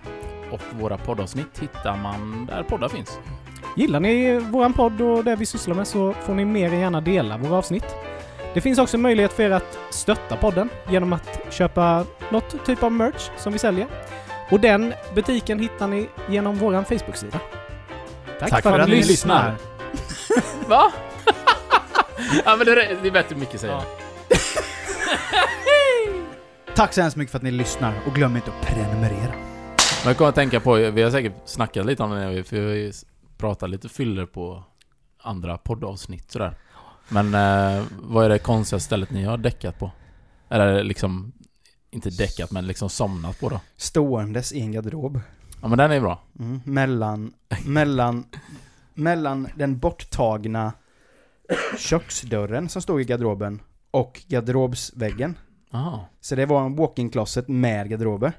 Och 0.52 0.62
våra 0.80 0.97
poddavsnitt 0.97 1.60
hittar 1.60 1.97
man 1.97 2.45
där 2.45 2.63
poddar 2.63 2.89
finns. 2.89 3.19
Gillar 3.76 4.00
ni 4.00 4.39
våran 4.39 4.73
podd 4.73 5.02
och 5.02 5.23
det 5.23 5.36
vi 5.36 5.45
sysslar 5.45 5.76
med 5.76 5.88
så 5.88 6.13
får 6.13 6.34
ni 6.34 6.45
mer 6.45 6.73
än 6.73 6.80
gärna 6.80 7.02
dela 7.02 7.38
våra 7.38 7.56
avsnitt. 7.56 7.95
Det 8.54 8.62
finns 8.62 8.80
också 8.80 8.97
möjlighet 8.97 9.34
för 9.34 9.43
er 9.43 9.52
att 9.52 9.78
stötta 9.89 10.38
podden 10.38 10.69
genom 10.89 11.13
att 11.13 11.54
köpa 11.54 12.06
något 12.32 12.65
typ 12.65 12.84
av 12.84 12.91
merch 12.91 13.30
som 13.38 13.54
vi 13.54 13.60
säljer. 13.60 13.88
Och 14.51 14.60
den 14.60 14.93
butiken 15.15 15.60
hittar 15.60 15.88
ni 15.88 16.10
genom 16.29 16.55
våran 16.55 16.86
Facebook-sida. 16.86 17.39
Tack, 18.39 18.63
för, 18.63 18.79
att 18.79 18.89
ni 18.89 18.95
lyssnar! 18.95 19.55
Va? 20.67 20.91
ja 22.45 22.55
men 22.55 22.65
det 22.65 22.71
är, 22.71 22.97
det 23.01 23.07
är 23.07 23.12
bättre 23.12 23.36
Micke 23.36 23.60
säger. 23.60 23.73
Ja. 23.73 23.83
Tack 26.75 26.93
så 26.93 27.01
hemskt 27.01 27.17
mycket 27.17 27.31
för 27.31 27.39
att 27.39 27.43
ni 27.43 27.51
lyssnar 27.51 27.93
och 28.07 28.13
glöm 28.13 28.36
inte 28.36 28.51
att 28.51 28.67
prenumerera. 28.67 29.33
Jag 30.05 30.17
kommer 30.17 30.29
att 30.29 30.36
tänka 30.36 30.60
på, 30.60 30.73
vi 30.73 31.01
har 31.01 31.12
säkert 31.12 31.33
snackat 31.45 31.86
lite 31.86 32.03
om 32.03 32.12
det, 32.12 32.43
för 32.43 32.55
vi 32.55 32.67
har 32.67 32.75
ju 32.75 32.91
pratat 33.38 33.69
lite 33.69 33.89
fyller 33.89 34.25
på 34.25 34.63
andra 35.21 35.57
poddavsnitt 35.57 36.31
sådär. 36.31 36.55
Men 37.10 37.33
eh, 37.33 37.83
vad 38.01 38.25
är 38.25 38.29
det 38.29 38.39
konstiga 38.39 38.79
stället 38.79 39.12
ni 39.12 39.23
har 39.23 39.38
däckat 39.38 39.79
på? 39.79 39.91
Eller 40.49 40.83
liksom, 40.83 41.31
inte 41.97 42.10
däckat 42.10 42.51
men 42.51 42.67
liksom 42.67 42.89
somnat 42.89 43.39
på 43.39 43.49
då? 43.49 43.60
Ståendes 43.77 44.53
i 44.53 44.60
en 44.60 44.71
garderob. 44.71 45.19
Ja 45.62 45.67
men 45.67 45.77
den 45.77 45.91
är 45.91 45.99
bra. 45.99 46.23
Mm. 46.39 46.62
Mellan, 46.65 47.33
mellan, 47.65 48.25
mellan 48.93 49.47
den 49.55 49.77
borttagna 49.77 50.73
köksdörren 51.77 52.69
som 52.69 52.81
stod 52.81 53.01
i 53.01 53.03
garderoben 53.03 53.60
och 53.91 54.21
garderobsväggen. 54.27 55.38
Aha. 55.71 56.10
Så 56.21 56.36
det 56.36 56.45
var 56.45 56.65
en 56.65 56.75
walk-in 56.75 57.10
closet 57.10 57.47
med 57.47 57.89
garderober. 57.89 58.33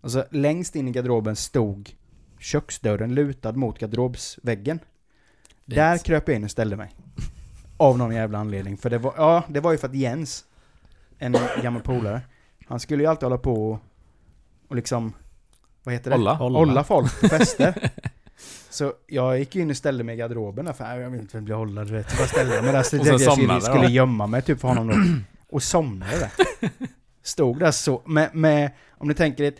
Alltså 0.00 0.24
längst 0.30 0.76
in 0.76 0.88
i 0.88 0.90
garderoben 0.90 1.36
stod 1.36 1.90
köksdörren 2.38 3.14
lutad 3.14 3.52
mot 3.52 3.78
garderobsväggen. 3.78 4.78
Där 5.64 5.94
Fint. 5.94 6.06
kröp 6.06 6.28
jag 6.28 6.36
in 6.36 6.44
och 6.44 6.50
ställde 6.50 6.76
mig. 6.76 6.90
Av 7.76 7.98
någon 7.98 8.14
jävla 8.14 8.38
anledning. 8.38 8.76
För 8.76 8.90
det 8.90 8.98
var, 8.98 9.14
ja, 9.16 9.44
det 9.48 9.60
var 9.60 9.72
ju 9.72 9.78
för 9.78 9.88
att 9.88 9.94
Jens, 9.94 10.44
en 11.18 11.36
gammal 11.62 11.82
polare, 11.82 12.20
han 12.70 12.80
skulle 12.80 13.02
ju 13.02 13.06
alltid 13.08 13.22
hålla 13.22 13.38
på 13.38 13.70
och, 13.70 13.78
och 14.68 14.76
liksom, 14.76 15.12
vad 15.84 15.94
heter 15.94 16.10
det? 16.10 16.16
Olla. 16.16 16.34
Hålla 16.34 16.84
folk 16.84 17.20
på 17.20 17.28
fester. 17.28 17.90
Så 18.70 18.92
jag 19.06 19.38
gick 19.38 19.54
ju 19.54 19.62
in 19.62 19.70
och 19.70 19.76
ställde 19.76 20.04
mig 20.04 20.14
i 20.14 20.18
garderoben 20.18 20.64
där, 20.64 20.72
för 20.72 21.00
jag 21.00 21.10
vill 21.10 21.20
inte 21.20 21.40
bli 21.40 21.54
hållad, 21.54 21.86
du 21.86 21.92
vet. 21.92 22.06
Jag 22.10 22.18
bara 22.18 22.28
ställde 22.28 22.62
mig 22.62 22.72
där, 22.72 22.82
så 22.82 22.96
Och 23.00 23.06
jag 23.06 23.20
sen 23.20 23.30
skulle, 23.30 23.36
somnade, 23.36 23.60
skulle 23.60 23.86
gömma 23.86 24.26
mig 24.26 24.42
typ 24.42 24.60
för 24.60 24.68
honom 24.68 24.88
då. 24.88 24.94
Och 25.56 25.62
somnade 25.62 26.18
där. 26.18 26.30
Stod 27.22 27.58
där 27.58 27.70
så, 27.70 28.02
med, 28.04 28.34
med, 28.34 28.70
om 28.90 29.08
ni 29.08 29.14
tänker 29.14 29.44
ett, 29.44 29.56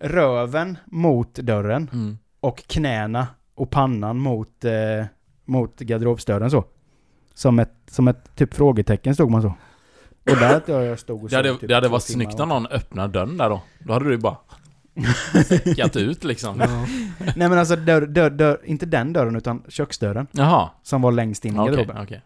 röven 0.00 0.78
mot 0.84 1.34
dörren 1.34 1.90
Mm. 1.92 2.18
och 2.40 2.62
knäna 2.66 3.26
och 3.54 3.70
pannan 3.70 4.18
mot, 4.18 4.64
eh, 4.64 5.04
mot 5.44 5.80
garderobsdörren 5.80 6.50
så. 6.50 6.64
Som 7.34 7.58
ett, 7.58 7.74
som 7.90 8.08
ett 8.08 8.36
typ 8.36 8.54
frågetecken 8.54 9.14
stod 9.14 9.30
man 9.30 9.42
så. 9.42 9.54
Och 10.30 10.36
där 10.36 10.56
att 10.56 10.68
jag 10.68 10.98
stod 10.98 11.24
och 11.24 11.30
Det 11.30 11.36
hade, 11.36 11.56
typ 11.56 11.68
det 11.68 11.74
hade 11.74 11.88
varit 11.88 12.02
snyggt 12.02 12.40
om 12.40 12.48
någon 12.48 12.66
öppnade 12.66 13.12
dörren 13.12 13.36
där 13.36 13.50
då. 13.50 13.62
Då 13.78 13.92
hade 13.92 14.04
du 14.04 14.10
ju 14.10 14.18
bara 14.18 14.36
säckat 15.44 15.96
ut 15.96 16.24
liksom. 16.24 16.60
Ja. 16.60 16.86
Nej 17.36 17.48
men 17.48 17.58
alltså 17.58 17.76
dörr, 17.76 18.06
dörr, 18.06 18.30
dörr, 18.30 18.60
inte 18.64 18.86
den 18.86 19.12
dörren 19.12 19.36
utan 19.36 19.62
köksdörren. 19.68 20.26
Jaha. 20.32 20.70
Som 20.82 21.02
var 21.02 21.12
längst 21.12 21.44
in 21.44 21.56
i 21.56 21.58
Okej, 21.58 21.70
garderoben. 21.70 22.02
okej. 22.02 22.22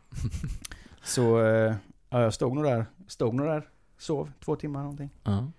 Så, 1.03 1.45
eh, 1.45 1.75
ja, 2.11 2.23
jag 2.23 2.35
stod 2.35 2.55
nog 2.55 2.65
där, 2.65 2.87
stod 3.09 3.35
nog 3.35 3.47
där, 3.47 3.69
sov 3.99 4.31
två 4.45 4.57
timmar 4.57 4.81
någonting. 4.81 5.11
Ja. 5.23 5.51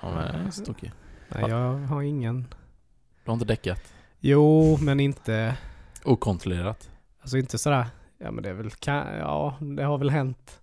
Ja 0.00 0.10
men 0.10 0.52
okej. 0.68 0.92
Nej, 1.28 1.50
jag 1.50 1.78
har 1.78 2.02
ingen... 2.02 2.46
Du 3.24 3.30
har 3.30 3.34
inte 3.34 3.44
däckat? 3.46 3.92
Jo, 4.20 4.76
men 4.80 5.00
inte... 5.00 5.56
Okontrollerat? 6.04 6.90
Alltså 7.20 7.38
inte 7.38 7.58
sådär... 7.58 7.86
Ja 8.18 8.30
men 8.30 8.42
det 8.42 8.50
är 8.50 8.54
väl... 8.54 8.70
Kan, 8.70 9.06
ja, 9.18 9.56
det 9.60 9.82
har 9.82 9.98
väl 9.98 10.10
hänt... 10.10 10.60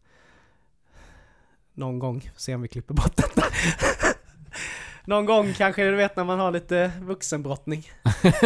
Någon 1.76 2.00
gång. 2.00 2.30
Se 2.36 2.56
om 2.56 2.62
vi 2.62 2.68
klipper 2.68 2.94
bort 2.94 3.16
detta. 3.16 3.42
Någon 5.06 5.26
gång 5.26 5.54
kanske 5.54 5.84
du 5.86 5.96
vet 5.96 6.16
när 6.16 6.24
man 6.24 6.40
har 6.40 6.52
lite 6.52 6.92
vuxenbrottning. 7.02 7.88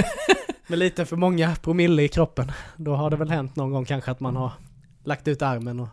Med 0.68 0.80
lite 0.80 1.06
för 1.06 1.16
många 1.16 1.56
promille 1.56 2.04
i 2.04 2.08
kroppen. 2.08 2.52
Då 2.78 2.96
har 2.96 3.10
det 3.10 3.16
väl 3.18 3.30
hänt 3.30 3.56
någon 3.56 3.72
gång 3.72 3.86
kanske 3.86 4.12
att 4.12 4.20
man 4.20 4.36
har 4.36 4.52
lagt 5.04 5.28
ut 5.28 5.42
armen 5.42 5.80
och 5.80 5.88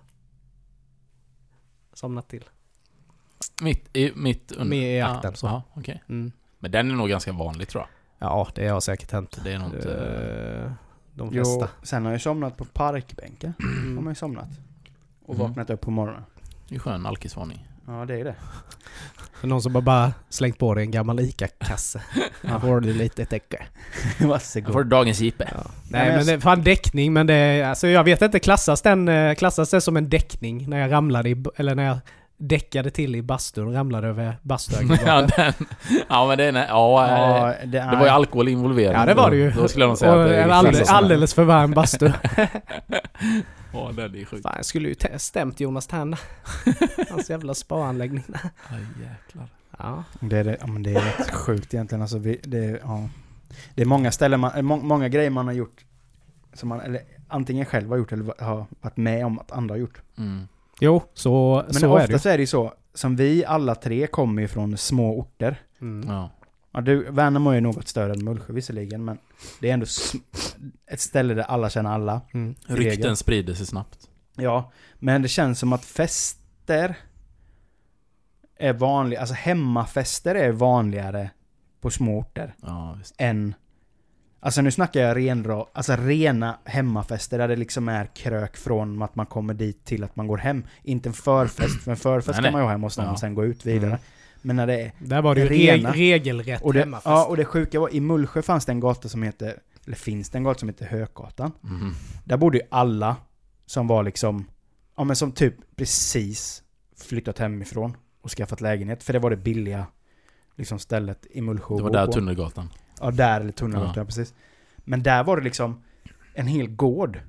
somnat 1.95 2.29
till. 2.29 2.45
Mitt 3.63 3.97
i, 3.97 4.13
mitt 4.17 4.53
under? 4.53 4.65
Med 4.65 4.97
i 4.99 5.01
akten, 5.01 5.35
så. 5.37 5.47
Ja, 5.47 5.63
okej. 5.75 6.03
Mm. 6.09 6.33
Men 6.59 6.71
den 6.71 6.91
är 6.91 6.95
nog 6.95 7.09
ganska 7.09 7.33
vanlig 7.33 7.69
tror 7.69 7.83
jag. 7.83 7.89
Ja, 8.31 8.49
det 8.55 8.69
har 8.69 8.81
säkert 8.81 9.11
hänt. 9.13 9.39
Det 9.45 9.53
är 9.53 9.59
nog 9.59 9.75
inte... 9.75 9.93
Eh, 9.95 10.73
De 11.15 11.29
Jo, 11.33 11.45
flesta. 11.45 11.69
sen 11.83 12.05
har 12.05 12.13
jag 12.13 12.21
somnat 12.23 12.57
på 12.57 12.65
parkbänken. 12.65 13.53
Har 13.97 14.03
man 14.03 14.11
ju 14.11 14.15
somnat. 14.15 14.49
Och 15.27 15.35
Mm. 15.35 15.47
vaknat 15.47 15.71
upp 15.71 15.81
på 15.81 15.91
morgonen. 15.91 16.23
Det 16.69 16.75
är 16.75 16.79
skön 16.79 17.07
alkisvarning. 17.07 17.67
Ja, 17.87 18.05
det 18.05 18.21
är 18.21 18.25
det. 18.25 18.35
För 19.41 19.47
någon 19.49 19.63
som 19.63 19.73
bara, 19.85 20.13
slängt 20.29 20.59
på 20.59 20.75
dig 20.75 20.85
en 20.85 20.91
gammal 20.91 21.21
ICA-kasse. 21.21 22.03
Här 22.43 22.59
får 22.59 22.81
du 22.81 22.93
lite 22.93 23.25
täcke. 23.25 23.67
Jag 24.19 24.29
Varsågod. 24.29 24.73
får 24.73 24.85
dagens 24.85 25.21
IP. 25.21 25.35
Ja. 25.39 25.47
men 25.55 25.63
Nej 25.89 26.17
men 26.17 26.27
det 26.27 26.33
är 26.33 26.39
fan 26.39 26.63
däckning 26.63 27.13
men 27.13 27.27
det 27.27 27.35
är, 27.35 27.69
alltså 27.69 27.89
jag 27.89 28.05
vet 28.05 28.23
inte, 28.23 28.39
klassas 28.39 28.83
den, 28.83 29.09
eh, 29.09 29.35
klassas 29.35 29.71
det 29.71 29.81
som 29.81 29.97
en 29.97 30.09
däckning 30.09 30.71
när 30.71 30.79
jag 30.79 30.93
ramlade 30.93 31.31
i, 31.31 31.45
eller 31.57 31.75
när 31.75 31.87
jag 31.87 31.99
däckade 32.39 32.91
till 32.91 33.17
i 33.17 33.23
bastun 33.23 33.67
och 33.67 33.75
ramlade 33.75 34.09
över 34.09 34.25
ja, 34.25 34.33
bastuaggregatet? 34.43 35.37
den, 35.37 35.67
ja 36.09 36.27
men 36.27 36.39
det 36.39 36.45
är... 36.45 36.53
Ja, 36.53 36.67
ja 36.69 37.09
Ja, 37.09 37.55
det, 37.67 37.67
det 37.67 37.97
var 37.97 38.05
ju 38.05 38.09
alkohol 38.09 38.49
involverad. 38.49 38.95
Ja 38.95 39.07
det 39.07 39.15
var 39.15 39.31
det 39.31 39.37
ju. 39.37 39.51
Då 39.51 39.69
skulle 39.69 39.85
jag 39.85 39.89
nog 39.89 39.99
säga 39.99 40.15
och 40.15 40.23
att 40.23 40.29
det 40.29 40.37
är 40.37 40.49
alldeles, 40.49 40.91
alldeles 40.91 41.35
för 41.35 41.45
varm 41.45 41.71
bastu. 41.71 42.11
Ja, 43.77 43.93
den 43.97 44.15
är 44.15 44.25
sjuk. 44.25 44.43
fan 44.43 44.53
jag 44.57 44.65
skulle 44.65 44.89
ju 44.89 44.95
stämt 45.19 45.61
Jonas 45.61 45.87
Tern. 45.87 46.17
Hans 47.11 47.31
jävla 47.31 47.55
sparanläggning. 47.55 48.25
Aj, 48.71 48.87
jäklar. 49.01 49.49
Ja. 49.79 50.05
Det 50.21 50.37
är, 50.39 50.45
det, 50.45 50.57
ja, 50.61 50.67
men 50.67 50.83
det 50.83 50.91
är 50.95 51.01
rätt 51.19 51.31
sjukt 51.31 51.75
egentligen. 51.75 52.03
Alltså, 52.03 52.19
vi, 52.19 52.41
det, 52.45 52.59
är- 52.65 52.81
ja. 52.83 53.09
det 53.75 53.83
är 53.83 53.87
många 53.87 54.13
ställen, 54.13 54.41
man, 54.41 54.65
må, 54.65 54.77
många 54.77 55.09
grejer 55.09 55.31
man 55.31 55.47
har 55.47 55.55
gjort 55.55 55.85
som 56.53 56.69
man 56.69 56.81
eller, 56.81 57.01
antingen 57.29 57.65
själv 57.67 57.89
har 57.91 57.97
gjort 57.97 58.13
eller 58.13 58.45
har 58.45 58.67
varit 58.81 58.97
med 58.97 59.27
om 59.27 59.39
att 59.39 59.53
andra 59.53 59.73
har 59.75 59.79
gjort. 59.79 60.01
Mm. 60.19 60.49
Jo, 60.81 61.03
så, 61.15 61.63
Men 61.67 61.75
så 61.75 61.87
är 61.87 61.99
det 61.99 62.05
oftast 62.05 62.27
ju. 62.27 62.31
är 62.31 62.37
det 62.39 62.43
ju 62.43 62.47
så, 62.47 62.75
som 62.95 63.17
vi 63.17 63.45
alla 63.45 63.75
tre 63.75 64.07
kommer 64.07 64.43
ju 64.43 64.49
från 64.49 64.77
små 64.77 65.19
orter. 65.21 65.61
Mm. 65.81 66.09
Ja. 66.09 66.31
Ja, 66.73 66.81
du, 66.81 67.11
Värnamo 67.11 67.51
är 67.51 67.61
något 67.61 67.89
större 67.89 68.13
än 68.13 68.25
Mullsjö 68.25 68.53
visserligen, 68.53 69.05
men 69.05 69.19
det 69.61 69.69
är 69.71 69.75
ändå 69.75 69.87
ett 70.97 71.01
ställe 71.03 71.35
där 71.35 71.43
alla 71.43 71.71
känner 71.71 71.91
alla. 71.91 72.21
Mm. 72.35 72.55
regel. 72.67 72.91
Rykten 72.91 73.17
sprider 73.17 73.55
sig 73.55 73.67
snabbt. 73.67 74.09
Ja, 74.37 74.73
men 74.99 75.23
det 75.23 75.29
känns 75.29 75.59
som 75.59 75.73
att 75.73 75.85
fester 75.85 76.97
är 78.59 78.73
vanliga, 78.73 79.21
alltså 79.21 79.35
hemmafester 79.35 80.35
är 80.35 80.53
vanligare 80.53 81.31
på 81.81 81.91
små 81.91 82.19
orter 82.19 82.55
Ja, 82.63 82.95
visst. 82.99 83.15
än 83.19 83.55
Alltså 84.41 84.63
nu 84.63 84.71
snackar 84.71 85.01
jag 85.01 85.17
renra, 85.17 85.65
alltså 85.73 85.97
rena 85.97 86.59
hemmafester 86.65 87.39
där 87.39 87.49
det 87.49 87.57
liksom 87.57 87.89
är 87.89 88.07
krök 88.07 88.57
från 88.57 89.03
att 89.03 89.15
man 89.15 89.27
kommer 89.27 89.55
dit 89.55 89.85
till 89.85 90.05
att 90.05 90.17
man 90.17 90.27
går 90.27 90.37
hem. 90.39 90.65
Inte 90.83 91.09
en 91.09 91.13
förfest, 91.13 91.83
för 91.85 91.91
en 91.91 91.97
förfest 91.97 92.39
Nej, 92.39 92.45
kan 92.45 92.53
man 92.53 92.61
ju 92.61 92.65
ha 92.65 92.71
hemma 92.73 92.87
hos 92.87 92.99
någon 92.99 93.07
Ja. 93.07 93.13
och 93.13 93.19
sen 93.19 93.35
gå 93.35 93.45
ut 93.45 93.67
vidare. 93.67 93.91
Mm. 93.91 94.01
Men 94.43 94.57
när 94.57 94.67
det 94.67 94.81
är... 94.81 94.93
Där 94.99 95.23
var 95.23 95.35
det 95.35 95.41
ju 95.41 95.49
Rena. 95.49 95.91
reg, 95.93 96.01
regelrätt 96.01 96.63
Och 96.63 96.73
det, 96.73 96.79
hemmafest. 96.81 97.07
ja, 97.07 97.27
och 97.27 97.37
det 97.37 97.45
sjuka 97.45 97.81
var, 97.81 97.95
i 97.95 98.01
Mullsjö 98.01 98.43
fanns 98.43 98.65
det 98.67 98.73
en 98.73 98.81
gata 98.81 99.09
som 99.09 99.23
heter, 99.23 99.59
eller 99.87 99.97
finns 99.97 100.31
det 100.31 100.39
en 100.39 100.45
gata 100.45 100.59
som 100.61 100.69
heter 100.69 100.87
Hökgatan. 100.87 101.53
Mhm. 101.61 101.95
Där 102.25 102.37
bodde 102.37 102.59
ju 102.59 102.65
alla 102.71 103.17
som 103.67 103.87
var 103.87 104.03
liksom, 104.03 104.45
ja 104.97 105.05
men 105.05 105.17
som 105.17 105.33
typ 105.33 105.55
precis 105.77 106.63
flyttat 106.97 107.39
hemifrån 107.39 107.97
och 108.21 108.31
skaffat 108.31 108.61
lägenhet. 108.61 109.03
För 109.03 109.13
det 109.13 109.19
var 109.19 109.31
det 109.31 109.37
billiga, 109.37 109.87
liksom 110.57 110.79
stället 110.79 111.27
i 111.31 111.41
Mullsjö 111.41 111.77
Det 111.77 111.83
var 111.83 111.91
där 111.91 112.07
på. 112.07 112.13
Tunnelgatan. 112.13 112.69
Ja, 113.01 113.11
där 113.11 113.41
eller 113.41 113.53
Tunnelgatan, 113.53 113.95
Ja. 113.97 114.05
precis. 114.05 114.35
Men 114.77 115.03
där 115.03 115.25
var 115.25 115.37
det 115.37 115.43
liksom 115.43 115.83
en 116.35 116.47
hel 116.47 116.69
gård. 116.69 117.21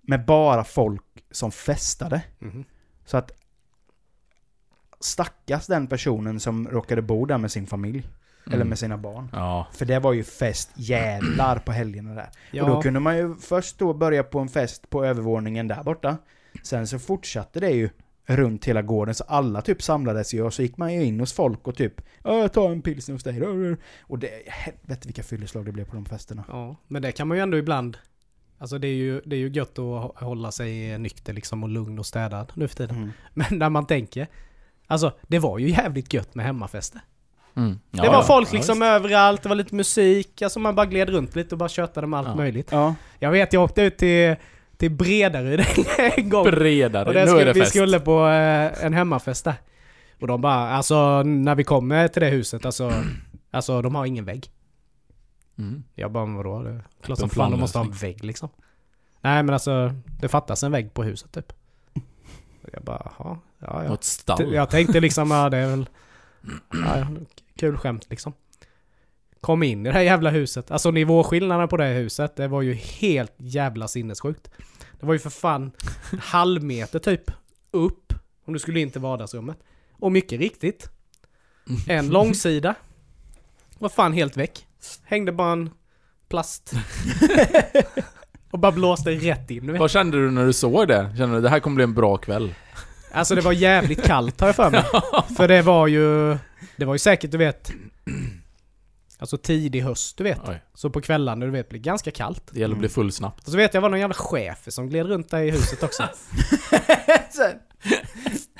Med 0.00 0.24
bara 0.24 0.64
folk 0.64 1.02
som 1.30 1.52
festade. 1.52 2.22
Mhm. 2.38 2.64
Så 3.04 3.16
att 3.16 3.30
stackars 5.00 5.66
den 5.66 5.86
personen 5.86 6.40
som 6.40 6.68
råkade 6.68 7.02
bo 7.02 7.26
där 7.26 7.38
med 7.38 7.52
sin 7.52 7.66
familj. 7.66 8.08
Eller 8.46 8.56
Mm. 8.56 8.68
med 8.68 8.78
sina 8.78 8.98
barn. 8.98 9.28
Ja. 9.32 9.66
För 9.72 9.84
det 9.84 9.98
var 9.98 10.12
ju 10.12 10.24
fest 10.24 10.70
jävlar 10.74 11.58
på 11.58 11.72
helgerna 11.72 12.14
där. 12.14 12.28
Ja, 12.50 12.62
Och 12.64 12.68
då 12.70 12.82
kunde 12.82 13.00
man 13.00 13.16
ju 13.16 13.34
först 13.34 13.78
då 13.78 13.94
börja 13.94 14.22
på 14.22 14.38
en 14.38 14.48
fest 14.48 14.90
på 14.90 15.04
övervåningen 15.04 15.68
där 15.68 15.82
borta. 15.82 16.16
Sen 16.62 16.86
så 16.86 16.98
fortsatte 16.98 17.60
det 17.60 17.70
ju 17.70 17.88
runt 18.28 18.64
hela 18.64 18.82
gården 18.82 19.14
så 19.14 19.24
alla 19.24 19.62
typ 19.62 19.82
samlades 19.82 20.34
ju 20.34 20.42
och 20.42 20.54
så 20.54 20.62
gick 20.62 20.76
man 20.76 20.94
ju 20.94 21.04
in 21.04 21.20
hos 21.20 21.32
folk 21.32 21.68
och 21.68 21.76
typ 21.76 22.00
Ja, 22.22 22.38
jag 22.38 22.52
tar 22.52 22.70
en 22.70 22.82
pilsner 22.82 23.12
hos 23.12 23.24
dig 23.24 23.40
då." 23.40 23.76
Och 24.00 24.18
det, 24.18 24.30
helvete 24.46 25.08
vilka 25.08 25.22
fylleslag 25.22 25.64
det 25.64 25.72
blev 25.72 25.84
på 25.84 25.94
de 25.94 26.04
festerna. 26.04 26.44
ja, 26.48 26.76
men 26.88 27.02
det 27.02 27.12
kan 27.12 27.28
man 27.28 27.36
ju 27.36 27.42
ändå 27.42 27.56
ibland... 27.56 27.96
Alltså 28.58 28.78
det 28.78 28.88
är 28.88 28.94
ju, 28.94 29.20
det 29.24 29.36
är 29.36 29.40
ju 29.40 29.48
gött 29.50 29.70
att 29.78 29.84
hå- 29.84 30.24
hålla 30.24 30.52
sig 30.52 30.98
nykter 30.98 31.32
liksom 31.32 31.62
och 31.62 31.68
lugn 31.68 31.98
och 31.98 32.06
städad 32.06 32.52
nu 32.54 32.68
för 32.68 32.76
tiden. 32.76 32.96
Mm. 32.96 33.10
Men 33.34 33.58
när 33.58 33.70
man 33.70 33.86
tänker... 33.86 34.26
Alltså 34.86 35.12
det 35.22 35.38
var 35.38 35.58
ju 35.58 35.70
jävligt 35.70 36.12
gött 36.12 36.34
med 36.34 36.46
hemmafester. 36.46 37.00
Mm. 37.56 37.78
Ja, 37.90 38.02
det 38.02 38.08
var 38.08 38.14
ja. 38.16 38.22
folk 38.22 38.48
Ja, 38.48 38.52
liksom 38.56 38.78
visst. 38.78 38.86
överallt, 38.90 39.42
det 39.42 39.48
var 39.48 39.56
lite 39.56 39.74
musik, 39.74 40.42
alltså 40.42 40.58
man 40.60 40.74
bara 40.74 40.86
gled 40.86 41.08
runt 41.10 41.36
lite 41.36 41.54
och 41.54 41.58
bara 41.58 41.68
tjötade 41.68 42.06
med 42.06 42.18
allt 42.18 42.28
Ja. 42.28 42.34
möjligt. 42.34 42.68
Ja. 42.72 42.94
Jag 43.18 43.30
vet, 43.30 43.52
jag 43.52 43.62
åkte 43.64 43.82
ut 43.82 43.98
till, 43.98 44.36
till 44.76 44.90
Bredaryd 44.90 45.60
en 46.16 46.28
gång. 46.28 46.44
Där 46.44 47.04
nu 47.04 47.26
skulle, 47.26 47.40
är 47.42 47.44
det 47.44 47.52
vi 47.52 47.60
fest. 47.60 47.70
skulle 47.72 48.00
på 48.00 48.26
eh, 48.28 48.84
en 48.84 48.92
hemmafest 48.94 49.44
där. 49.44 49.54
Och 50.20 50.26
de 50.26 50.40
bara, 50.40 50.70
alltså 50.70 51.22
när 51.22 51.54
vi 51.54 51.64
kommer 51.64 52.08
till 52.08 52.22
det 52.22 52.28
huset, 52.28 52.64
alltså, 52.66 52.92
alltså 53.50 53.82
de 53.82 53.94
har 53.94 54.06
ingen 54.06 54.24
vägg. 54.24 54.50
Mm. 55.58 55.84
Jag 55.94 56.12
bara, 56.12 56.24
vadå? 56.24 56.62
Det 56.62 56.70
är 56.70 56.84
klart 57.02 57.18
som 57.18 57.28
fan 57.30 57.50
de 57.50 57.60
måste 57.60 57.78
ha 57.78 57.84
en 57.84 57.92
vägg 57.92 58.24
liksom. 58.24 58.48
Nej 59.20 59.42
men 59.42 59.52
alltså, 59.52 59.92
det 60.20 60.28
fattas 60.28 60.62
en 60.62 60.72
vägg 60.72 60.94
på 60.94 61.02
huset 61.02 61.32
typ. 61.32 61.52
Och 62.62 62.68
jag 62.72 62.82
bara, 62.82 63.12
jaha, 63.18 63.38
ja 63.58 63.82
ja. 63.82 63.88
Något 63.88 64.04
stall. 64.04 64.54
Jag 64.54 64.70
tänkte 64.70 65.00
liksom, 65.00 65.30
ja 65.30 65.48
det 65.50 65.56
är 65.56 65.66
väl... 65.70 65.86
Ja, 66.72 66.98
ja, 66.98 67.06
kul 67.56 67.76
skämt 67.76 68.06
liksom. 68.10 68.32
Kom 69.40 69.62
in 69.62 69.86
i 69.86 69.88
det 69.88 69.94
här 69.94 70.02
jävla 70.02 70.30
huset. 70.30 70.70
Alltså 70.70 70.90
nivåskillnaden 70.90 71.68
på 71.68 71.76
det 71.76 71.84
här 71.84 71.94
huset, 71.94 72.36
det 72.36 72.48
var 72.48 72.62
ju 72.62 72.74
helt 72.74 73.34
jävla 73.36 73.88
sinnessjukt. 73.88 74.50
Det 75.00 75.06
var 75.06 75.12
ju 75.12 75.18
för 75.18 75.30
fan 75.30 75.72
en 76.12 76.18
halv 76.18 76.62
meter 76.62 76.98
typ 76.98 77.30
upp 77.70 78.12
om 78.44 78.52
du 78.52 78.58
skulle 78.58 78.80
in 78.80 78.90
till 78.90 79.00
vardagsrummet. 79.00 79.58
Och 79.92 80.12
mycket 80.12 80.40
riktigt, 80.40 80.90
en 81.88 82.08
långsida 82.08 82.74
var 83.78 83.88
fan 83.88 84.12
helt 84.12 84.36
väck. 84.36 84.66
Hängde 85.04 85.32
bara 85.32 85.52
en 85.52 85.70
plast. 86.28 86.72
och 88.50 88.58
bara 88.58 88.72
blåste 88.72 89.10
rätt 89.10 89.50
in. 89.50 89.78
Vad 89.78 89.90
kände 89.90 90.16
du 90.16 90.30
när 90.30 90.46
du 90.46 90.52
såg 90.52 90.88
det? 90.88 91.14
Kände 91.18 91.36
du 91.36 91.42
det 91.42 91.48
här 91.48 91.60
kommer 91.60 91.74
bli 91.74 91.84
en 91.84 91.94
bra 91.94 92.16
kväll? 92.16 92.54
Alltså 93.12 93.34
det 93.34 93.40
var 93.40 93.52
jävligt 93.52 94.04
kallt 94.04 94.40
har 94.40 94.48
jag 94.48 94.56
för 94.56 94.70
mig. 94.70 94.84
För 95.36 95.48
det 95.48 95.62
var 95.62 95.86
ju... 95.86 96.36
Det 96.76 96.84
var 96.84 96.94
ju 96.94 96.98
säkert 96.98 97.30
du 97.30 97.38
vet... 97.38 97.72
Alltså 99.18 99.38
tidig 99.38 99.80
höst 99.80 100.16
du 100.16 100.24
vet. 100.24 100.40
Oj, 100.48 100.62
Så 100.74 100.90
på 100.90 101.00
kvällarna 101.00 101.46
du 101.46 101.52
vet 101.52 101.68
blir 101.68 101.80
det 101.80 101.84
ganska 101.84 102.10
kallt. 102.10 102.42
det 102.50 102.60
gäller 102.60 102.74
att 102.74 102.78
bli 102.78 102.88
full 102.88 103.12
snabbt. 103.12 103.46
Och 103.46 103.50
så 103.50 103.56
vet 103.56 103.74
jag 103.74 103.80
var 103.80 103.88
någon 103.88 104.00
jävla 104.00 104.14
chef 104.14 104.58
som 104.68 104.88
gled 104.88 105.06
runt 105.06 105.30
där 105.30 105.42
i 105.42 105.50
huset 105.50 105.82
också. 105.82 106.02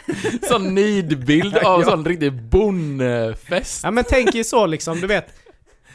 Sån 0.48 0.74
nidbild 0.74 1.56
av 1.56 1.82
sån 1.82 2.04
riktig 2.04 2.32
bondfest. 2.32 3.84
Ja 3.84 3.90
men 3.90 4.04
tänk 4.08 4.34
ju 4.34 4.44
så 4.44 4.66
liksom, 4.66 5.00
du 5.00 5.06
vet. 5.06 5.26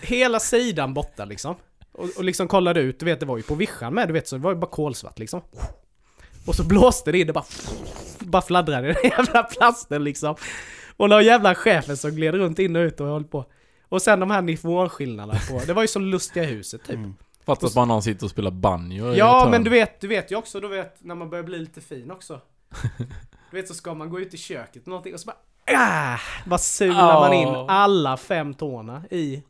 Hela 0.01 0.39
sidan 0.39 0.93
borta 0.93 1.25
liksom. 1.25 1.55
Och, 1.91 2.09
och 2.17 2.23
liksom 2.23 2.47
kollade 2.47 2.79
ut, 2.79 2.99
du 2.99 3.05
vet 3.05 3.19
det 3.19 3.25
var 3.25 3.37
ju 3.37 3.43
på 3.43 3.55
vischan 3.55 3.93
med, 3.93 4.09
du 4.09 4.13
vet 4.13 4.27
så 4.27 4.35
det 4.35 4.41
var 4.41 4.51
ju 4.51 4.57
bara 4.57 4.71
kolsvart 4.71 5.19
liksom. 5.19 5.41
Och 6.45 6.55
så 6.55 6.63
blåste 6.63 7.11
det 7.11 7.19
in, 7.19 7.27
det 7.27 7.33
bara... 7.33 7.45
Bara 8.19 8.41
fladdrade 8.41 8.89
i 8.89 8.93
den 8.93 9.11
jävla 9.17 9.43
plasten 9.43 10.03
liksom. 10.03 10.35
Och 10.97 11.09
någon 11.09 11.25
jävla 11.25 11.55
chefen 11.55 11.97
som 11.97 12.11
gled 12.11 12.35
runt 12.35 12.59
in 12.59 12.75
och 12.75 12.79
ut 12.79 12.99
och 12.99 13.07
höll 13.07 13.23
på. 13.23 13.45
Och 13.89 14.01
sen 14.01 14.19
de 14.19 14.31
här 14.31 14.41
nivåskillnaderna 14.41 15.39
på, 15.49 15.61
det 15.67 15.73
var 15.73 15.81
ju 15.81 15.87
som 15.87 16.05
lustiga 16.05 16.43
huset 16.43 16.83
typ. 16.83 16.95
Mm. 16.95 17.15
Fattas 17.45 17.75
bara 17.75 17.85
någon 17.85 18.03
sitter 18.03 18.25
och 18.25 18.31
spelar 18.31 18.51
banjo 18.51 19.13
Ja 19.13 19.47
men 19.51 19.63
du 19.63 19.69
vet, 19.69 20.01
du 20.01 20.07
vet 20.07 20.31
ju 20.31 20.35
också, 20.35 20.59
du 20.59 20.67
vet 20.67 21.03
när 21.03 21.15
man 21.15 21.29
börjar 21.29 21.43
bli 21.43 21.59
lite 21.59 21.81
fin 21.81 22.11
också. 22.11 22.41
Du 23.51 23.57
vet 23.57 23.67
så 23.67 23.73
ska 23.73 23.93
man 23.93 24.09
gå 24.09 24.19
ut 24.19 24.33
i 24.33 24.37
köket 24.37 24.85
någonting 24.85 25.13
och 25.13 25.19
så 25.19 25.25
bara... 25.25 25.37
Ah, 25.77 26.19
bara 26.45 26.57
sular 26.57 27.19
man 27.19 27.33
in 27.33 27.47
alla 27.67 28.17
fem 28.17 28.53
tårna 28.53 29.03
i 29.11 29.43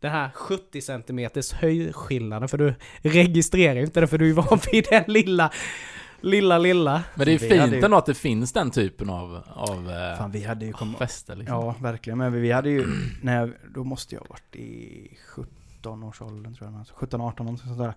den 0.00 0.10
här 0.10 0.30
70 0.34 0.80
cm 0.80 1.30
höjdskillnaden. 1.54 2.48
För 2.48 2.58
du 2.58 2.74
registrerar 3.02 3.74
ju 3.74 3.82
inte 3.82 4.00
det 4.00 4.06
för 4.06 4.18
du 4.18 4.30
är 4.30 4.34
van 4.34 4.60
vid 4.72 4.86
den 4.90 5.04
lilla, 5.06 5.52
lilla, 6.24 6.58
lilla. 6.58 7.02
Men 7.14 7.26
det 7.26 7.32
är 7.32 7.38
Vi 7.38 7.48
fint 7.48 7.72
ju- 7.72 7.80
ändå 7.84 7.96
att 7.96 8.06
det 8.06 8.14
finns 8.14 8.52
den 8.52 8.70
typen 8.70 9.10
av, 9.10 9.42
av 9.48 9.90
eh, 9.90 10.18
Fan 10.18 10.30
vi 10.30 10.44
hade 10.44 10.66
ju 10.66 10.72
kommit... 10.72 10.98
fester 10.98 11.36
liksom. 11.36 11.56
Ja, 11.56 11.74
verkligen. 11.80 12.18
Men 12.18 12.32
vi 12.32 12.52
hade 12.52 12.70
ju, 12.70 12.86
när 13.22 13.40
jag, 13.40 13.50
då 13.74 13.84
måste 13.84 14.14
jag 14.14 14.20
ha 14.20 14.26
varit 14.28 14.56
i 14.56 15.08
17-årsåldern 15.82 16.54
tror 16.54 16.70
jag. 16.70 16.78
Alltså 16.78 16.94
17-18 16.94 17.38
någonting 17.38 17.56
sånt 17.76 17.78
där. 17.78 17.94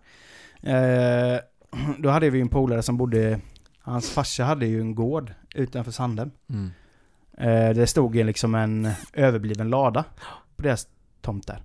Eh, 1.36 1.40
då 2.00 2.10
hade 2.10 2.30
vi 2.30 2.42
en 2.42 2.50
polare 2.50 2.84
som 2.84 2.98
bodde, 2.98 3.40
hans 3.80 4.10
farsa 4.10 4.44
hade 4.44 4.66
ju 4.66 4.82
en 4.82 4.96
gård 4.96 5.34
utanför 5.56 5.92
Sandhem. 5.92 6.32
Mm. 6.50 6.72
Eh, 7.38 7.76
det 7.76 7.88
stod 7.88 8.16
ju 8.16 8.24
liksom 8.24 8.56
en 8.56 8.90
överbliven 9.14 9.70
lada 9.70 10.04
på 10.56 10.64
deras 10.64 10.88
tomt 11.22 11.48
där. 11.48 11.64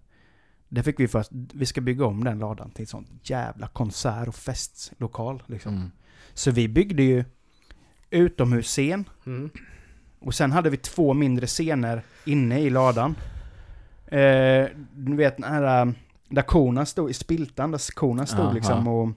Det 0.68 0.82
fick 0.82 1.00
vi 1.00 1.08
först, 1.08 1.30
vi 1.32 1.66
ska 1.66 1.80
bygga 1.80 2.04
om 2.06 2.24
den 2.24 2.38
ladan 2.38 2.70
till 2.70 2.82
en 2.82 2.86
sån 2.86 3.06
jävla 3.22 3.66
konsert 3.66 4.28
och 4.28 4.34
festlokal 4.34 5.42
liksom. 5.46 5.74
Mm. 5.74 5.90
Så 6.34 6.50
vi 6.50 6.68
byggde 6.68 7.02
ju 7.02 7.24
utomhusscen 8.10 9.04
Mm. 9.26 9.50
och 10.20 10.34
sen 10.34 10.52
hade 10.52 10.70
vi 10.70 10.76
två 10.76 11.14
mindre 11.14 11.46
scener 11.46 12.02
inne 12.24 12.60
i 12.60 12.70
ladan. 12.70 13.14
Eh, 14.06 14.66
du 14.94 15.16
vet 15.16 15.36
den 15.36 15.44
här, 15.52 15.86
äh, 15.86 15.92
där 16.28 16.42
korna 16.42 16.86
stod, 16.86 17.10
i 17.10 17.14
spiltan 17.14 17.70
där 17.70 17.92
korna 17.94 18.26
stod 18.26 18.44
Ja, 18.46 18.52
liksom 18.52 18.88
och 18.88 19.08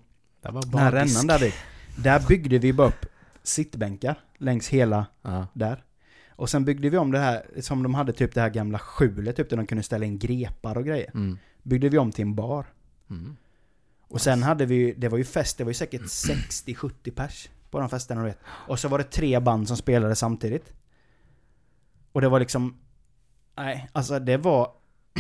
Det 0.42 0.52
var 0.52 0.62
den 0.62 0.80
här 0.80 0.92
rännan 0.92 1.28
där 1.28 1.40
dit. 1.40 1.56
Där 1.98 2.20
byggde 2.28 2.58
vi 2.58 2.74
bara 2.74 2.88
upp 2.88 3.06
sittbänkar 3.44 4.20
längs 4.38 4.68
hela 4.70 5.06
Ja. 5.22 5.48
där. 5.54 5.84
Och 6.30 6.50
sen 6.50 6.66
byggde 6.66 6.90
vi 6.90 6.98
om 6.98 7.12
det 7.12 7.20
här, 7.20 7.46
som 7.60 7.84
de 7.84 7.94
hade 7.94 8.14
typ 8.14 8.34
det 8.34 8.42
här 8.42 8.50
gamla 8.50 8.80
skjulet, 8.80 9.36
typ 9.36 9.50
där 9.50 9.58
de 9.58 9.66
kunde 9.68 9.84
ställa 9.84 10.06
in 10.06 10.20
grepar 10.20 10.78
och 10.78 10.86
grejer. 10.86 11.12
Mm. 11.14 11.38
Byggde 11.64 11.90
vi 11.90 11.98
om 11.98 12.12
till 12.12 12.22
en 12.22 12.36
bar. 12.36 12.66
Mm. 13.10 13.36
Och 14.08 14.22
sen 14.22 14.44
hade 14.44 14.66
vi, 14.66 14.94
det 14.98 15.10
var 15.10 15.18
ju 15.18 15.24
fest, 15.26 15.58
det 15.58 15.64
var 15.64 15.70
ju 15.70 15.74
säkert 15.74 16.02
60-70 16.02 17.12
pers 17.16 17.50
på 17.70 17.80
de 17.80 17.90
festerna 17.90 18.22
du 18.22 18.28
vet. 18.28 18.40
Och 18.46 18.80
så 18.80 18.88
var 18.88 18.98
det 18.98 19.04
tre 19.04 19.40
band 19.40 19.68
som 19.68 19.78
spelade 19.78 20.16
samtidigt. 20.16 20.74
Och 22.12 22.22
det 22.22 22.30
var 22.30 22.40
liksom, 22.40 22.78
nej, 23.58 23.90
alltså 23.92 24.20
det 24.20 24.38
var, 24.38 24.72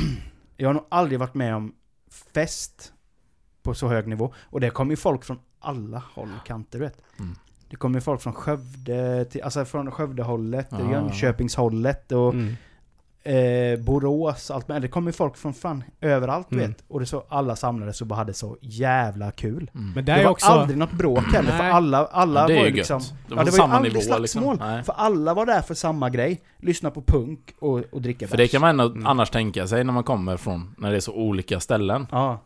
jag 0.57 0.69
har 0.69 0.73
nog 0.73 0.85
aldrig 0.89 1.19
varit 1.19 1.33
med 1.33 1.55
om 1.55 1.75
fest 2.33 2.93
på 3.63 3.73
så 3.73 3.87
hög 3.87 4.07
nivå. 4.07 4.33
Och 4.37 4.59
det 4.59 4.69
kom 4.69 4.89
ju 4.89 4.95
folk 4.95 5.23
från 5.25 5.39
alla 5.59 6.03
håll 6.13 6.29
och 6.41 6.47
kanter 6.47 6.79
du 6.79 6.85
vet. 6.85 7.01
Mm. 7.19 7.35
Det 7.69 7.75
kom 7.75 7.95
ju 7.95 8.01
folk 8.01 8.21
från 8.21 8.33
Skövde, 8.33 9.25
till, 9.25 9.41
alltså 9.43 9.65
från 9.65 9.91
Skövdehållet, 9.91 10.67
Ja. 10.71 10.91
Jönköpingshållet 10.91 12.11
och 12.11 12.33
Mm. 12.33 12.55
Eh, 13.25 13.79
Borås, 13.79 14.51
allt 14.51 14.67
med. 14.67 14.81
Det 14.81 14.87
kom 14.87 15.05
ju 15.05 15.11
folk 15.11 15.37
från 15.37 15.53
fan 15.53 15.83
överallt 16.01 16.47
du 16.49 16.55
Mm. 16.55 16.69
vet. 16.69 16.83
Och 16.87 16.99
det 16.99 17.05
så 17.05 17.23
alla 17.29 17.55
samlades 17.55 18.01
och 18.01 18.07
bara 18.07 18.15
hade 18.15 18.33
så 18.33 18.57
jävla 18.61 19.31
kul. 19.31 19.71
Mm. 19.75 19.91
Men 19.95 20.05
Det, 20.05 20.13
det 20.15 20.23
var 20.23 20.31
också... 20.31 20.51
aldrig 20.51 20.77
något 20.77 20.91
bråk 20.91 21.23
heller, 21.33 21.51
för 21.57 21.63
alla, 21.63 22.05
alla 22.05 22.41
Ja, 22.41 22.47
det 22.47 22.53
var 22.53 22.61
ju 22.61 22.67
ju 22.69 22.75
liksom... 22.75 22.99
gött. 22.99 23.09
Det 23.09 23.17
Ja, 23.29 23.35
var 23.35 23.45
det 23.45 23.51
var 23.51 23.57
ju 23.57 23.61
samma 23.61 23.75
aldrig 23.75 23.93
nivå 23.93 24.01
slagsmål. 24.01 24.53
liksom. 24.55 24.83
För 24.83 24.93
alla 24.93 25.33
var 25.33 25.45
där 25.45 25.61
för 25.61 25.73
samma 25.73 26.09
grej. 26.09 26.41
Lyssna 26.57 26.91
på 26.91 27.01
punk 27.01 27.39
och, 27.59 27.81
och 27.91 28.01
dricka 28.01 28.27
För 28.27 28.37
det 28.37 28.43
bärs. 28.43 28.51
kan 28.51 28.61
man 28.61 28.69
ändå 28.69 28.85
Mm. 28.85 29.05
annars 29.07 29.29
tänka 29.29 29.67
sig 29.67 29.83
när 29.83 29.93
man 29.93 30.03
kommer 30.03 30.37
från, 30.37 30.75
när 30.77 30.91
det 30.91 30.95
är 30.95 30.99
så 31.01 31.13
olika 31.13 31.59
ställen. 31.59 32.07
Ja. 32.11 32.39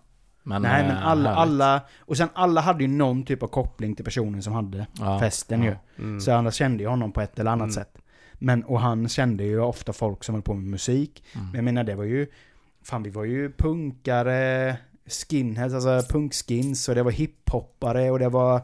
Men, 0.44 0.62
Nej 0.62 0.84
men 0.84 0.98
eh, 0.98 1.08
alla, 1.08 1.30
härligt. 1.30 1.42
alla... 1.54 1.82
Och 2.00 2.18
sen 2.18 2.30
alla 2.34 2.62
hade 2.62 2.84
ju 2.84 2.88
någon 2.88 3.24
typ 3.24 3.44
av 3.44 3.48
koppling 3.48 3.96
till 3.96 4.06
personen 4.06 4.44
som 4.44 4.54
hade 4.54 4.88
ja. 5.00 5.20
festen 5.20 5.64
ju. 5.64 5.76
Mm. 6.00 6.22
Så 6.22 6.32
alla 6.34 6.52
kände 6.52 6.84
ju 6.84 6.90
honom 6.90 7.12
på 7.12 7.22
ett 7.22 7.40
eller 7.40 7.52
annat 7.52 7.64
Mm. 7.66 7.72
sätt. 7.74 7.98
Men, 8.40 8.64
och 8.64 8.80
han 8.80 9.10
kände 9.10 9.44
ju 9.44 9.60
ofta 9.62 9.94
folk 9.94 10.24
som 10.24 10.36
höll 10.36 10.42
på 10.42 10.54
med 10.54 10.64
musik. 10.64 11.24
Mm. 11.36 11.46
Men 11.48 11.56
jag 11.56 11.64
menar 11.64 11.84
det 11.84 11.96
var 11.96 12.04
ju... 12.04 12.28
Fan 12.84 13.04
vi 13.04 13.10
var 13.10 13.24
ju 13.24 13.52
punkare, 13.52 14.78
skinheads, 15.30 15.74
alltså 15.74 16.14
punkskins 16.14 16.90
och 16.90 16.96
det 16.96 17.04
var 17.04 17.12
hiphoppare 17.12 18.12
och 18.12 18.20
det 18.20 18.30
var 18.30 18.62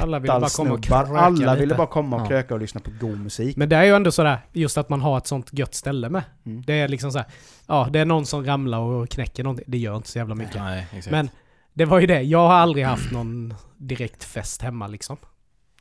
Alla 0.00 0.18
ville 0.18 0.40
bara 0.40 0.48
komma 0.48 0.72
och 0.74 0.82
kröka 0.82 0.96
Alla 1.18 1.30
lite. 1.52 1.56
ville 1.60 1.74
bara 1.74 1.86
komma 1.86 2.16
och 2.16 2.22
Ja. 2.22 2.26
kröka 2.26 2.54
och 2.54 2.60
lyssna 2.60 2.80
på 2.80 2.90
god 3.00 3.18
musik. 3.20 3.56
Men 3.56 3.68
det 3.68 3.76
är 3.76 3.84
ju 3.84 3.94
ändå 3.94 4.12
sådär, 4.12 4.38
just 4.52 4.78
att 4.78 4.88
man 4.88 5.00
har 5.00 5.18
ett 5.18 5.26
sånt 5.26 5.48
gött 5.52 5.74
ställe 5.74 6.08
med. 6.08 6.22
Mm. 6.46 6.62
Det 6.66 6.74
är 6.74 6.88
liksom 6.88 7.12
såhär, 7.12 7.26
ja 7.66 7.88
det 7.92 7.98
är 7.98 8.04
någon 8.04 8.26
som 8.26 8.44
ramlar 8.44 8.78
och 8.78 9.08
knäcker 9.08 9.44
någonting. 9.44 9.64
Det 9.68 9.78
gör 9.78 9.96
inte 9.96 10.08
så 10.08 10.18
jävla 10.18 10.34
mycket. 10.34 10.54
Nej, 10.56 10.86
exakt. 10.92 11.10
Men 11.12 11.28
det 11.74 11.84
var 11.84 12.00
ju 12.00 12.06
det, 12.06 12.22
jag 12.22 12.38
har 12.48 12.54
aldrig 12.54 12.84
haft 12.84 13.12
någon 13.12 13.54
direkt 13.76 14.24
fest 14.24 14.62
hemma 14.62 14.86
liksom. 14.86 15.16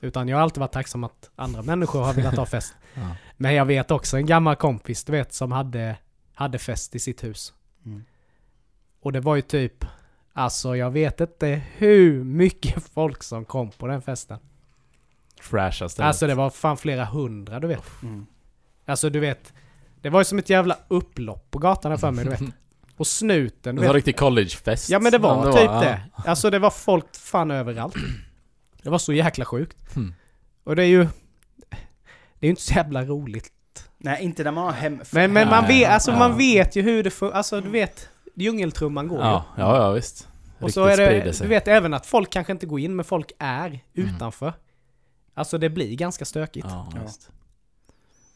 Utan 0.02 0.28
jag 0.28 0.38
har 0.38 0.44
alltid 0.44 0.60
varit 0.60 0.72
tacksam 0.72 1.04
att 1.04 1.30
andra 1.36 1.62
människor 1.62 2.02
har 2.04 2.14
velat 2.14 2.36
ha 2.36 2.46
fest. 2.56 2.74
Ja. 2.94 3.02
Men 3.38 3.54
jag 3.54 3.66
vet 3.66 3.92
också 3.92 4.18
en 4.18 4.26
gammal 4.26 4.56
kompis, 4.56 5.04
du 5.04 5.12
vet, 5.12 5.34
som 5.34 5.52
hade 5.52 5.96
hade 6.34 6.58
fest 6.60 6.96
i 6.96 7.00
sitt 7.00 7.24
hus. 7.24 7.54
Mm. 7.86 8.04
Och 9.02 9.12
det 9.12 9.20
var 9.20 9.36
ju 9.36 9.42
typ, 9.42 9.86
alltså 10.34 10.76
jag 10.76 10.92
vet 10.92 11.22
inte 11.22 11.62
hur 11.76 12.24
mycket 12.24 12.84
folk 12.94 13.24
som 13.24 13.46
kom 13.46 13.72
på 13.72 13.88
den 13.88 14.02
festen. 14.02 14.40
Frashar 15.42 15.88
stället. 15.88 16.08
Alltså 16.08 16.28
det 16.28 16.36
var 16.36 16.50
fan 16.50 16.78
flera 16.78 17.06
hundra 17.06 17.60
du 17.60 17.68
vet. 17.68 17.84
Mm. 18.04 18.26
Alltså 18.86 19.10
du 19.10 19.20
vet, 19.20 19.54
det 20.02 20.10
var 20.10 20.20
ju 20.20 20.26
som 20.26 20.40
ett 20.40 20.50
jävla 20.50 20.78
upplopp 20.88 21.52
på 21.52 21.60
gatan 21.60 21.92
här 21.92 21.98
för 21.98 22.12
mig 22.12 22.24
du 22.26 22.32
vet. 22.32 22.42
Och 22.98 23.08
snuten, 23.08 23.76
du 23.76 23.82
Det 23.82 23.88
var 23.88 23.94
vet. 23.94 24.06
riktig 24.06 24.18
collegefest. 24.18 24.90
Ja 24.90 25.00
men 25.00 25.12
det 25.12 25.18
var 25.18 25.44
Men 25.44 25.54
typ 25.54 25.64
ja. 25.66 25.80
det. 25.82 26.02
Alltså 26.16 26.50
det 26.50 26.60
var 26.60 26.70
folk 26.70 27.16
fan 27.16 27.52
överallt. 27.52 27.96
Det 28.84 28.90
var 28.90 28.98
så 28.98 29.14
jäkla 29.14 29.46
sjukt. 29.46 29.96
Mm. 29.96 30.14
Och 30.64 30.76
det 30.76 30.84
är 30.84 30.88
ju... 30.88 31.04
Det 32.40 32.46
är 32.46 32.48
ju 32.48 32.50
inte 32.50 32.62
så 32.62 32.74
jävla 32.74 33.06
roligt. 33.06 33.54
Nej, 33.98 34.24
inte 34.24 34.44
när 34.44 34.52
man 34.52 34.64
har 34.64 34.72
hem... 34.72 35.02
Men, 35.12 35.34
men 35.34 35.48
man, 35.50 35.68
vet, 35.68 35.90
alltså, 35.90 36.12
ja. 36.12 36.18
man 36.20 36.38
vet 36.38 36.76
ju 36.76 36.82
hur 36.82 37.04
det 37.04 37.10
funkar. 37.12 37.38
Alltså 37.38 37.62
du 37.62 37.70
vet, 37.70 38.10
djungeltrumman 38.36 39.08
går 39.08 39.20
Ja, 39.20 39.46
ja, 39.58 39.78
ja 39.78 39.92
visst. 39.92 40.28
ju. 40.60 40.66
Och 40.66 40.68
Riktigt 40.68 40.74
så 40.74 40.86
är 40.86 40.98
det, 40.98 41.40
du 41.42 41.48
vet 41.48 41.68
även 41.68 41.94
att 41.94 42.06
folk 42.06 42.30
kanske 42.30 42.52
inte 42.54 42.66
går 42.66 42.80
in, 42.80 42.96
men 42.96 43.06
folk 43.06 43.32
är 43.40 43.68
Mm. 43.68 43.82
utanför. 44.16 44.54
Alltså 45.34 45.58
det 45.58 45.70
blir 45.70 45.96
ganska 45.96 46.26
stökigt. 46.26 46.68
Ja, 46.70 46.90
Ja. 46.96 47.02
visst. 47.06 47.30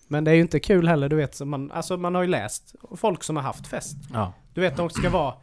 Men 0.08 0.24
det 0.24 0.32
är 0.32 0.36
ju 0.36 0.42
inte 0.42 0.60
kul 0.60 0.88
heller, 0.88 1.10
du 1.10 1.16
vet. 1.16 1.36
Så 1.36 1.46
man, 1.46 1.72
alltså 1.72 1.98
man 1.98 2.16
har 2.16 2.22
ju 2.22 2.28
läst 2.28 2.76
folk 2.98 3.24
som 3.24 3.36
har 3.36 3.44
haft 3.44 3.68
fest. 3.68 3.98
Ja. 4.14 4.34
Du 4.54 4.62
vet, 4.62 4.78
de 4.78 4.90
ska 4.90 5.10
vara... 5.10 5.34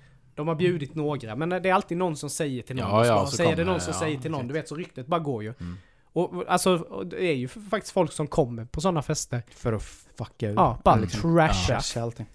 De 0.40 0.48
har 0.48 0.54
bjudit 0.54 0.94
några, 0.94 1.36
men 1.36 1.48
det 1.48 1.68
är 1.68 1.74
alltid 1.74 1.98
någon 1.98 2.16
som 2.16 2.30
säger 2.30 2.62
till 2.62 2.76
någon. 2.76 2.90
Ja, 2.90 3.06
ja, 3.06 3.26
så 3.26 3.36
säger 3.36 3.56
det 3.56 3.64
någon 3.64 3.80
som 3.80 3.92
ja, 3.92 4.00
säger 4.00 4.18
till 4.18 4.30
någon. 4.30 4.46
Du 4.46 4.54
vet, 4.54 4.68
så 4.68 4.76
ryktet 4.76 5.06
bara 5.06 5.20
går 5.20 5.42
ju. 5.42 5.54
Mm. 5.60 5.76
Och 6.12 6.44
alltså, 6.48 6.76
det 7.04 7.24
är 7.24 7.34
ju 7.34 7.48
faktiskt 7.48 7.92
folk 7.92 8.12
som 8.12 8.26
kommer 8.26 8.64
på 8.64 8.80
sådana 8.80 9.02
fester. 9.02 9.42
För 9.50 9.72
att 9.72 9.82
fucka 10.16 10.48
ur. 10.48 10.54
Ja, 10.54 10.78
bara 10.84 10.96
liksom. 10.96 11.36
trasha. 11.36 11.66
Trasha 11.66 12.02
allting. 12.02 12.26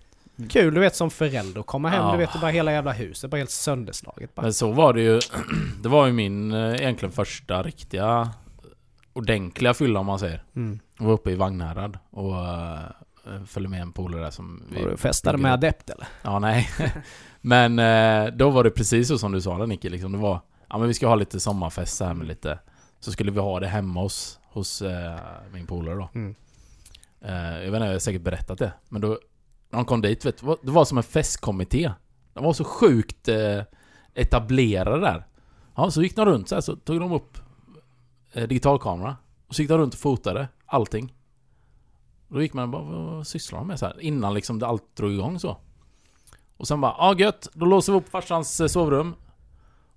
Kul, 0.49 0.73
du 0.73 0.79
vet 0.79 0.95
som 0.95 1.11
förälder 1.11 1.59
att 1.59 1.65
komma 1.65 1.89
hem, 1.89 2.05
Ja. 2.05 2.11
du 2.11 2.17
vet, 2.17 2.41
bara 2.41 2.51
hela 2.51 2.71
jävla 2.71 2.91
huset, 2.91 3.31
bara 3.31 3.37
helt 3.37 3.49
sönderslaget 3.49 4.35
bara. 4.35 4.41
Men 4.41 4.53
så 4.53 4.71
var 4.71 4.93
det 4.93 5.01
ju. 5.01 5.19
Det 5.83 5.89
var 5.89 6.07
ju 6.07 6.13
min 6.13 6.51
eh, 6.51 6.75
egentligen 6.75 7.11
första 7.11 7.63
riktiga 7.63 8.29
ordentliga 9.13 9.73
fylla 9.73 9.99
om 9.99 10.05
man 10.05 10.19
säger. 10.19 10.43
Mm. 10.55 10.79
Jag 10.99 11.05
var 11.05 11.13
uppe 11.13 11.31
i 11.31 11.35
Vagnhärad 11.35 11.99
och 12.09 12.31
uh, 12.31 12.79
följde 13.47 13.69
med 13.69 13.82
en 13.82 13.91
polare 13.91 14.21
där 14.21 14.32
som... 14.32 14.63
vi- 14.69 14.84
du 14.84 14.97
festade 14.97 15.38
med 15.38 15.53
adept 15.53 15.89
eller? 15.89 16.07
Ja, 16.21 16.39
nej. 16.39 16.69
men 17.41 17.80
eh, 17.80 18.34
då 18.34 18.49
var 18.49 18.63
det 18.63 18.71
precis 18.71 19.07
så 19.07 19.17
som 19.17 19.32
du 19.32 19.41
sa 19.41 19.57
det 19.57 19.67
Nicky, 19.67 19.89
liksom. 19.89 20.11
Det 20.11 20.17
var... 20.17 20.41
Ja 20.69 20.78
men 20.78 20.88
vi 20.88 20.93
ska 20.93 21.07
ha 21.07 21.15
lite 21.15 21.39
sommarfest 21.39 21.97
så 21.97 22.05
här 22.05 22.13
med 22.13 22.28
lite... 22.28 22.59
Så 22.99 23.11
skulle 23.11 23.32
vi 23.32 23.39
ha 23.39 23.59
det 23.59 23.67
hemma 23.67 24.01
hos, 24.01 24.39
hos 24.45 24.82
eh, 24.82 25.19
min 25.53 25.67
polare 25.67 25.95
då. 25.95 26.09
Mm. 26.15 26.36
Eh, 27.21 27.34
jag 27.36 27.71
vet 27.71 27.73
inte, 27.73 27.86
jag 27.86 27.91
har 27.93 27.99
säkert 27.99 28.21
berättat 28.21 28.57
det. 28.59 28.73
Men 28.89 29.01
då... 29.01 29.19
När 29.69 29.80
de 29.80 29.86
kom 29.86 30.01
dit, 30.01 30.26
vet 30.26 30.38
du, 30.41 30.55
det 30.63 30.71
var 30.71 30.86
som 30.86 30.97
en 30.97 31.03
festkommitté. 31.03 31.91
De 32.34 32.43
var 32.43 32.53
så 32.53 32.63
sjukt 32.63 33.28
eh, 33.28 33.61
etablerade 34.13 34.99
där. 35.01 35.26
Ja, 35.76 35.91
så 35.91 36.03
gick 36.03 36.15
de 36.15 36.26
runt 36.26 36.49
så 36.49 36.55
här, 36.55 36.61
så 36.61 36.76
tog 36.76 36.99
de 36.99 37.11
upp 37.11 37.38
eh, 38.34 38.47
digitalkamera. 38.47 39.15
Och 39.47 39.55
så 39.55 39.61
gick 39.61 39.69
de 39.69 39.78
runt 39.78 39.93
och 39.93 39.99
fotade 39.99 40.47
allting. 40.65 41.13
Då 42.28 42.41
gick 42.41 42.53
man 42.53 42.71
bara, 42.71 42.84
vad, 42.84 43.28
sysslar 43.28 43.59
de 43.59 43.67
med 43.67 43.80
så 43.80 43.86
här? 43.86 44.01
Innan 44.01 44.34
liksom 44.34 44.59
det 44.59 44.67
allt 44.67 44.95
drog 44.95 45.11
igång 45.11 45.39
så. 45.39 45.57
Och 46.57 46.67
sen 46.67 46.82
bara, 46.82 46.95
ja 46.97 47.15
gött, 47.17 47.47
då 47.53 47.65
låser 47.65 47.93
vi 47.93 47.99
upp 47.99 48.09
farsans 48.09 48.61
eh, 48.61 48.67
sovrum. 48.67 49.15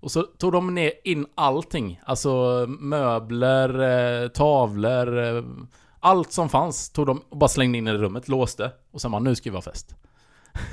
Och 0.00 0.10
så 0.10 0.22
tog 0.22 0.52
de 0.52 0.74
ner 0.74 0.92
in 1.04 1.26
allting. 1.34 2.00
Alltså 2.04 2.66
möbler, 2.68 3.80
eh, 4.22 4.28
tavlor, 4.28 5.18
eh, 5.36 5.42
allt 6.00 6.32
som 6.32 6.48
fanns 6.48 6.90
tog 6.90 7.06
de 7.06 7.22
och 7.28 7.36
bara 7.36 7.48
slängde 7.48 7.78
in 7.78 7.88
i 7.88 7.92
rummet, 7.92 8.28
låste. 8.28 8.70
Och 8.92 9.00
sen 9.00 9.10
bara, 9.10 9.22
nu 9.22 9.34
ska 9.34 9.50
vi 9.50 9.56
ha 9.56 9.62
fest. 9.62 9.94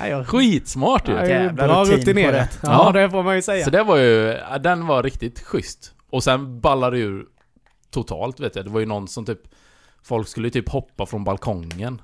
Ja, 0.00 0.06
jag 0.08 0.26
Skitsmart 0.26 1.08
ju! 1.08 1.12
Ja, 1.12 1.26
Jävla 1.26 1.66
bra 1.66 1.84
rutinerat. 1.84 2.58
Ja, 2.62 2.70
Ja. 2.86 2.92
det 3.00 3.10
får 3.10 3.22
man 3.22 3.34
ju 3.36 3.42
säga. 3.42 3.64
Så 3.64 3.70
det 3.70 3.82
var 3.82 3.96
ju, 3.96 4.36
den 4.60 4.86
var 4.86 5.02
riktigt 5.02 5.40
schysst. 5.40 5.94
Och 6.10 6.24
sen 6.24 6.60
ballade 6.60 6.96
det 6.96 7.02
ur 7.02 7.26
totalt 7.90 8.40
vet 8.40 8.56
jag. 8.56 8.64
Det 8.64 8.70
var 8.70 8.80
ju 8.80 8.86
någon 8.86 9.08
som 9.08 9.24
typ, 9.26 9.40
folk 10.02 10.28
skulle 10.28 10.46
ju 10.46 10.50
typ 10.50 10.68
hoppa 10.68 11.06
från 11.06 11.24
balkongen. 11.24 12.02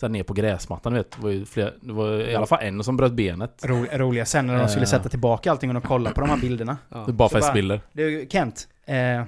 Sen 0.00 0.12
ner 0.12 0.22
på 0.22 0.32
gräsmattan, 0.34 0.94
vet. 0.94 1.10
Det 1.10 1.22
var 1.22 1.30
ju 1.30 1.44
flera, 1.44 1.70
det 1.80 1.92
var 1.92 2.20
i 2.30 2.34
alla 2.34 2.46
fall 2.46 2.62
en 2.62 2.84
som 2.84 2.96
bröt 2.96 3.12
benet. 3.12 3.60
Ro, 3.64 3.86
roliga 3.92 4.24
sen 4.26 4.46
när 4.46 4.58
de 4.58 4.68
skulle 4.68 4.82
Eh. 4.84 4.88
sätta 4.90 5.08
tillbaka 5.08 5.50
allting 5.50 5.70
och 5.70 5.74
de 5.74 5.80
kollade 5.88 6.14
på 6.14 6.20
de 6.20 6.30
här 6.30 6.36
bilderna. 6.36 6.76
Ja. 6.88 6.96
Det 6.98 7.10
är 7.10 7.12
bara 7.12 7.28
Så 7.28 7.34
bara- 7.34 7.42
festbilder. 7.42 7.80
Du, 7.92 8.26
Kent. 8.30 8.68
Eh, 8.86 9.22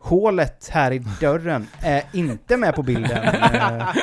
hålet 0.00 0.68
här 0.72 0.90
i 0.92 0.98
dörren 1.20 1.66
är 1.80 2.02
inte 2.12 2.56
med 2.56 2.74
på 2.74 2.82
bilden. 2.82 3.22
Eh, 3.24 3.86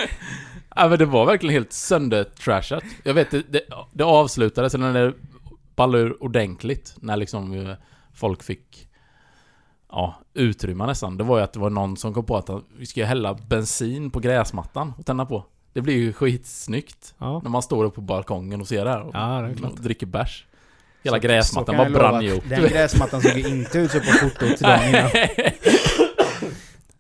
Ja 0.76 0.88
men 0.90 1.00
det 1.00 1.06
var 1.06 1.26
verkligen 1.26 1.54
helt 1.54 1.74
söndertrashat. 1.74 2.84
Jag 3.04 3.14
vet, 3.14 3.32
det, 3.32 3.44
det, 3.50 3.62
det 3.94 4.04
avslutades, 4.04 4.76
eller 4.76 4.92
när 4.94 5.06
det 5.06 5.14
ballade 5.76 6.04
ur 6.04 6.24
ordentligt. 6.24 6.96
När 7.02 7.16
liksom 7.18 7.54
eh, 7.68 7.76
folk 8.14 8.44
fick 8.44 8.88
ja, 9.92 10.16
utrymma 10.34 10.86
nästan. 10.86 11.18
Det 11.18 11.24
var 11.24 11.38
ju 11.38 11.44
att 11.44 11.54
det 11.54 11.60
var 11.60 11.70
någon 11.70 11.98
som 11.98 12.14
kom 12.14 12.26
på 12.26 12.38
att 12.38 12.50
vi 12.78 12.86
ska 12.86 13.06
hälla 13.06 13.34
bensin 13.34 14.12
på 14.12 14.20
gräsmattan 14.20 14.94
och 14.98 15.06
tända 15.06 15.26
på. 15.26 15.46
Det 15.74 15.82
blir 15.82 15.96
ju 15.98 16.14
skitsnyggt. 16.14 17.14
Ja. 17.18 17.40
När 17.44 17.50
man 17.50 17.62
står 17.62 17.84
uppe 17.86 17.96
på 17.96 18.02
balkongen 18.02 18.62
och 18.62 18.68
ser 18.68 18.86
det 18.86 18.92
här 18.92 19.02
och, 19.02 19.12
Ja, 19.16 19.42
det 19.42 19.68
och 19.68 19.80
dricker 19.82 20.06
bärs. 20.06 20.46
Hela 21.04 21.18
så- 21.18 21.22
gräsmattan 21.22 21.78
bara 21.78 21.90
brann 21.90 22.22
ihop. 22.24 22.44
Den 22.50 22.62
gräsmattan 22.70 23.22
såg 23.22 23.38
ju 23.38 23.48
inte 23.48 23.80
ut 23.80 23.92
så 23.92 24.00
på 24.00 24.06
fotot 24.06 24.60
dagen 24.60 24.90
innan. 24.90 25.10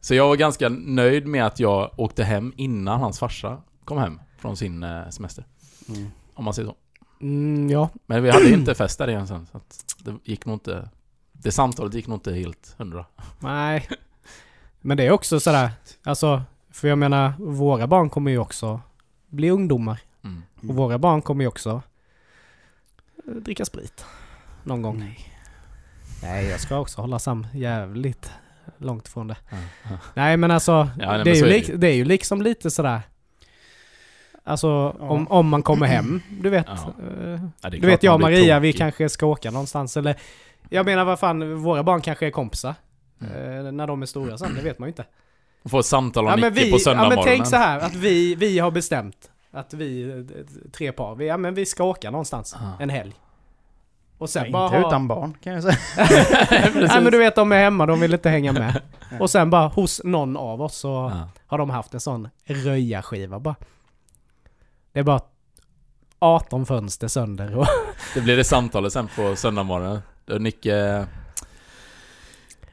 Så 0.01 0.15
jag 0.15 0.27
var 0.27 0.35
ganska 0.35 0.69
nöjd 0.69 1.27
med 1.27 1.45
att 1.45 1.59
jag 1.59 1.91
åkte 1.99 2.23
hem 2.23 2.53
innan 2.57 2.99
hans 2.99 3.19
farsa 3.19 3.57
kom 3.85 3.97
hem 3.97 4.19
från 4.37 4.57
sin 4.57 4.83
eh, 4.83 5.09
semester. 5.09 5.45
Mm. 5.89 6.07
Om 6.33 6.45
man 6.45 6.53
säger 6.53 6.69
så. 6.69 6.75
Mm, 7.21 7.69
ja. 7.69 7.89
Men 8.05 8.23
vi 8.23 8.29
hade 8.29 8.49
inte 8.49 8.75
fest 8.75 8.97
där 8.97 9.07
igen 9.09 9.27
sen, 9.27 9.47
så 9.51 9.59
det 9.97 10.13
gick 10.23 10.45
nog 10.45 10.55
inte... 10.55 10.89
Det 11.43 11.51
samtalet 11.51 11.93
gick 11.93 12.07
nog 12.07 12.15
inte 12.15 12.33
helt 12.33 12.75
hundra. 12.77 13.05
Nej. 13.39 13.87
Men 14.81 14.97
det 14.97 15.03
är 15.05 15.11
också 15.11 15.39
sådär, 15.39 15.69
alltså, 16.03 16.41
för 16.71 16.87
jag 16.87 16.97
menar, 16.97 17.33
våra 17.39 17.87
barn 17.87 18.09
kommer 18.09 18.31
ju 18.31 18.37
också 18.37 18.81
bli 19.29 19.49
ungdomar. 19.49 19.99
Mm. 20.23 20.43
Och 20.69 20.75
våra 20.75 20.97
barn 20.97 21.21
kommer 21.21 21.43
ju 21.43 21.47
också 21.47 21.81
eh, 23.27 23.33
dricka 23.33 23.65
sprit. 23.65 24.05
Någon 24.63 24.81
gång. 24.81 24.99
Nej. 24.99 25.27
Nej, 26.23 26.45
jag 26.45 26.59
ska 26.59 26.77
också 26.79 27.01
hålla 27.01 27.19
Sam 27.19 27.47
jävligt 27.53 28.31
långt 28.77 29.07
ifrån 29.07 29.27
det. 29.27 29.37
Ja, 29.49 29.57
ja. 29.89 29.97
Nej 30.13 30.37
men 30.37 30.51
alltså, 30.51 30.83
nej, 30.97 31.07
men 31.07 31.23
det, 31.23 31.31
är 31.31 31.35
ju 31.35 31.73
är 31.73 31.77
det 31.77 31.87
är 31.87 31.95
ju 31.95 32.05
liksom 32.05 32.41
lite 32.41 32.71
sådär 32.71 33.01
Alltså 34.43 34.67
Ja. 34.99 35.09
om, 35.09 35.27
om 35.27 35.47
man 35.49 35.63
kommer 35.63 35.85
hem, 35.87 36.21
du 36.41 36.49
vet. 36.49 36.65
Ja. 36.67 36.93
eh, 37.23 37.39
Ja, 37.61 37.69
du 37.69 37.79
vet 37.87 38.03
jag 38.03 38.13
och 38.13 38.21
Maria, 38.21 38.59
vi 38.59 38.73
kanske 38.73 39.09
ska 39.09 39.25
åka 39.25 39.51
någonstans 39.51 39.97
eller 39.97 40.15
Jag 40.73 40.85
menar 40.85 41.05
vad 41.05 41.19
fan, 41.19 41.55
våra 41.55 41.83
barn 41.83 42.01
kanske 42.01 42.27
är 42.27 42.31
kompisar. 42.31 42.75
Mm. 43.21 43.65
eh, 43.65 43.71
när 43.71 43.87
de 43.87 44.01
är 44.01 44.05
stora 44.05 44.37
sen, 44.37 44.55
det 44.55 44.61
vet 44.61 44.79
man 44.79 44.87
ju 44.87 44.91
inte. 44.91 45.05
Få 45.65 45.79
ett 45.79 45.85
samtal 45.85 46.23
om 46.25 46.29
Ja 46.29 46.37
men, 46.37 46.53
Nicke 46.53 46.65
vi, 46.65 46.71
på 46.71 46.75
ja 46.75 46.79
söndag 46.79 47.09
men 47.09 47.23
tänk 47.23 47.47
så 47.47 47.55
här 47.55 47.79
att 47.79 47.95
vi, 47.95 48.35
vi 48.35 48.59
har 48.59 48.71
bestämt 48.71 49.31
att 49.51 49.73
vi, 49.73 50.25
tre 50.73 50.91
par, 50.91 51.15
vi, 51.15 51.27
ja 51.27 51.37
men 51.37 51.53
vi 51.53 51.65
ska 51.65 51.83
åka 51.83 52.11
någonstans 52.11 52.55
Ja. 52.59 52.73
en 52.79 52.89
helg. 52.89 53.13
Och 54.17 54.29
sen 54.29 54.41
Nej, 54.43 54.51
bara 54.51 54.65
inte 54.65 54.77
ha- 54.77 54.87
utan 54.87 55.07
barn 55.07 55.37
kan 55.43 55.53
jag 55.53 55.63
säga. 55.63 55.77
Nej 56.75 57.01
men 57.03 57.11
du 57.11 57.17
vet 57.17 57.35
de 57.35 57.51
är 57.51 57.57
hemma, 57.63 57.85
de 57.85 57.99
vill 57.99 58.13
inte 58.13 58.29
hänga 58.29 58.51
med. 58.51 58.81
Och 59.19 59.29
sen 59.29 59.49
bara 59.49 59.67
hos 59.67 60.01
någon 60.03 60.37
av 60.37 60.61
oss 60.61 60.75
så 60.77 60.87
Ja. 61.13 61.29
har 61.47 61.57
de 61.57 61.69
haft 61.69 61.93
en 61.93 61.99
sån 61.99 62.29
röjarskiva 62.45 63.39
bara. 63.39 63.55
Det 64.91 64.99
är 64.99 65.03
bara 65.03 65.21
18 66.19 66.65
fönster 66.65 67.07
sönder 67.07 67.57
och... 67.57 67.67
Det 68.13 68.21
blir 68.21 68.37
det 68.37 68.43
samtalet 68.43 68.93
sen 68.93 69.07
på 69.15 69.35
söndag 69.35 69.63
Då 70.31 70.37
Nicke... 70.37 71.05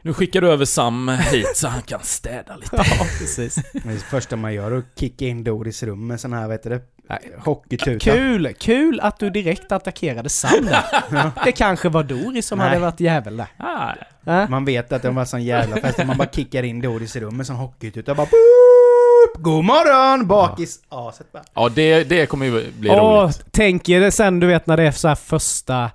Nu 0.02 0.14
skickar 0.14 0.40
du 0.40 0.48
över 0.50 0.64
Sam 0.64 1.08
hit 1.08 1.56
så 1.56 1.68
han 1.68 1.82
kan 1.82 2.00
städa 2.02 2.56
lite. 2.56 2.76
ja, 2.76 3.06
precis. 3.18 3.56
Men 3.72 3.94
det 3.94 4.00
första 4.00 4.36
man 4.36 4.54
gör 4.54 4.70
är 4.72 4.78
att 4.78 4.84
kicka 5.00 5.24
in 5.26 5.44
Doris 5.44 5.82
rum 5.82 6.06
med 6.06 6.20
sån 6.20 6.32
här, 6.32 6.48
vet 6.48 6.62
du 6.62 6.68
det? 6.70 6.80
Nej. 7.08 7.18
Hockeytuta. 7.38 7.98
Kul! 7.98 8.54
Kul 8.58 9.00
att 9.00 9.18
du 9.18 9.30
direkt 9.30 9.72
attackerade 9.72 10.28
Sam 10.28 10.50
där. 10.66 11.30
Det 11.44 11.52
kanske 11.52 11.88
var 11.88 12.02
Doris 12.02 12.46
som 12.46 12.58
Nej. 12.58 12.68
hade 12.68 12.80
varit 12.80 13.00
jävel 13.00 13.36
där. 13.36 13.46
Ah, 13.56 13.92
Äh? 14.26 14.48
Man 14.48 14.64
vet 14.64 14.92
att 14.92 15.02
det 15.02 15.10
var 15.10 15.24
sån 15.24 15.42
jävla 15.44 15.76
fest. 15.76 15.98
Man 16.06 16.16
bara 16.16 16.28
kickar 16.28 16.62
in 16.62 16.80
Doris 16.80 17.16
i 17.16 17.20
rum 17.20 17.36
med 17.36 17.46
sån 17.46 17.56
hockeytuta. 17.56 18.14
Bara 18.14 18.26
boop! 18.26 19.42
God 19.44 19.64
morgon! 19.64 20.26
Bakis 20.26 20.80
bara. 20.88 21.42
ja, 21.54 21.68
det, 21.68 22.04
det 22.04 22.26
kommer 22.26 22.46
ju 22.46 22.70
bli 22.72 22.90
Och 22.90 22.96
roligt. 23.22 23.44
tänk 23.50 23.88
er 23.88 24.00
det 24.00 24.10
sen 24.10 24.40
du 24.40 24.46
vet 24.46 24.66
när 24.66 24.76
det 24.76 24.82
är 24.82 24.90
så 24.92 25.08
här 25.08 25.14
första 25.14 25.90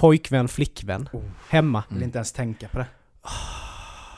pojkvän, 0.00 0.48
flickvän. 0.48 1.08
Oh. 1.12 1.22
Hemma. 1.48 1.84
Vill 1.88 2.02
inte 2.02 2.18
ens 2.18 2.32
tänka 2.32 2.68
på 2.68 2.78
det. 2.78 2.86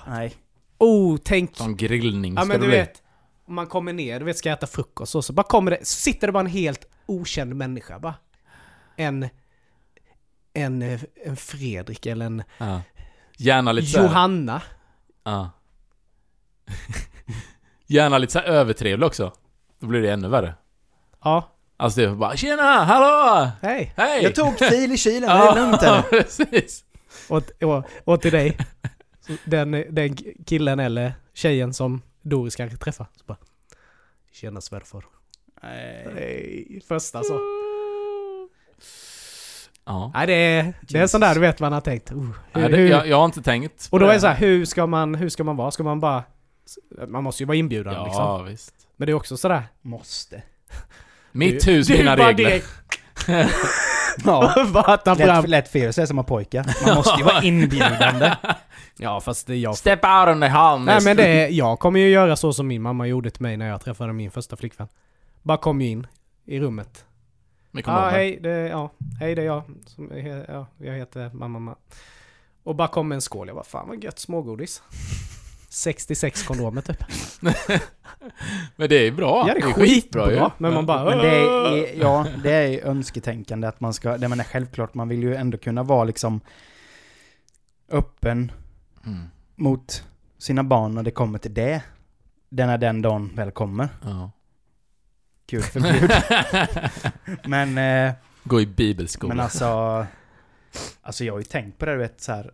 Nej. 0.06 0.34
Oh, 0.78 1.18
tänk... 1.24 1.56
Som 1.56 1.76
grillning 1.76 2.34
Ja 2.34 2.40
ska 2.40 2.48
men 2.48 2.60
det 2.60 2.66
du 2.66 2.70
bli. 2.70 2.78
vet, 2.78 3.02
om 3.46 3.54
man 3.54 3.66
kommer 3.66 3.92
ner, 3.92 4.18
du 4.18 4.24
vet 4.24 4.38
ska 4.38 4.50
äta 4.50 4.66
frukost 4.66 5.14
och 5.14 5.24
så 5.24 5.32
bara 5.32 5.42
kommer 5.42 5.70
det, 5.70 5.78
så 5.86 6.00
sitter 6.00 6.26
det 6.26 6.32
bara 6.32 6.40
en 6.40 6.46
helt 6.46 6.84
okänd 7.06 7.54
människa 7.54 7.98
bara. 7.98 8.14
En, 8.96 9.28
en, 10.52 10.82
en 11.24 11.36
Fredrik 11.36 12.06
eller 12.06 12.26
en 12.26 12.42
Ja. 12.58 12.82
Gärna 13.36 13.72
lite. 13.72 14.00
Johanna. 14.00 14.62
Ja. 15.24 15.50
Gärna 17.86 18.18
lite 18.18 18.32
såhär 18.32 18.46
övertrevlig 18.46 19.06
också. 19.06 19.32
Då 19.78 19.86
blir 19.86 20.02
det 20.02 20.12
ännu 20.12 20.28
värre. 20.28 20.54
Ja. 21.24 21.51
Alltså 21.82 22.00
det 22.00 22.06
var 22.06 22.16
bara 22.16 22.36
'Tjena! 22.36 22.62
Hallå! 22.84 23.50
Hej! 23.62 23.92
Hej!' 23.96 24.22
Jag 24.22 24.34
tog 24.34 24.58
fil 24.58 24.92
i 24.92 24.96
kylen, 24.96 25.28
det 25.28 25.34
är 25.36 25.54
lugnt 25.60 25.82
eller? 25.82 26.02
precis. 26.10 26.84
Och, 27.28 27.62
och, 27.62 27.84
och 28.04 28.20
till 28.20 28.32
dig. 28.32 28.56
Den, 29.44 29.84
den 29.90 30.16
killen 30.46 30.80
eller 30.80 31.14
tjejen 31.34 31.74
som 31.74 32.02
Doris 32.22 32.56
kanske 32.56 32.76
träffar. 32.76 33.06
Så 33.16 33.24
bara, 33.26 33.36
Tjena 34.32 34.60
svärfar. 34.60 35.04
Nej. 35.62 36.08
Nej, 36.14 36.82
första 36.88 37.22
så. 37.22 37.40
Ja. 39.84 40.10
Nej 40.14 40.26
det 40.26 40.32
är, 40.32 40.74
det 40.80 40.98
är 40.98 41.06
sån 41.06 41.20
där 41.20 41.34
du 41.34 41.40
vet 41.40 41.60
man 41.60 41.72
har 41.72 41.80
tänkt. 41.80 42.12
Uh, 42.12 42.18
hur, 42.18 42.32
Nej, 42.60 42.70
det, 42.70 42.82
jag, 42.88 43.08
jag 43.08 43.16
har 43.16 43.24
inte 43.24 43.42
tänkt 43.42 43.88
och 43.90 44.00
då 44.00 44.06
är 44.06 44.14
det 44.14 44.20
så 44.20 44.26
här 44.26 44.34
här, 44.34 44.46
hur 44.46 44.64
ska 44.64 44.86
man, 44.86 45.14
hur 45.14 45.28
ska 45.28 45.44
man 45.44 45.56
vara? 45.56 45.70
Ska 45.70 45.82
man 45.82 46.00
bara... 46.00 46.24
Man 47.08 47.24
måste 47.24 47.42
ju 47.42 47.46
vara 47.46 47.56
inbjuden 47.56 47.92
Ja, 47.92 48.04
liksom. 48.04 48.44
visst. 48.44 48.74
Men 48.96 49.06
det 49.06 49.12
är 49.12 49.14
också 49.14 49.36
sådär. 49.36 49.62
Måste. 49.82 50.42
Mitt 51.32 51.64
Du- 51.64 51.72
hus, 51.72 51.86
du 51.86 51.98
mina 51.98 52.16
bara 52.16 52.28
regler. 52.28 52.62
Ja. 54.24 54.54
Lätt, 55.16 55.48
lätt 55.48 55.68
för 55.68 55.78
er 55.78 55.88
att 55.88 55.94
säga 55.94 56.06
som 56.06 56.24
pojkar. 56.24 56.86
Man 56.86 56.94
måste 56.94 57.18
ju 57.18 57.24
vara 57.24 57.42
inbjudande. 57.42 58.32
Ja 58.96 59.20
fast 59.20 59.46
det 59.46 59.52
är 59.54 59.58
jag. 59.58 59.76
Step 59.76 60.04
out 60.04 60.28
on 60.28 60.40
the 60.40 60.46
hall, 60.46 60.80
Nej 60.80 61.00
men 61.02 61.16
det 61.16 61.26
är, 61.26 61.48
jag 61.48 61.78
kommer 61.78 62.00
ju 62.00 62.08
göra 62.08 62.36
så 62.36 62.52
som 62.52 62.66
min 62.66 62.82
mamma 62.82 63.06
gjorde 63.06 63.30
till 63.30 63.42
mig 63.42 63.56
när 63.56 63.68
jag 63.68 63.80
träffade 63.80 64.12
min 64.12 64.30
första 64.30 64.56
flickvän. 64.56 64.88
Bara 65.42 65.56
kom 65.58 65.80
ju 65.80 65.88
in 65.88 66.06
i 66.46 66.60
rummet. 66.60 67.04
Ja, 67.70 67.82
ah, 67.86 68.10
hej, 68.10 68.38
det, 68.42 68.50
ja, 68.50 68.90
hej 69.20 69.34
det 69.34 69.42
är 69.42 69.46
jag. 69.46 69.62
Som, 69.86 70.10
ja, 70.48 70.66
jag 70.78 70.94
heter 70.94 71.30
mamma, 71.34 71.58
mamma. 71.58 71.76
Och 72.64 72.74
bara 72.76 72.88
kom 72.88 73.08
med 73.08 73.16
en 73.16 73.22
skål. 73.22 73.46
Jag 73.46 73.56
bara, 73.56 73.64
fan 73.64 73.88
vad 73.88 74.04
gött 74.04 74.18
smågodis. 74.18 74.82
66 75.72 76.42
kondomer 76.42 76.80
typ. 76.82 77.04
Men 78.76 78.88
det 78.88 78.94
är 79.06 79.12
bra. 79.12 79.44
Ja 79.48 79.54
det 79.54 79.60
är 79.60 79.62
skitbra 79.72 79.84
skitbra. 80.26 80.32
ju. 80.32 80.50
Men 80.58 80.74
man 80.74 80.86
bara, 80.86 81.04
Men 81.04 81.18
det 81.18 81.28
är, 81.30 82.00
ja, 82.00 82.26
det 82.42 82.52
är 82.52 82.66
ju 82.68 82.80
önsketänkande 82.80 83.68
att 83.68 83.80
man 83.80 83.94
ska, 83.94 84.16
det 84.18 84.28
menar 84.28 84.44
självklart, 84.44 84.94
man 84.94 85.08
vill 85.08 85.22
ju 85.22 85.34
ändå 85.34 85.58
kunna 85.58 85.82
vara 85.82 86.04
liksom 86.04 86.40
öppen 87.88 88.52
Mm. 89.06 89.24
mot 89.56 90.04
sina 90.38 90.64
barn 90.64 90.94
när 90.94 91.02
det 91.02 91.10
kommer 91.10 91.38
till 91.38 91.54
det. 91.54 91.82
Den 92.48 92.68
är 92.68 92.78
den 92.78 93.02
dagen 93.02 93.30
väl 93.34 93.50
kommer. 93.50 93.88
Ja. 94.02 94.30
Gud 95.46 95.64
förbjud. 95.64 96.10
Men, 97.44 97.78
eh, 98.08 98.14
Gå 98.44 98.60
i 98.60 98.66
bibelskola. 98.66 99.34
men 99.34 99.44
alltså, 99.44 100.06
alltså 101.02 101.24
jag 101.24 101.32
har 101.34 101.38
ju 101.38 101.44
tänkt 101.44 101.78
på 101.78 101.86
det, 101.86 101.92
du 101.92 101.98
vet 101.98 102.20
så 102.20 102.32
här. 102.32 102.50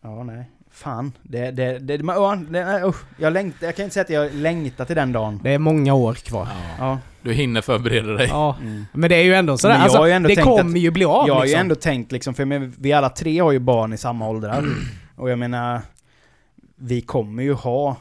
Ja, 0.00 0.24
nej. 0.24 0.50
Fan. 0.72 1.12
Det, 1.22 1.50
det, 1.50 1.78
det, 1.78 1.96
det 1.96 2.02
nej, 2.50 2.82
usch. 2.84 2.96
jag, 3.18 3.32
längtar, 3.32 3.66
jag 3.66 3.76
kan 3.76 3.82
inte 3.84 3.94
säga 3.94 4.04
att 4.04 4.10
jag 4.10 4.34
längtar 4.34 4.84
till 4.84 4.96
den 4.96 5.12
dagen. 5.12 5.40
det 5.42 5.50
är 5.50 5.58
många 5.58 5.94
år 5.94 6.14
kvar. 6.14 6.48
ja. 6.50 6.74
Ja. 6.86 6.98
Du 7.22 7.32
hinner 7.32 7.60
förbereda 7.60 8.12
dig. 8.12 8.28
Ja. 8.30 8.56
Mm. 8.60 8.86
Men 8.92 9.10
det 9.10 9.16
är 9.16 9.22
ju 9.22 9.34
ändå 9.34 9.58
sådär. 9.58 9.74
Men 9.74 9.78
jag 9.80 9.84
Alltså, 9.84 9.98
har 9.98 10.06
ju 10.06 10.12
ändå 10.12 10.28
det 10.28 10.34
tänkt 10.34 10.44
kommer 10.46 10.76
att- 10.78 10.78
ju 10.84 10.90
bli 10.90 11.04
av 11.04 11.26
Jag 11.28 11.34
har 11.34 11.40
ju 11.40 11.46
liksom. 11.46 11.60
ändå 11.60 11.74
tänkt 11.74 12.12
liksom, 12.12 12.34
för 12.34 12.72
vi 12.82 12.92
alla 12.92 13.08
tre 13.08 13.40
har 13.40 13.52
ju 13.52 13.58
barn 13.58 13.92
i 13.92 13.96
samma 13.96 14.28
åldrar. 14.28 14.64
Och 15.16 15.30
jag 15.30 15.38
menar, 15.38 15.80
vi 16.76 17.00
kommer 17.00 17.42
ju 17.42 17.52
ha, 17.52 17.96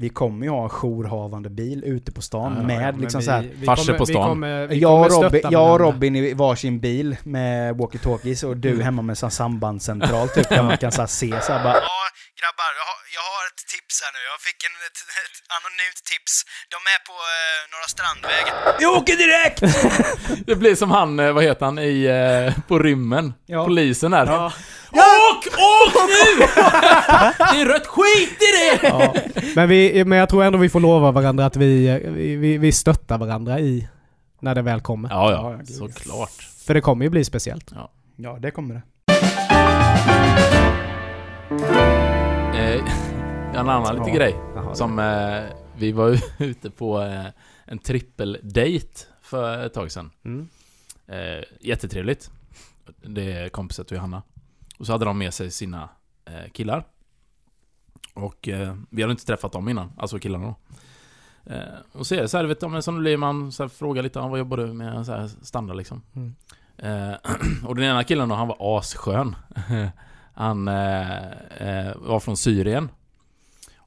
vi 0.00 0.08
kommer 0.08 0.46
ju 0.46 0.50
ha 0.52 0.62
en 0.62 0.68
jourhavande 0.70 1.50
bil 1.50 1.84
ute 1.84 2.12
på 2.12 2.22
stan 2.22 2.52
Ja, 2.52 2.60
ja, 2.60 2.66
med 2.66 2.92
Men 2.94 3.00
liksom 3.00 3.18
vi- 3.20 3.24
så 3.24 3.30
här. 3.30 3.50
vi 3.54 3.66
Farser 3.66 3.84
kommer- 3.84 3.98
på 3.98 4.04
vi 4.04 4.12
stan. 4.12 4.28
kommer- 4.28 4.66
vi 4.66 4.78
Jag 4.78 5.00
och, 5.00 5.22
Robin, 5.22 5.40
jag 5.50 5.72
och. 5.72 5.80
Robin 5.80 6.16
i 6.16 6.34
varsin 6.34 6.80
bil 6.80 7.16
med 7.22 7.74
walkie-talkies 7.76 8.44
och 8.44 8.52
Mm. 8.52 8.60
du 8.60 8.82
hemma 8.82 9.02
med 9.02 9.22
en 9.22 9.30
sambandscentral 9.30 10.28
typ 10.28 10.48
där 10.48 10.62
man 10.62 10.76
kan 10.78 10.92
så 10.92 11.06
se 11.06 11.28
så 11.42 11.52
här 11.52 11.64
bara 11.64 11.74
Ja 11.74 11.98
grabbar, 12.40 12.70
jag 12.80 12.86
har, 12.90 12.98
jag 13.16 13.24
har 13.32 13.42
ett 13.52 13.62
tips 13.98 14.04
här 14.04 14.12
nu. 14.16 14.20
Jag 14.32 14.40
fick 14.40 14.64
en, 14.68 14.76
ett, 14.86 15.00
ett 15.24 15.36
anonymt 15.56 16.00
tips. 16.12 16.44
De 16.74 16.76
är 16.94 17.00
på 17.08 17.16
eh, 17.34 17.60
Norra 17.72 17.88
Strandvägen. 17.94 18.54
Jag 18.80 18.92
åker 18.98 19.16
direkt! 19.16 19.60
Det 20.46 20.56
blir 20.56 20.74
som 20.74 20.90
han, 20.90 21.20
eh, 21.20 21.32
vad 21.32 21.44
heter 21.44 21.64
han, 21.64 21.78
i, 21.78 22.04
eh, 22.04 22.62
på 22.68 22.78
rymmen. 22.78 23.34
Ja. 23.46 23.64
Polisen 23.64 24.10
där. 24.10 24.26
Ja. 24.26 24.52
Åk! 24.92 25.46
Åk 25.46 25.94
nu! 25.94 26.38
det 27.52 27.60
är 27.60 27.66
rött 27.66 27.86
skit 27.86 28.38
i 28.42 28.50
det! 28.58 28.88
Ja. 28.88 29.14
Men, 29.54 29.68
vi, 29.68 30.04
men 30.04 30.18
jag 30.18 30.28
tror 30.28 30.44
ändå 30.44 30.58
vi 30.58 30.68
får 30.68 30.80
lova 30.80 31.10
varandra 31.10 31.46
att 31.46 31.56
vi, 31.56 32.00
vi, 32.04 32.36
vi, 32.36 32.58
vi 32.58 32.72
stöttar 32.72 33.18
varandra 33.18 33.60
i 33.60 33.88
när 34.40 34.54
det 34.54 34.62
väl 34.62 34.80
kommer. 34.80 35.08
Ja, 35.08 35.32
Ja, 35.32 35.56
ja. 35.58 35.66
Såklart. 35.66 36.48
För 36.66 36.74
det 36.74 36.80
kommer 36.80 37.04
ju 37.04 37.10
bli 37.10 37.24
speciellt. 37.24 37.70
Ja, 38.16 38.38
det 38.40 38.50
kommer 38.50 38.74
det. 38.74 38.82
En 43.58 43.68
annan 43.68 43.96
liten 43.96 44.14
grej. 44.14 44.36
Jaha, 44.54 44.74
Som, 44.74 44.98
eh, 44.98 45.42
vi 45.76 45.92
var 45.92 46.20
ute 46.42 46.70
på 46.70 47.02
eh, 47.02 47.26
en 47.64 47.78
trippeldate 47.78 49.06
för 49.20 49.66
ett 49.66 49.74
tag 49.74 49.92
sedan. 49.92 50.10
Mm. 50.24 50.48
Eh, 51.06 51.44
jättetrevligt. 51.60 52.30
Det 53.02 53.32
är 53.32 53.48
kompisar 53.48 53.84
till 53.84 53.96
Johanna. 53.96 54.22
Och 54.78 54.86
så 54.86 54.92
hade 54.92 55.04
de 55.04 55.18
med 55.18 55.34
sig 55.34 55.50
sina 55.50 55.88
eh, 56.24 56.50
killar. 56.52 56.84
Och 58.14 58.48
eh, 58.48 58.76
vi 58.90 59.02
hade 59.02 59.10
inte 59.12 59.26
träffat 59.26 59.52
dem 59.52 59.68
innan, 59.68 59.92
alltså 59.96 60.18
killarna 60.18 60.46
då. 60.46 60.56
Eh, 61.54 61.62
och 61.92 62.06
så 62.06 62.14
är 62.14 62.22
det 62.22 62.28
så 62.28 62.36
här, 62.36 62.44
vet 62.44 62.60
du, 62.60 62.68
men 62.68 62.82
som 62.82 62.98
blir 62.98 63.16
man 63.16 63.52
så 63.52 63.62
här, 63.62 63.68
frågar 63.68 64.02
lite 64.02 64.20
om 64.20 64.30
vad 64.30 64.38
jobbar 64.38 64.56
du 64.56 64.66
med, 64.66 65.06
så 65.06 65.12
här, 65.12 65.28
standard 65.42 65.76
liksom. 65.76 66.02
Mm. 66.16 66.34
Eh, 66.76 67.16
och 67.64 67.74
den 67.74 67.84
ena 67.84 68.04
killen 68.04 68.28
då, 68.28 68.34
han 68.34 68.48
var 68.48 68.78
asskön. 68.78 69.36
han 70.34 70.68
eh, 70.68 71.96
var 71.96 72.20
från 72.20 72.36
Syrien. 72.36 72.88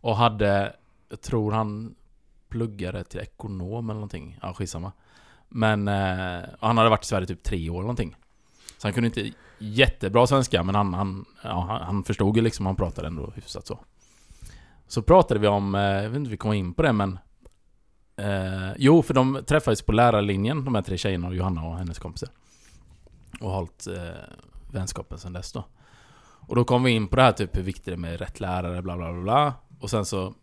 Och 0.02 0.16
hade, 0.16 0.76
jag 1.10 1.22
tror 1.22 1.52
han 1.52 1.96
pluggade 2.50 3.04
till 3.04 3.20
ekonom 3.20 3.90
eller 3.90 4.00
någonting. 4.00 4.40
Ja, 4.42 4.54
skitsamma. 4.54 4.92
Men 5.50 5.88
eh, 5.88 6.42
han 6.60 6.78
hade 6.78 6.90
varit 6.90 7.04
i 7.04 7.08
Sverige 7.08 7.28
typ 7.28 7.44
tre 7.44 7.70
år 7.70 7.76
eller 7.76 7.82
någonting. 7.82 8.16
Så 8.78 8.88
han 8.88 8.94
kunde 8.94 9.08
inte 9.08 9.32
jättebra 9.60 10.28
svenska, 10.28 10.64
men 10.64 10.76
han, 10.76 10.94
han, 10.94 11.26
ja, 11.44 11.82
han, 11.86 12.04
förstod 12.04 12.36
ju 12.36 12.42
liksom, 12.42 12.66
han 12.66 12.76
pratade 12.76 13.08
ändå 13.08 13.32
hyfsat 13.36 13.68
så. 13.68 13.80
Så 14.88 15.02
pratade 15.02 15.40
vi 15.40 15.48
om, 15.48 15.76
eh, 15.76 15.82
jag 15.82 16.10
vet 16.10 16.18
inte 16.18 16.28
om 16.28 16.32
vi 16.32 16.38
kom 16.38 16.54
in 16.54 16.74
på 16.74 16.82
det 16.82 16.94
men 16.94 17.20
eh, 18.16 18.74
Jo, 18.78 19.02
för 19.02 19.14
de 19.14 19.44
träffades 19.48 19.82
på 19.82 19.92
lärarlinjen, 19.92 20.66
de 20.66 20.76
här 20.76 20.82
tre 20.82 20.98
tjejerna 20.98 21.28
och 21.28 21.36
Johanna 21.36 21.64
och 21.64 21.78
hennes 21.78 22.00
kompisar. 22.00 22.30
Och 23.42 23.52
hållit 23.52 23.88
eh, 23.88 23.96
vänskapen 24.72 25.18
sedan 25.18 25.34
dess 25.34 25.52
då. 25.52 25.64
Och 26.48 26.56
då 26.56 26.64
kom 26.64 26.84
vi 26.84 26.92
in 26.92 27.08
på 27.08 27.16
det 27.16 27.22
här 27.22 27.32
typ 27.32 27.58
hur 27.58 27.64
viktigt 27.64 27.86
det 27.86 27.92
är 27.92 27.98
med 27.98 28.20
rätt 28.20 28.40
lärare, 28.40 28.82
bla 28.82 28.98
bla 28.98 29.14
bla 29.14 29.22
bla. 29.22 29.54
Och 29.82 29.90
sen 29.90 30.06
så 30.06 30.34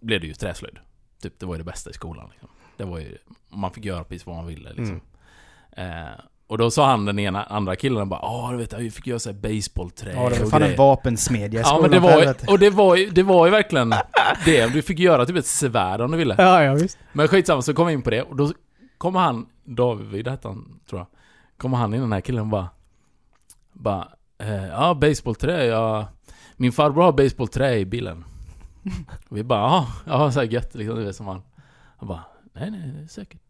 blev 0.00 0.20
det 0.20 0.26
ju 0.26 0.34
träslöjd. 0.34 0.78
Typ, 1.22 1.38
det 1.38 1.46
var 1.46 1.54
ju 1.54 1.58
det 1.58 1.64
bästa 1.64 1.90
i 1.90 1.92
skolan. 1.92 2.28
Liksom. 2.30 2.48
Det 2.76 2.84
var 2.84 2.98
ju, 2.98 3.18
man 3.48 3.70
fick 3.70 3.84
göra 3.84 4.04
precis 4.04 4.26
vad 4.26 4.36
man 4.36 4.46
ville 4.46 4.72
liksom. 4.72 5.00
Eh, 5.72 5.84
och 6.48 6.58
då 6.58 6.70
sa 6.70 6.86
han 6.90 7.04
den 7.04 7.18
ena, 7.18 7.44
andra 7.44 7.76
killen 7.76 8.08
bara 8.08 8.20
Ja, 8.22 8.48
du 8.52 8.56
vet 8.56 8.72
jag, 8.72 8.78
vi 8.78 8.90
fick 8.90 9.06
göra 9.06 9.18
såhär 9.18 9.36
baseballträ 9.36 10.12
Ja, 10.12 10.28
det 10.28 10.38
var 10.42 10.50
fan 10.50 10.62
en 10.62 10.68
grejer." 10.68 10.78
vapensmedja 10.78 11.60
i 11.60 11.62
Ja 11.62 11.66
skolan 11.66 11.82
men 11.82 11.90
det 11.90 12.00
var 12.00 12.22
ju, 12.22 12.34
och 12.48 12.58
det 12.58 12.70
var 12.70 12.96
ju, 12.96 13.10
det 13.10 13.22
var 13.22 13.46
ju 13.46 13.52
verkligen 13.52 13.94
det. 14.44 14.66
Du 14.72 14.82
fick 14.82 14.98
göra 14.98 15.26
typ 15.26 15.36
ett 15.36 15.46
svärd 15.46 16.00
om 16.00 16.10
du 16.10 16.18
ville. 16.18 16.34
Ja, 16.38 16.62
ja 16.62 16.74
visst. 16.74 16.98
Men 17.12 17.28
skitsamma, 17.28 17.62
så 17.62 17.74
kom 17.74 17.86
vi 17.86 17.92
in 17.92 18.02
på 18.02 18.10
det 18.10 18.22
och 18.22 18.36
då 18.36 18.52
kommer 18.98 19.20
han, 19.20 19.46
David 19.64 20.28
hette 20.28 20.48
han, 20.48 20.80
tror 20.88 21.00
jag. 21.00 21.06
Kommer 21.56 21.76
han 21.76 21.94
in 21.94 22.00
den 22.00 22.12
här 22.12 22.20
killen 22.20 22.40
och 22.40 22.46
bara... 22.46 22.68
Bara, 23.72 24.08
eh, 24.38 24.66
ja 24.66 24.94
baseballträ, 24.94 25.64
ja... 25.64 26.08
Min 26.56 26.72
farbror 26.72 27.02
har 27.02 27.12
baseballträ 27.12 27.74
i 27.78 27.84
bilen. 27.86 28.24
Och 29.28 29.36
vi 29.36 29.44
bara, 29.44 29.60
ja, 29.60 29.88
ja 30.06 30.32
så 30.32 30.40
här 30.40 30.46
gött 30.46 30.74
liksom, 30.74 30.96
du 30.98 31.04
vet 31.04 31.16
som 31.16 31.26
han. 31.26 31.42
Han 31.96 32.08
bara, 32.08 32.24
nej 32.52 32.70
nej, 32.70 32.92
det 32.96 33.02
är 33.02 33.06
säkert. 33.06 33.42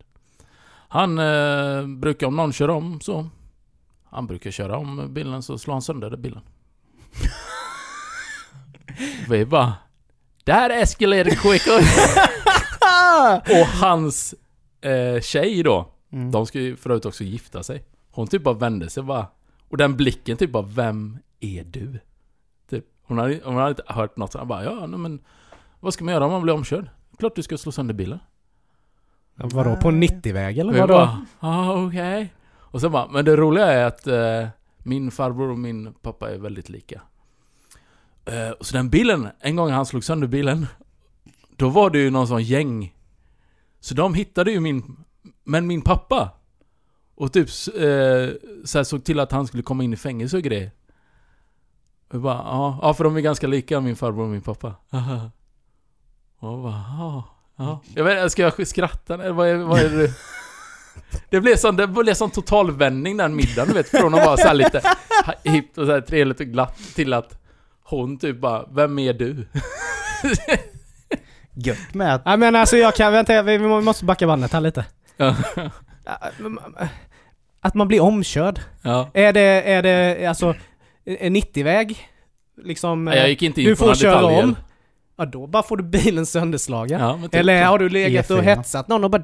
Han 0.88 1.18
eh, 1.18 1.86
brukar, 1.86 2.26
om 2.26 2.36
någon 2.36 2.52
kör 2.52 2.68
om 2.70 3.00
så... 3.00 3.28
Han 4.04 4.26
brukar 4.26 4.50
köra 4.50 4.78
om 4.78 5.14
bilen 5.14 5.42
så 5.42 5.58
slår 5.58 5.74
han 5.74 5.82
sönder 5.82 6.16
bilen. 6.16 6.40
vi 9.28 9.44
bara... 9.46 9.74
That 10.44 10.70
escalated 10.70 11.38
quickly! 11.38 11.72
Och 13.60 13.66
hans 13.66 14.34
eh, 14.80 15.20
tjej 15.20 15.62
då, 15.62 15.92
Mm. 16.12 16.30
de 16.30 16.46
ska 16.46 16.60
ju 16.60 16.76
förut 16.76 17.04
också 17.04 17.24
gifta 17.24 17.62
sig. 17.62 17.84
Hon 18.10 18.26
typ 18.26 18.42
bara 18.42 18.54
vände 18.54 18.90
sig 18.90 19.02
bara. 19.02 19.26
Och 19.68 19.76
den 19.76 19.96
blicken 19.96 20.36
typ 20.36 20.52
bara, 20.52 20.62
vem 20.62 21.18
är 21.40 21.64
du? 21.64 22.00
Hon 23.06 23.18
hade, 23.18 23.40
hon 23.44 23.56
hade 23.56 23.68
inte 23.68 23.82
hört 23.86 24.16
något 24.16 24.32
sånt. 24.32 24.48
Bara, 24.48 24.64
ja 24.64 24.86
nej, 24.86 24.98
men 24.98 25.20
vad 25.80 25.94
ska 25.94 26.04
man 26.04 26.14
göra 26.14 26.24
om 26.24 26.32
man 26.32 26.42
blir 26.42 26.54
omkörd? 26.54 26.90
Klart 27.18 27.36
du 27.36 27.42
ska 27.42 27.58
slå 27.58 27.72
sönder 27.72 27.94
bilen. 27.94 28.18
Ja, 29.34 29.48
vadå, 29.52 29.76
på 29.76 29.90
90-väg 29.90 30.58
eller 30.58 30.74
jag 30.74 30.86
vadå? 30.86 31.16
ah, 31.38 31.86
okej. 31.86 32.34
Och 32.54 32.80
sen 32.80 32.92
bara, 32.92 33.08
men 33.08 33.24
det 33.24 33.36
roliga 33.36 33.66
är 33.66 33.84
att 33.84 34.06
eh, 34.06 34.48
min 34.78 35.10
farbror 35.10 35.50
och 35.50 35.58
min 35.58 35.94
pappa 36.02 36.30
är 36.30 36.38
väldigt 36.38 36.68
lika. 36.68 37.02
Eh, 38.24 38.54
så 38.60 38.76
den 38.76 38.90
bilen, 38.90 39.28
en 39.40 39.56
gång 39.56 39.70
han 39.70 39.86
slog 39.86 40.04
sönder 40.04 40.26
bilen, 40.26 40.66
då 41.56 41.68
var 41.68 41.90
det 41.90 41.98
ju 41.98 42.10
någon 42.10 42.28
sån 42.28 42.42
gäng. 42.42 42.94
Så 43.80 43.94
de 43.94 44.14
hittade 44.14 44.50
ju 44.50 44.60
min, 44.60 44.96
men 45.44 45.66
min 45.66 45.82
pappa. 45.82 46.30
Och 47.14 47.32
typ 47.32 47.48
eh, 47.48 48.52
så 48.64 48.78
här 48.78 48.84
såg 48.84 49.04
till 49.04 49.20
att 49.20 49.32
han 49.32 49.46
skulle 49.46 49.62
komma 49.62 49.84
in 49.84 49.92
i 49.92 49.96
fängelse 49.96 50.36
och 50.36 50.42
grejer. 50.42 50.70
Jag 52.12 52.20
bara, 52.20 52.34
ja, 52.34 52.78
ja 52.82 52.94
för 52.94 53.04
de 53.04 53.16
är 53.16 53.20
ganska 53.20 53.46
lika 53.46 53.80
min 53.80 53.96
farbror 53.96 54.22
och 54.22 54.28
min 54.28 54.40
pappa. 54.40 54.74
Och 56.38 56.48
jag 56.48 56.62
bara, 56.62 56.84
ja, 56.98 57.24
ja. 57.56 57.80
Jag 57.94 58.04
vet 58.04 58.18
inte, 58.18 58.30
ska 58.30 58.42
jag 58.42 58.66
skratta 58.66 59.14
eller 59.14 59.32
vad 59.32 59.48
är, 59.48 59.56
vad 59.56 59.78
är 59.78 59.88
det 59.88 59.96
du... 59.96 60.12
Det 61.30 61.40
blev 61.40 61.56
sån, 61.56 61.76
det 61.76 61.86
blev 61.86 62.14
sån 62.14 62.30
totalvändning 62.30 63.16
den 63.16 63.36
middagen 63.36 63.68
du 63.68 63.74
vet. 63.74 63.88
Från 63.88 64.14
att 64.14 64.26
vara 64.26 64.36
så 64.36 64.52
lite 64.52 64.82
hippt 65.44 65.78
och 65.78 65.86
så 65.86 65.92
här 65.92 66.00
trevligt 66.00 66.40
och 66.40 66.46
glatt 66.46 66.78
till 66.94 67.12
att 67.12 67.38
hon 67.82 68.18
typ 68.18 68.40
bara, 68.40 68.66
vem 68.70 68.98
är 68.98 69.12
du? 69.12 69.48
Gött 71.54 71.94
med 71.94 72.14
att... 72.14 72.24
Nej 72.24 72.36
men 72.36 72.56
alltså 72.56 72.76
jag 72.76 72.94
kan, 72.94 73.12
vänta, 73.12 73.42
vi 73.42 73.58
måste 73.58 74.04
backa 74.04 74.26
bandet 74.26 74.52
här 74.52 74.60
lite. 74.60 74.84
Ja. 75.16 75.36
Att 77.60 77.74
man 77.74 77.88
blir 77.88 78.00
omkörd. 78.00 78.60
ja. 78.82 79.10
Är 79.14 79.32
det, 79.32 79.72
är 79.72 79.82
det 79.82 80.26
alltså 80.26 80.54
en 81.06 81.36
90-väg? 81.36 82.08
Liksom... 82.64 83.06
Jag 83.06 83.28
gick 83.28 83.42
inte 83.42 83.62
in 83.62 83.68
du 83.68 83.76
på 83.76 83.84
får 83.84 83.94
köra 83.94 84.14
detaljer. 84.16 84.44
om. 84.44 84.56
Ja 85.18 85.24
då 85.24 85.46
bara 85.46 85.62
får 85.62 85.76
du 85.76 85.84
bilen 85.84 86.26
sönderslagen. 86.26 87.00
Ja, 87.00 87.18
typ 87.22 87.34
Eller 87.34 87.64
har 87.64 87.78
du 87.78 87.88
legat 87.88 88.30
och 88.30 88.38
E4. 88.38 88.42
hetsat 88.42 88.88
någon 88.88 89.04
och 89.04 89.10
bara 89.10 89.22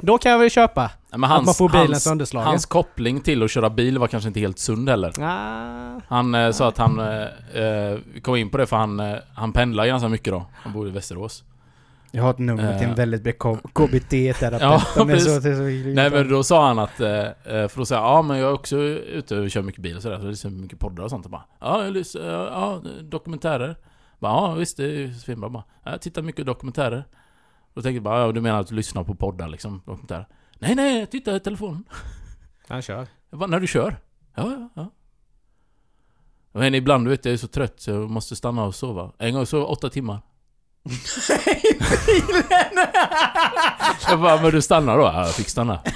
Då 0.00 0.18
kan 0.18 0.32
jag 0.32 0.38
väl 0.38 0.50
köpa. 0.50 0.82
Nej, 0.82 0.90
men 1.10 1.24
att 1.24 1.30
hans, 1.30 1.46
man 1.46 1.54
får 1.54 1.68
bilen 1.68 1.86
hans, 1.86 2.04
sönderslagen. 2.04 2.48
hans 2.48 2.66
koppling 2.66 3.20
till 3.20 3.42
att 3.42 3.50
köra 3.50 3.70
bil 3.70 3.98
var 3.98 4.06
kanske 4.06 4.28
inte 4.28 4.40
helt 4.40 4.58
sund 4.58 4.88
heller. 4.88 5.12
Ah, 5.20 6.00
Han 6.08 6.34
eh, 6.34 6.50
sa 6.50 6.68
att 6.68 6.78
han 6.78 6.98
eh, 6.98 7.62
eh, 7.64 7.98
kom 8.22 8.36
in 8.36 8.50
på 8.50 8.58
det 8.58 8.66
för 8.66 8.76
han, 8.76 9.00
eh, 9.00 9.16
han 9.34 9.52
pendlar 9.52 9.86
ganska 9.86 10.08
mycket 10.08 10.32
då. 10.32 10.46
Han 10.52 10.72
bor 10.72 10.88
i 10.88 10.90
Västerås. 10.90 11.44
Jag 12.10 12.22
har 12.22 12.30
ett 12.30 12.38
nummer 12.38 12.74
till 12.78 12.84
en 12.86 12.90
Eh. 12.90 12.96
väldigt 12.96 13.22
bra 13.22 13.32
KBT-terapeut. 13.72 14.60
Ja, 14.62 14.82
De 14.96 15.10
är 15.10 15.16
så, 15.18 15.24
precis. 15.24 15.42
det 15.42 15.50
är 15.50 15.82
så 15.84 15.88
Nej 15.94 16.10
men 16.10 16.28
då 16.28 16.42
sa 16.42 16.66
han 16.68 16.78
att, 16.78 17.00
eh, 17.00 17.10
eh, 17.26 17.32
för 17.68 17.76
då 17.76 17.84
sa 17.86 17.94
jag 17.94 18.04
ja 18.04 18.22
men 18.22 18.38
jag 18.38 18.48
är 18.48 18.52
också 18.54 18.76
ute 18.78 19.38
och 19.38 19.50
kör 19.50 19.62
mycket 19.62 19.82
bil 19.82 19.96
och 19.96 20.02
sådär, 20.02 20.16
så 20.18 20.24
jag 20.24 20.30
lyssnar 20.30 20.50
mycket 20.50 20.78
poddar 20.78 21.04
och 21.04 21.10
sånt 21.10 21.24
och 21.24 21.30
bara 21.30 21.44
Ja, 21.60 21.84
jag 21.84 21.92
lyssnar, 21.92 22.22
ja, 22.22 22.82
dokumentärer. 23.02 23.76
Bara, 24.18 24.32
ja 24.32 24.54
visst, 24.54 24.76
det 24.76 24.84
är 24.84 24.88
ju 24.88 25.14
svinbra 25.14 25.48
bara. 25.50 25.64
Ja, 25.84 25.90
Jag 25.90 26.00
tittar 26.00 26.22
mycket 26.22 26.46
dokumentärer. 26.46 27.04
Då 27.74 27.82
tänkte 27.82 27.96
jag 27.96 28.02
bara, 28.02 28.20
ja 28.20 28.32
du 28.32 28.40
menar 28.40 28.60
att 28.60 28.66
du 28.68 28.74
lyssnar 28.74 29.04
på 29.04 29.14
poddar 29.14 29.48
liksom, 29.48 29.82
dokumentärer? 29.86 30.26
Nej 30.58 30.74
nej, 30.74 30.98
jag 30.98 31.10
tittar 31.10 31.36
i 31.36 31.40
telefonen. 31.40 31.84
han 32.68 32.82
kör. 32.82 33.06
Jag 33.30 33.38
bara, 33.38 33.46
när 33.46 33.60
du 33.60 33.66
kör? 33.66 33.96
Ja, 34.34 34.42
ja, 34.50 34.68
ja. 34.74 34.90
Men 36.52 36.74
ibland 36.74 37.06
du 37.06 37.10
vet 37.10 37.24
jag 37.24 37.32
är 37.34 37.38
så 37.38 37.46
trött 37.48 37.80
så 37.80 37.90
jag 37.90 38.10
måste 38.10 38.36
stanna 38.36 38.64
och 38.64 38.74
sova. 38.74 39.12
En 39.18 39.34
gång 39.34 39.46
sov 39.46 39.60
jag 39.60 39.70
åtta 39.70 39.90
timmar. 39.90 40.18
jag 44.08 44.20
bara, 44.20 44.42
men 44.42 44.50
du 44.50 44.62
stannar 44.62 44.96
då? 44.96 45.02
Ja, 45.02 45.20
jag 45.26 45.34
fick 45.34 45.48
stanna. 45.48 45.80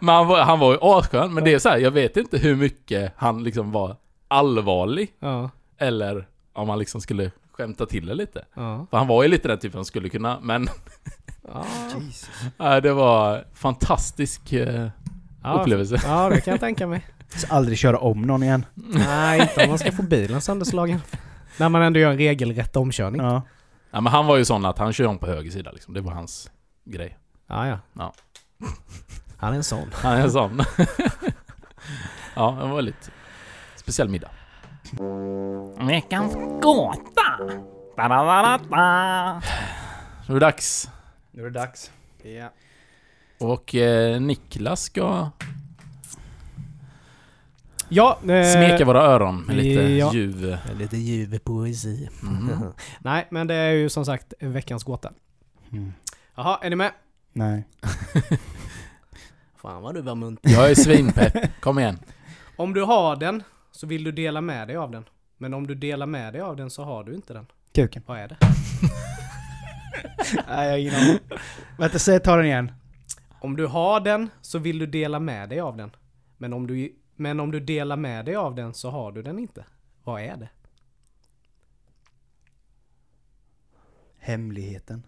Men 0.00 0.14
han 0.14 0.26
var, 0.26 0.42
han 0.42 0.58
var 0.58 0.72
ju 0.72 0.78
asskön, 0.80 1.34
men 1.34 1.44
det 1.44 1.54
är 1.54 1.58
så 1.58 1.68
här, 1.68 1.78
jag 1.78 1.90
vet 1.90 2.16
inte 2.16 2.38
hur 2.38 2.56
mycket 2.56 3.12
han 3.16 3.44
liksom 3.44 3.72
var 3.72 3.96
allvarlig. 4.28 5.08
Ja. 5.20 5.50
Eller 5.78 6.26
om 6.52 6.68
han 6.68 6.78
liksom 6.78 7.00
skulle 7.00 7.30
skämta 7.52 7.86
till 7.86 8.06
det 8.06 8.14
lite. 8.14 8.44
Ja. 8.54 8.86
För 8.90 8.96
han 8.98 9.06
var 9.06 9.22
ju 9.22 9.28
lite 9.28 9.48
den 9.48 9.58
typen 9.58 9.78
som 9.78 9.84
skulle 9.84 10.08
kunna, 10.08 10.38
men 10.42 10.68
ja, 12.58 12.80
det 12.80 12.92
var 12.92 13.44
fantastisk 13.54 14.52
eh, 14.52 14.88
Ja. 15.42 15.60
upplevelse. 15.60 16.00
ja, 16.04 16.28
det 16.28 16.40
kan 16.40 16.50
jag 16.50 16.60
tänka 16.60 16.86
mig. 16.86 17.06
Så 17.36 17.46
aldrig 17.54 17.78
köra 17.78 17.98
om 17.98 18.22
någon 18.22 18.42
igen. 18.42 18.66
Nej, 18.74 19.40
inte 19.40 19.62
om 19.64 19.68
man 19.68 19.78
ska 19.78 19.92
få 19.92 20.02
bilen 20.02 20.40
sönderslagen. 20.40 21.00
När 21.58 21.68
man 21.68 21.82
ändå 21.82 22.00
gör 22.00 22.10
en 22.10 22.16
regelrätt 22.18 22.76
omkörning. 22.76 23.20
Ja, 23.20 23.32
Ja. 23.32 23.42
Ja 23.90 24.00
men 24.00 24.12
han 24.12 24.26
var 24.26 24.36
ju 24.36 24.44
sån 24.44 24.64
att 24.64 24.78
han 24.78 24.92
kör 24.92 25.06
om 25.06 25.18
på 25.18 25.26
höger 25.26 25.50
sida 25.50 25.70
liksom. 25.72 25.94
Det 25.94 26.00
var 26.00 26.12
hans 26.12 26.50
grej. 26.84 27.18
ja. 27.48 27.78
Ja. 27.92 28.12
Han 29.36 29.52
är 29.52 29.56
en 29.56 29.64
sån. 29.64 29.90
Han 29.94 30.12
är 30.12 30.20
en 30.22 30.30
sån. 30.30 30.60
ja, 32.34 32.56
det 32.60 32.68
var 32.68 32.76
väldigt 32.76 33.10
speciell 33.76 34.08
middag. 34.08 34.30
Veckans 35.88 36.34
gåta. 36.62 37.38
Nu 40.28 40.34
är 40.34 40.34
det 40.34 40.40
dags. 40.40 40.90
Nu 41.30 41.40
är 41.46 41.50
det 41.50 41.58
dags. 41.60 41.90
Ja. 42.22 42.50
Och 43.40 43.74
eh, 43.74 44.20
Niklas 44.20 44.82
ska 44.82 45.30
Ja, 47.88 48.18
eh, 48.22 48.52
smeka 48.52 48.84
våra 48.84 49.02
öron 49.02 49.40
med 49.40 49.56
lite 49.56 49.82
ja. 49.82 50.12
ljuv. 50.12 50.58
Lite 50.78 50.96
ljuv 50.96 51.38
poesi. 51.38 52.08
Mm. 52.22 52.72
Nej, 52.98 53.26
men 53.30 53.46
det 53.46 53.54
är 53.54 53.72
ju 53.72 53.88
som 53.88 54.04
sagt 54.04 54.34
veckans 54.40 54.84
gåta. 54.84 55.12
Mm. 55.72 55.92
Jaha, 56.34 56.58
är 56.62 56.70
ni 56.70 56.76
med? 56.76 56.92
Nej. 57.32 57.64
Fan 59.62 59.82
vad 59.82 59.94
du 59.94 60.00
var 60.00 60.14
munter. 60.14 60.50
Jag 60.50 60.70
är 60.70 60.74
svinpepp. 60.74 61.60
Kom 61.60 61.78
igen. 61.78 61.98
Om 62.56 62.74
du 62.74 62.82
har 62.82 63.16
den 63.16 63.42
så 63.72 63.86
vill 63.86 64.04
du 64.04 64.12
dela 64.12 64.40
med 64.40 64.68
dig 64.68 64.76
av 64.76 64.90
den. 64.90 65.04
Men 65.38 65.54
om 65.54 65.66
du 65.66 65.74
delar 65.74 66.06
med 66.06 66.32
dig 66.32 66.42
av 66.42 66.56
den 66.56 66.70
så 66.70 66.84
har 66.84 67.04
du 67.04 67.14
inte 67.14 67.32
den. 67.32 67.46
Kuken. 67.74 68.02
Vad 68.06 68.18
är 68.18 68.28
det? 68.28 68.36
Nej, 70.48 70.64
jag 70.64 70.70
har 70.70 70.78
ingen 70.78 70.94
aning. 70.94 71.18
Vänta, 71.78 71.98
säg 71.98 72.20
ta 72.20 72.36
den 72.36 72.46
igen. 72.46 72.72
Om 73.40 73.56
du 73.56 73.66
har 73.66 74.00
den 74.00 74.30
så 74.40 74.58
vill 74.58 74.78
du 74.78 74.86
dela 74.86 75.20
med 75.20 75.48
dig 75.48 75.60
av 75.60 75.76
den. 75.76 75.90
Men 76.38 76.52
om 76.52 76.66
du, 76.66 76.92
men 77.16 77.40
om 77.40 77.50
du 77.50 77.60
delar 77.60 77.96
med 77.96 78.24
dig 78.24 78.36
av 78.36 78.54
den 78.54 78.74
så 78.74 78.90
har 78.90 79.12
du 79.12 79.22
den 79.22 79.38
inte. 79.38 79.64
Vad 80.04 80.20
är 80.22 80.36
det? 80.36 80.48
Hemligheten. 84.18 85.02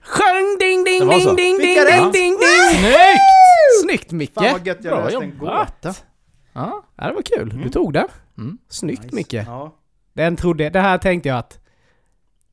Sjöng 0.00 0.56
ding 0.60 0.84
ding 0.84 1.08
ding 1.08 1.36
ding 1.36 1.36
ding 1.36 1.58
ding 1.58 2.12
ding 2.12 2.36
ding! 2.38 2.78
Snyggt! 2.80 3.82
Snyggt 3.82 4.12
Micke! 4.12 4.34
Fan 4.34 4.52
vad 4.52 4.66
gött 4.66 4.78
jag 4.84 4.92
Bra 4.94 5.04
löste 5.04 5.24
en 5.24 5.38
gåta. 5.38 5.94
Ja. 6.52 6.82
Det 6.96 7.12
var 7.12 7.22
kul. 7.22 7.48
Du 7.48 7.56
Mm. 7.56 7.70
tog 7.70 7.92
den. 7.92 8.08
Mm. 8.38 8.58
Snyggt 8.68 9.02
Nice. 9.02 9.14
Micke. 9.16 9.32
Ja. 9.34 9.74
Den 10.12 10.36
trodde, 10.36 10.70
det 10.70 10.80
här 10.80 10.98
tänkte 10.98 11.28
jag 11.28 11.38
att 11.38 11.60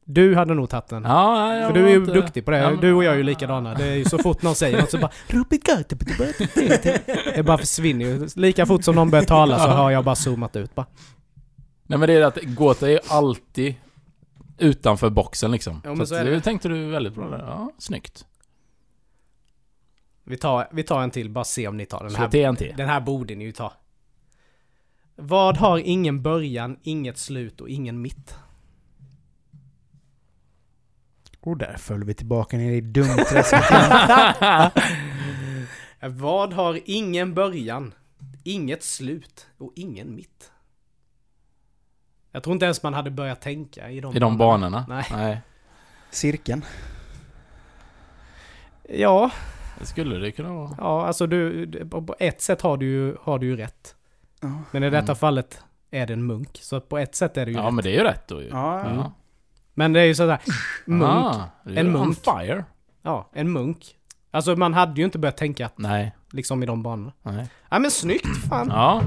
du 0.07 0.35
hade 0.35 0.53
nog 0.53 0.69
tagit 0.69 0.87
den. 0.87 1.03
Ja, 1.03 1.53
ja, 1.53 1.59
jag 1.59 1.67
För 1.67 1.73
du 1.79 1.85
är 1.85 1.89
ju 1.89 1.95
inte- 1.95 2.13
duktig 2.13 2.45
på 2.45 2.51
det. 2.51 2.57
Ja, 2.57 2.69
men- 2.71 2.79
Du 2.79 2.93
och 2.93 3.03
jag 3.03 3.13
är 3.13 3.17
ju 3.17 3.23
likadana. 3.23 3.73
Det 3.73 3.83
är 3.85 3.95
ju 3.95 4.05
så 4.05 4.17
fort 4.17 4.41
någon 4.41 4.55
säger 4.55 4.81
något 4.81 4.91
så 4.91 4.97
bara 4.97 5.11
Det 7.35 7.43
bara 7.43 7.57
försvinner 7.57 8.05
ju. 8.05 8.27
Lika 8.35 8.65
fort 8.65 8.83
som 8.83 8.95
någon 8.95 9.09
börjar 9.09 9.25
tala 9.25 9.59
så 9.59 9.67
har 9.67 9.91
jag 9.91 10.03
bara 10.03 10.15
zoomat 10.15 10.55
ut 10.55 10.75
bara. 10.75 10.85
Nej 11.87 11.99
men 11.99 12.07
det 12.07 12.13
är 12.13 12.21
att 12.21 12.37
gåta 12.43 12.87
är 12.87 12.91
ju 12.91 12.99
alltid 13.07 13.75
utanför 14.57 15.09
boxen 15.09 15.51
liksom. 15.51 15.81
Men 15.85 15.97
så 15.97 16.05
så 16.05 16.15
det. 16.15 16.23
det 16.23 16.41
tänkte 16.41 16.69
du 16.69 16.89
väldigt 16.89 17.15
bra 17.15 17.29
där. 17.29 17.39
Ja, 17.39 17.71
snyggt. 17.77 18.25
Vi 20.23 20.37
tar, 20.37 20.67
vi 20.71 20.83
tar 20.83 21.01
en 21.01 21.11
till, 21.11 21.29
bara 21.29 21.43
se 21.43 21.67
om 21.67 21.77
ni 21.77 21.85
tar 21.85 21.99
den 21.99 22.11
Så 22.11 22.17
här. 22.17 22.29
TNT. 22.29 22.73
Den 22.77 22.89
här 22.89 22.99
borde 23.01 23.35
ni 23.35 23.43
ju 23.43 23.51
ta. 23.51 23.73
Vad 25.15 25.57
har 25.57 25.77
ingen 25.77 26.21
början, 26.21 26.77
inget 26.83 27.17
slut 27.17 27.61
och 27.61 27.69
ingen 27.69 28.01
mitt? 28.01 28.35
Och 31.45 31.57
där 31.57 31.75
föll 31.77 32.03
vi 32.03 32.13
tillbaka 32.13 32.57
ner 32.57 32.71
i 32.71 32.81
dumträsket. 32.81 33.63
Vad 36.01 36.53
har 36.53 36.79
ingen 36.85 37.33
början, 37.33 37.93
inget 38.43 38.83
slut 38.83 39.47
och 39.57 39.71
ingen 39.75 40.15
mitt? 40.15 40.51
Jag 42.31 42.43
tror 42.43 42.53
inte 42.53 42.65
ens 42.65 42.83
man 42.83 42.93
hade 42.93 43.11
börjat 43.11 43.41
tänka 43.41 43.89
i 43.89 43.99
de, 43.99 44.15
I 44.15 44.19
de 44.19 44.37
banorna. 44.37 44.85
Nej. 44.89 45.05
Nej. 45.11 45.41
Cirkeln. 46.11 46.65
Ja, 48.89 49.31
Det 49.79 49.85
skulle 49.85 50.17
det 50.17 50.31
kunna 50.31 50.53
vara. 50.53 50.75
ja 50.77 51.05
alltså 51.07 51.27
du, 51.27 51.67
på 51.89 52.15
ett 52.19 52.41
sätt 52.41 52.61
har 52.61 52.77
du 52.77 52.85
ju, 52.85 53.15
har 53.21 53.39
du 53.39 53.45
ju 53.47 53.55
rätt. 53.55 53.95
Ja. 54.41 54.61
Men 54.71 54.83
i 54.83 54.89
detta 54.89 55.03
Mm. 55.03 55.15
fallet 55.15 55.63
är 55.91 56.07
det 56.07 56.13
en 56.13 56.25
munk. 56.25 56.49
Så 56.61 56.81
på 56.81 56.97
ett 56.97 57.15
sätt 57.15 57.37
är 57.37 57.45
det 57.45 57.51
ju 57.51 57.57
Ja 57.57 57.63
rätt. 57.67 57.73
men 57.73 57.83
det 57.83 57.89
är 57.89 57.97
ju 57.97 58.03
rätt 58.03 58.27
då 58.27 58.41
ju. 58.41 58.47
Ja, 58.47 58.79
Mm. 58.85 59.03
Men 59.77 59.93
det 59.93 59.99
är 60.01 60.05
ju 60.05 60.15
sådär, 60.15 60.39
munk. 60.85 61.03
Ah, 61.35 61.49
En 61.65 61.91
munk. 61.91 62.07
On 62.07 62.15
fire. 62.39 62.65
Ja, 63.01 63.29
en 63.33 63.51
munk. 63.51 63.95
Alltså 64.31 64.55
man 64.55 64.73
hade 64.73 64.99
ju 65.01 65.05
inte 65.05 65.19
börjat 65.19 65.37
tänka 65.37 65.69
Nej. 65.75 66.15
liksom 66.31 66.63
i 66.63 66.65
de 66.65 66.83
banorna. 66.83 67.11
Nej. 67.23 67.47
Ja 67.69 67.79
men 67.79 67.91
snyggt 67.91 68.37
fan. 68.49 68.67
Ja. 68.69 69.01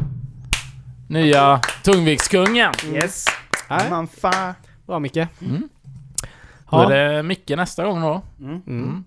Nya 1.08 1.60
tungviktskungen. 1.84 2.72
Yes. 2.92 3.24
Nej, 3.70 3.90
Man 3.90 4.08
fan. 4.08 4.54
bra 4.86 4.98
Micke. 4.98 5.16
Mm. 5.16 5.68
Då 6.70 6.76
Ja. 6.76 6.92
är 6.92 7.12
det 7.12 7.22
Micke 7.22 7.50
nästa 7.56 7.84
gång 7.84 8.00
då. 8.00 8.22
Mm. 8.40 8.62
Mm. 8.66 9.04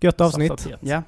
Gött 0.00 0.20
avsnitt. 0.20 0.48
Satsat. 0.50 0.80
Ja. 0.82 1.02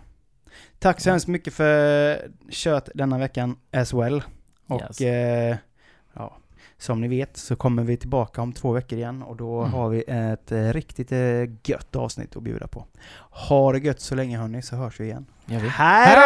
Tack 0.79 1.01
så 1.01 1.11
hemskt 1.11 1.27
mycket 1.29 1.55
för 1.55 2.18
kött 2.51 2.89
denna 2.95 3.18
veckan 3.18 3.57
as 3.72 3.95
well. 3.95 4.22
Och 4.66 4.81
Yes. 4.83 5.01
eh, 5.01 5.57
ja, 6.14 6.37
som 6.79 7.01
ni 7.01 7.09
vet 7.09 7.37
så 7.37 7.57
kommer 7.57 7.83
vi 7.83 7.97
tillbaka 7.97 8.43
om 8.43 8.53
två 8.53 8.72
veckor 8.72 8.99
igen 8.99 9.22
och 9.22 9.37
då 9.37 9.61
Mm. 9.61 9.72
har 9.72 9.89
vi 9.89 10.05
ett 10.07 10.53
eh, 10.53 10.72
riktigt 10.72 11.12
eh, 11.12 11.18
gött 11.64 11.97
avsnitt 11.97 12.37
att 12.37 12.43
bjuda 12.43 12.66
på. 12.66 12.85
Ha 13.31 13.72
det 13.72 13.79
gött 13.79 14.01
så 14.01 14.14
länge 14.14 14.39
hörni 14.39 14.62
så 14.62 14.77
hörs 14.77 15.01
vi 15.01 15.05
igen. 15.05 15.27
Hej! 15.47 16.16